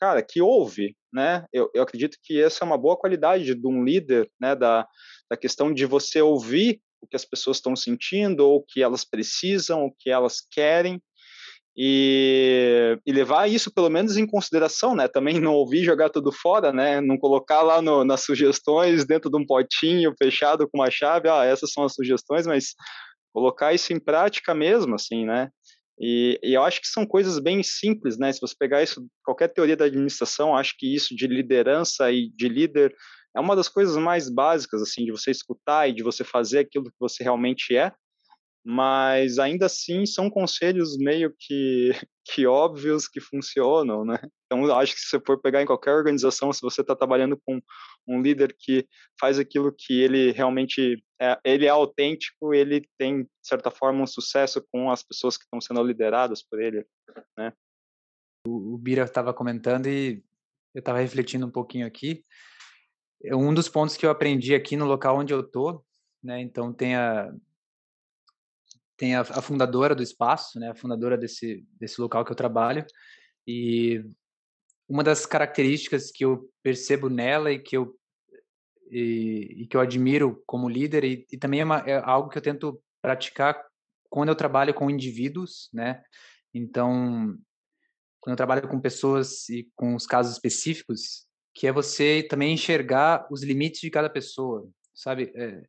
cara, 0.00 0.22
que 0.22 0.40
ouve, 0.40 0.96
né? 1.12 1.44
Eu, 1.52 1.70
eu 1.74 1.82
acredito 1.82 2.16
que 2.22 2.42
essa 2.42 2.64
é 2.64 2.66
uma 2.66 2.78
boa 2.78 2.96
qualidade 2.96 3.54
de 3.54 3.66
um 3.66 3.84
líder, 3.84 4.30
né? 4.40 4.56
Da, 4.56 4.88
da 5.30 5.36
questão 5.36 5.72
de 5.72 5.84
você 5.86 6.20
ouvir 6.20 6.80
o 7.00 7.06
que 7.06 7.16
as 7.16 7.24
pessoas 7.24 7.58
estão 7.58 7.76
sentindo, 7.76 8.40
ou 8.40 8.58
o 8.58 8.62
que 8.62 8.82
elas 8.82 9.04
precisam, 9.04 9.84
o 9.84 9.92
que 9.92 10.08
elas 10.08 10.40
querem, 10.40 11.02
e, 11.76 12.98
e, 13.06 13.12
levar 13.12 13.48
isso 13.48 13.72
pelo 13.72 13.88
menos 13.88 14.16
em 14.18 14.26
consideração, 14.26 14.94
né? 14.94 15.08
Também 15.08 15.40
não 15.40 15.54
ouvir 15.54 15.82
jogar 15.82 16.10
tudo 16.10 16.30
fora, 16.30 16.72
né? 16.72 17.00
Não 17.00 17.16
colocar 17.16 17.62
lá 17.62 17.80
no, 17.80 18.04
nas 18.04 18.24
sugestões 18.24 19.06
dentro 19.06 19.30
de 19.30 19.38
um 19.38 19.46
potinho 19.46 20.12
fechado 20.22 20.68
com 20.68 20.78
uma 20.78 20.90
chave, 20.90 21.28
ah, 21.28 21.44
essas 21.44 21.72
são 21.72 21.84
as 21.84 21.94
sugestões, 21.94 22.46
mas 22.46 22.74
colocar 23.32 23.72
isso 23.72 23.92
em 23.92 23.98
prática 23.98 24.54
mesmo, 24.54 24.94
assim, 24.94 25.24
né? 25.24 25.48
E, 25.98 26.38
e 26.42 26.52
eu 26.52 26.62
acho 26.62 26.80
que 26.80 26.88
são 26.88 27.06
coisas 27.06 27.38
bem 27.38 27.62
simples, 27.62 28.18
né? 28.18 28.30
Se 28.32 28.40
você 28.40 28.54
pegar 28.58 28.82
isso, 28.82 29.06
qualquer 29.24 29.48
teoria 29.48 29.76
da 29.76 29.86
administração, 29.86 30.54
acho 30.54 30.74
que 30.76 30.94
isso 30.94 31.16
de 31.16 31.26
liderança 31.26 32.10
e 32.10 32.30
de 32.34 32.48
líder 32.48 32.94
é 33.34 33.40
uma 33.40 33.56
das 33.56 33.68
coisas 33.68 33.96
mais 33.96 34.28
básicas, 34.28 34.82
assim, 34.82 35.06
de 35.06 35.10
você 35.10 35.30
escutar 35.30 35.88
e 35.88 35.94
de 35.94 36.02
você 36.02 36.22
fazer 36.22 36.58
aquilo 36.58 36.84
que 36.84 37.00
você 37.00 37.22
realmente 37.24 37.74
é 37.74 37.92
mas 38.64 39.38
ainda 39.38 39.66
assim 39.66 40.06
são 40.06 40.30
conselhos 40.30 40.96
meio 40.96 41.34
que, 41.38 41.90
que 42.24 42.46
óbvios 42.46 43.08
que 43.08 43.20
funcionam, 43.20 44.04
né? 44.04 44.18
Então, 44.46 44.76
acho 44.76 44.94
que 44.94 45.00
se 45.00 45.08
você 45.08 45.20
for 45.20 45.40
pegar 45.40 45.62
em 45.62 45.66
qualquer 45.66 45.92
organização, 45.92 46.52
se 46.52 46.62
você 46.62 46.80
está 46.82 46.94
trabalhando 46.94 47.40
com 47.44 47.60
um 48.06 48.20
líder 48.20 48.54
que 48.58 48.86
faz 49.18 49.38
aquilo 49.38 49.72
que 49.76 50.00
ele 50.00 50.30
realmente 50.32 51.02
é, 51.20 51.38
ele 51.44 51.66
é 51.66 51.70
autêntico, 51.70 52.54
ele 52.54 52.86
tem 52.98 53.22
de 53.22 53.28
certa 53.42 53.70
forma 53.70 54.02
um 54.02 54.06
sucesso 54.06 54.64
com 54.70 54.90
as 54.90 55.02
pessoas 55.02 55.36
que 55.36 55.44
estão 55.44 55.60
sendo 55.60 55.82
lideradas 55.82 56.42
por 56.42 56.60
ele, 56.60 56.84
né? 57.36 57.52
o 58.46 58.76
Bira 58.76 59.04
estava 59.04 59.32
comentando 59.32 59.86
e 59.86 60.22
eu 60.74 60.80
estava 60.80 60.98
refletindo 60.98 61.46
um 61.46 61.50
pouquinho 61.50 61.86
aqui. 61.86 62.24
É 63.24 63.36
um 63.36 63.54
dos 63.54 63.68
pontos 63.68 63.96
que 63.96 64.04
eu 64.04 64.10
aprendi 64.10 64.54
aqui 64.54 64.76
no 64.76 64.84
local 64.84 65.18
onde 65.18 65.32
eu 65.32 65.42
tô, 65.42 65.84
né? 66.22 66.40
Então 66.40 66.72
tem 66.72 66.96
a 66.96 67.32
tem 69.02 69.16
a, 69.16 69.22
a 69.22 69.42
fundadora 69.42 69.96
do 69.96 70.02
espaço, 70.02 70.60
né? 70.60 70.70
A 70.70 70.76
fundadora 70.76 71.18
desse 71.18 71.66
desse 71.72 72.00
local 72.00 72.24
que 72.24 72.30
eu 72.30 72.36
trabalho 72.36 72.86
e 73.44 74.00
uma 74.88 75.02
das 75.02 75.26
características 75.26 76.12
que 76.12 76.24
eu 76.24 76.48
percebo 76.62 77.08
nela 77.08 77.50
e 77.50 77.58
que 77.58 77.76
eu 77.76 77.98
e, 78.88 79.62
e 79.62 79.66
que 79.66 79.76
eu 79.76 79.80
admiro 79.80 80.40
como 80.46 80.68
líder 80.68 81.02
e, 81.02 81.26
e 81.32 81.36
também 81.36 81.62
é, 81.62 81.64
uma, 81.64 81.78
é 81.78 82.00
algo 82.04 82.28
que 82.28 82.38
eu 82.38 82.42
tento 82.42 82.80
praticar 83.02 83.60
quando 84.08 84.28
eu 84.28 84.36
trabalho 84.36 84.72
com 84.72 84.88
indivíduos, 84.88 85.68
né? 85.72 86.00
Então, 86.54 87.36
quando 88.20 88.34
eu 88.34 88.36
trabalho 88.36 88.68
com 88.68 88.80
pessoas 88.80 89.48
e 89.48 89.68
com 89.74 89.96
os 89.96 90.06
casos 90.06 90.34
específicos, 90.34 91.26
que 91.52 91.66
é 91.66 91.72
você 91.72 92.22
também 92.22 92.54
enxergar 92.54 93.26
os 93.32 93.42
limites 93.42 93.80
de 93.80 93.90
cada 93.90 94.08
pessoa, 94.08 94.70
sabe? 94.94 95.32
É, 95.34 95.60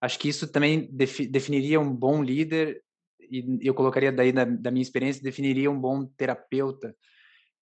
acho 0.00 0.18
que 0.18 0.28
isso 0.28 0.48
também 0.48 0.88
defi 0.92 1.26
definiria 1.26 1.80
um 1.80 1.94
bom 1.94 2.22
líder 2.22 2.82
e 3.30 3.58
eu 3.62 3.74
colocaria 3.74 4.10
daí 4.10 4.32
da, 4.32 4.44
da 4.44 4.70
minha 4.70 4.82
experiência 4.82 5.22
definiria 5.22 5.70
um 5.70 5.80
bom 5.80 6.04
terapeuta, 6.04 6.94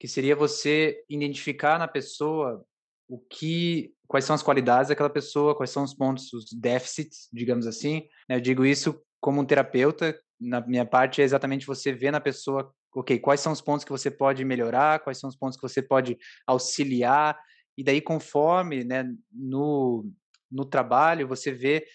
que 0.01 0.09
seria 0.09 0.35
você 0.35 1.05
identificar 1.09 1.79
na 1.79 1.87
pessoa 1.87 2.65
o 3.09 3.19
que, 3.19 3.93
quais 4.07 4.25
são 4.25 4.35
as 4.35 4.43
qualidades 4.43 4.89
daquela 4.89 5.11
pessoa, 5.11 5.55
quais 5.55 5.71
são 5.71 5.83
os 5.83 5.95
pontos, 5.95 6.33
os 6.33 6.53
déficits, 6.53 7.29
digamos 7.33 7.67
assim. 7.67 8.07
Né? 8.29 8.37
Eu 8.37 8.41
digo 8.41 8.65
isso 8.65 9.01
como 9.21 9.41
um 9.41 9.45
terapeuta, 9.45 10.19
na 10.41 10.61
minha 10.61 10.87
parte 10.87 11.21
é 11.21 11.25
exatamente 11.25 11.67
você 11.67 11.93
ver 11.93 12.13
na 12.13 12.21
pessoa 12.21 12.73
ok, 12.95 13.19
quais 13.19 13.41
são 13.41 13.53
os 13.53 13.61
pontos 13.61 13.85
que 13.85 13.91
você 13.91 14.11
pode 14.11 14.45
melhorar, 14.45 15.01
quais 15.01 15.19
são 15.19 15.29
os 15.29 15.37
pontos 15.37 15.57
que 15.57 15.63
você 15.63 15.83
pode 15.83 16.17
auxiliar, 16.47 17.39
e 17.77 17.85
daí 17.85 18.01
conforme, 18.01 18.85
né, 18.85 19.05
no, 19.33 20.11
no 20.51 20.65
trabalho, 20.65 21.29
você 21.29 21.53
vê 21.53 21.87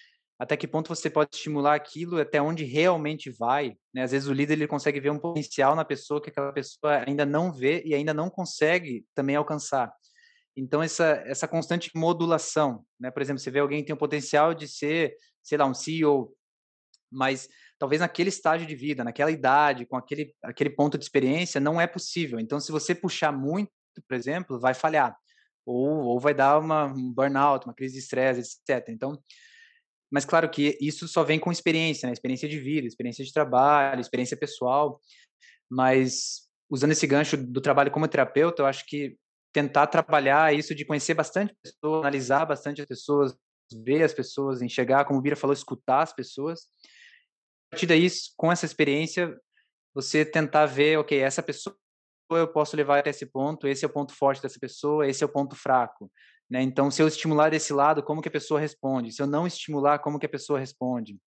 até 0.44 0.58
que 0.58 0.68
ponto 0.68 0.90
você 0.90 1.10
pode 1.10 1.30
estimular 1.34 1.74
aquilo, 1.74 2.20
até 2.20 2.42
onde 2.42 2.66
realmente 2.66 3.30
vai, 3.32 3.78
né? 3.94 4.04
Às 4.04 4.12
vezes 4.12 4.28
o 4.28 4.34
líder 4.34 4.56
ele 4.56 4.68
consegue 4.68 5.00
ver 5.00 5.10
um 5.10 5.18
potencial 5.18 5.74
na 5.74 5.86
pessoa 5.86 6.22
que 6.22 6.30
aquela 6.30 6.52
pessoa 6.52 7.02
ainda 7.08 7.26
não 7.26 7.50
vê 7.50 7.82
e 7.86 7.96
ainda 7.96 8.14
não 8.14 8.30
consegue 8.30 9.06
também 9.16 9.38
alcançar. 9.38 9.90
Então 10.54 10.84
essa 10.84 11.24
essa 11.26 11.48
constante 11.48 11.90
modulação, 11.96 12.86
né? 13.00 13.10
Por 13.10 13.22
exemplo, 13.22 13.40
você 13.40 13.50
vê 13.50 13.60
alguém 13.60 13.80
que 13.80 13.88
tem 13.88 13.96
o 13.96 13.98
potencial 13.98 14.54
de 14.54 14.68
ser, 14.68 15.16
sei 15.42 15.58
lá, 15.58 15.66
um 15.66 15.74
CEO, 15.74 16.36
mas 17.10 17.48
talvez 17.80 18.02
naquele 18.02 18.28
estágio 18.28 18.68
de 18.68 18.76
vida, 18.76 19.02
naquela 19.02 19.32
idade, 19.32 19.86
com 19.86 19.96
aquele, 19.96 20.36
aquele 20.44 20.72
ponto 20.72 20.98
de 20.98 21.06
experiência, 21.06 21.62
não 21.62 21.80
é 21.80 21.88
possível. 21.88 22.38
Então, 22.38 22.60
se 22.60 22.70
você 22.70 22.94
puxar 22.94 23.32
muito, 23.32 23.72
por 24.06 24.14
exemplo, 24.14 24.60
vai 24.60 24.74
falhar. 24.74 25.16
Ou, 25.66 26.02
ou 26.02 26.20
vai 26.20 26.34
dar 26.34 26.60
uma, 26.60 26.88
um 26.88 27.14
burnout, 27.14 27.66
uma 27.66 27.74
crise 27.74 27.94
de 27.94 28.00
estresse, 28.00 28.58
etc. 28.70 28.90
Então, 28.90 29.18
mas 30.14 30.26
claro 30.26 30.50
que 30.50 30.78
isso 30.80 31.08
só 31.08 31.24
vem 31.24 31.40
com 31.40 31.52
experiência, 31.52 32.06
né? 32.06 32.14
Experiência 32.14 32.48
de 32.48 32.60
vida, 32.60 32.88
experiência 32.88 33.26
de 33.26 33.34
trabalho, 33.34 34.00
experiência 34.00 34.38
pessoal. 34.38 35.02
Mas 35.70 36.48
usando 36.70 36.92
esse 36.92 37.08
gancho 37.08 37.36
do 37.36 37.60
trabalho 37.60 37.92
como 37.92 38.08
terapeuta, 38.08 38.62
eu 38.62 38.68
acho 38.68 38.86
que 38.86 39.18
tentar 39.52 39.88
trabalhar 39.88 40.54
isso 40.54 40.76
de 40.76 40.86
conhecer 40.86 41.14
bastante 41.14 41.56
pessoas, 41.64 42.02
analisar 42.02 42.46
bastante 42.46 42.82
as 42.82 42.88
pessoas, 42.88 43.36
ver 43.84 44.04
as 44.04 44.14
pessoas, 44.14 44.62
enxergar, 44.62 45.06
como 45.06 45.20
o 45.20 45.22
Bira 45.22 45.36
falou, 45.36 45.54
escutar 45.54 46.02
as 46.02 46.14
pessoas 46.14 46.68
partir 47.74 47.88
daí, 47.88 48.08
com 48.38 48.52
essa 48.52 48.68
experiência, 48.68 49.36
você 49.96 50.24
tentar 50.24 50.68
ver, 50.68 51.00
ok, 51.00 51.20
essa 51.20 51.42
pessoa 51.42 51.76
eu 52.32 52.48
posso 52.48 52.76
levar 52.76 53.00
até 53.00 53.10
esse 53.10 53.26
ponto, 53.26 53.68
esse 53.68 53.84
é 53.84 53.88
o 53.88 53.92
ponto 53.92 54.14
forte 54.14 54.42
dessa 54.42 54.60
pessoa, 54.60 55.08
esse 55.08 55.24
é 55.24 55.26
o 55.26 55.30
ponto 55.30 55.56
fraco. 55.56 56.12
Né? 56.54 56.62
Então, 56.62 56.92
se 56.92 57.02
eu 57.02 57.08
estimular 57.08 57.50
desse 57.50 57.74
lado, 57.74 58.04
como 58.04 58.22
que 58.22 58.28
a 58.28 58.32
pessoa 58.32 58.60
responde? 58.60 59.12
Se 59.12 59.20
eu 59.20 59.26
não 59.26 59.48
estimular, 59.48 59.98
como 59.98 60.20
que 60.20 60.28
a 60.28 60.30
pessoa 60.30 60.60
responde? 60.60 61.18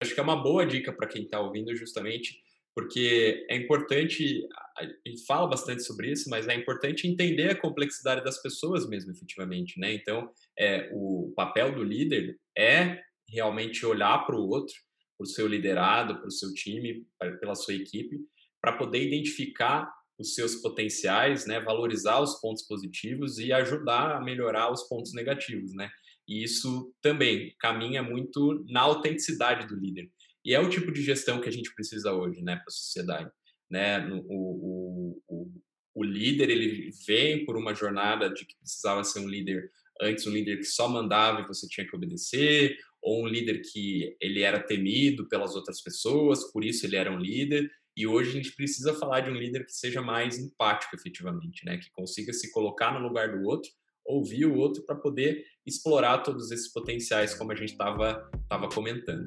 Acho 0.00 0.14
que 0.14 0.20
é 0.20 0.22
uma 0.22 0.40
boa 0.40 0.64
dica 0.64 0.92
para 0.92 1.08
quem 1.08 1.24
está 1.24 1.40
ouvindo, 1.40 1.74
justamente 1.74 2.40
porque 2.72 3.44
é 3.50 3.56
importante, 3.56 4.46
a 4.78 4.84
gente 5.08 5.24
fala 5.26 5.48
bastante 5.48 5.82
sobre 5.82 6.12
isso, 6.12 6.30
mas 6.30 6.46
é 6.46 6.54
importante 6.54 7.08
entender 7.08 7.50
a 7.50 7.60
complexidade 7.60 8.22
das 8.22 8.40
pessoas 8.40 8.88
mesmo, 8.88 9.10
efetivamente, 9.10 9.80
né? 9.80 9.94
Então, 9.94 10.30
é, 10.56 10.90
o 10.92 11.32
papel 11.34 11.74
do 11.74 11.82
líder 11.82 12.38
é 12.56 13.00
realmente 13.28 13.84
olhar 13.84 14.26
para 14.26 14.36
o 14.36 14.46
outro 14.48 14.76
para 15.16 15.24
o 15.24 15.26
seu 15.26 15.48
liderado, 15.48 16.18
para 16.18 16.28
o 16.28 16.30
seu 16.30 16.52
time, 16.52 17.06
pela 17.40 17.54
sua 17.54 17.74
equipe, 17.74 18.20
para 18.60 18.76
poder 18.76 19.02
identificar 19.06 19.90
os 20.18 20.34
seus 20.34 20.56
potenciais, 20.56 21.46
né, 21.46 21.60
valorizar 21.60 22.20
os 22.20 22.40
pontos 22.40 22.62
positivos 22.62 23.38
e 23.38 23.52
ajudar 23.52 24.16
a 24.16 24.20
melhorar 24.20 24.72
os 24.72 24.82
pontos 24.84 25.12
negativos, 25.12 25.74
né? 25.74 25.90
E 26.28 26.42
isso 26.42 26.92
também 27.00 27.54
caminha 27.58 28.02
muito 28.02 28.64
na 28.68 28.80
autenticidade 28.80 29.66
do 29.66 29.78
líder. 29.78 30.10
E 30.44 30.54
é 30.54 30.60
o 30.60 30.70
tipo 30.70 30.92
de 30.92 31.02
gestão 31.02 31.40
que 31.40 31.48
a 31.48 31.52
gente 31.52 31.74
precisa 31.74 32.12
hoje, 32.12 32.42
né, 32.42 32.56
para 32.56 32.64
a 32.68 32.70
sociedade, 32.70 33.30
né? 33.70 34.06
O, 34.08 34.24
o, 34.28 35.22
o, 35.28 35.52
o 35.94 36.04
líder 36.04 36.50
ele 36.50 36.90
vem 37.06 37.44
por 37.44 37.56
uma 37.56 37.74
jornada 37.74 38.28
de 38.28 38.44
que 38.44 38.56
precisava 38.58 39.04
ser 39.04 39.20
um 39.20 39.28
líder 39.28 39.70
antes 40.00 40.26
um 40.26 40.30
líder 40.30 40.58
que 40.58 40.64
só 40.64 40.88
mandava 40.88 41.40
e 41.40 41.46
você 41.46 41.66
tinha 41.68 41.86
que 41.86 41.96
obedecer, 41.96 42.76
ou 43.02 43.24
um 43.24 43.26
líder 43.26 43.62
que 43.62 44.16
ele 44.20 44.42
era 44.42 44.60
temido 44.60 45.28
pelas 45.28 45.54
outras 45.54 45.80
pessoas, 45.80 46.50
por 46.52 46.64
isso 46.64 46.84
ele 46.86 46.96
era 46.96 47.10
um 47.10 47.18
líder. 47.18 47.70
E 47.96 48.06
hoje 48.06 48.28
a 48.28 48.32
gente 48.34 48.54
precisa 48.54 48.92
falar 48.92 49.20
de 49.20 49.30
um 49.30 49.34
líder 49.34 49.64
que 49.64 49.72
seja 49.72 50.02
mais 50.02 50.38
empático, 50.38 50.94
efetivamente, 50.94 51.64
né? 51.64 51.78
Que 51.78 51.90
consiga 51.92 52.30
se 52.30 52.52
colocar 52.52 52.92
no 52.92 53.00
lugar 53.00 53.34
do 53.34 53.48
outro, 53.48 53.70
ouvir 54.04 54.44
o 54.44 54.54
outro 54.54 54.84
para 54.84 54.96
poder 54.96 55.42
explorar 55.64 56.18
todos 56.18 56.50
esses 56.50 56.70
potenciais, 56.70 57.34
como 57.34 57.52
a 57.52 57.54
gente 57.54 57.70
estava 57.70 58.30
tava 58.50 58.68
comentando. 58.68 59.24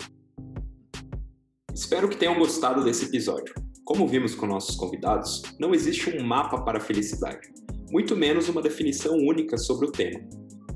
Espero 1.73 2.07
que 2.07 2.15
tenham 2.15 2.37
gostado 2.37 2.83
desse 2.83 3.05
episódio. 3.05 3.55
Como 3.83 4.07
vimos 4.07 4.35
com 4.35 4.45
nossos 4.45 4.75
convidados, 4.75 5.41
não 5.59 5.73
existe 5.73 6.15
um 6.15 6.23
mapa 6.23 6.61
para 6.61 6.77
a 6.77 6.81
felicidade, 6.81 7.47
muito 7.89 8.15
menos 8.15 8.49
uma 8.49 8.61
definição 8.61 9.15
única 9.17 9.57
sobre 9.57 9.87
o 9.87 9.91
tema. 9.91 10.19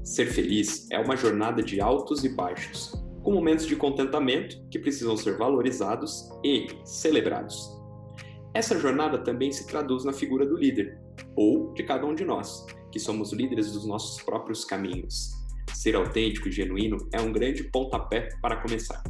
Ser 0.04 0.26
feliz 0.26 0.90
é 0.90 0.98
uma 0.98 1.16
jornada 1.16 1.62
de 1.62 1.80
altos 1.80 2.24
e 2.24 2.30
baixos, 2.30 2.92
com 3.22 3.32
momentos 3.32 3.68
de 3.68 3.76
contentamento 3.76 4.68
que 4.72 4.80
precisam 4.80 5.16
ser 5.16 5.38
valorizados 5.38 6.28
e 6.44 6.68
celebrados. 6.84 7.83
Essa 8.54 8.80
jornada 8.80 9.18
também 9.18 9.52
se 9.52 9.68
traduz 9.68 10.04
na 10.04 10.14
figura 10.14 10.46
do 10.46 10.56
líder, 10.56 11.00
ou 11.36 11.74
de 11.74 11.84
cada 11.84 12.06
um 12.06 12.14
de 12.14 12.24
nós, 12.24 12.66
que 12.92 13.00
somos 13.00 13.34
líderes 13.34 13.72
dos 13.72 13.86
nossos 13.86 14.22
próprios 14.22 14.64
caminhos. 14.64 15.32
Ser 15.74 15.96
autêntico 15.96 16.48
e 16.48 16.52
genuíno 16.52 16.98
é 17.12 17.20
um 17.20 17.32
grande 17.32 17.64
pontapé 17.64 18.30
para 18.42 18.58
começar. 18.58 19.04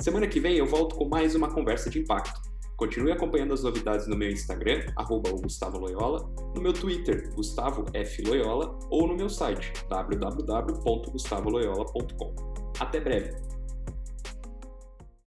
Semana 0.00 0.26
que 0.26 0.40
vem 0.40 0.56
eu 0.56 0.66
volto 0.66 0.96
com 0.96 1.08
mais 1.08 1.34
uma 1.34 1.52
conversa 1.52 1.90
de 1.90 1.98
impacto 1.98 2.50
Continue 2.80 3.12
acompanhando 3.12 3.52
as 3.52 3.62
novidades 3.62 4.06
no 4.06 4.16
meu 4.16 4.30
Instagram, 4.30 4.86
arroba 4.96 5.30
Gustavo 5.32 5.78
Loyola, 5.78 6.26
no 6.54 6.62
meu 6.62 6.72
Twitter, 6.72 7.30
Gustavo 7.34 7.84
F. 7.92 8.22
Loyola, 8.22 8.78
ou 8.88 9.06
no 9.06 9.14
meu 9.14 9.28
site, 9.28 9.70
www.gustavoloyola.com. 9.90 12.34
Até 12.80 12.98
breve! 12.98 13.59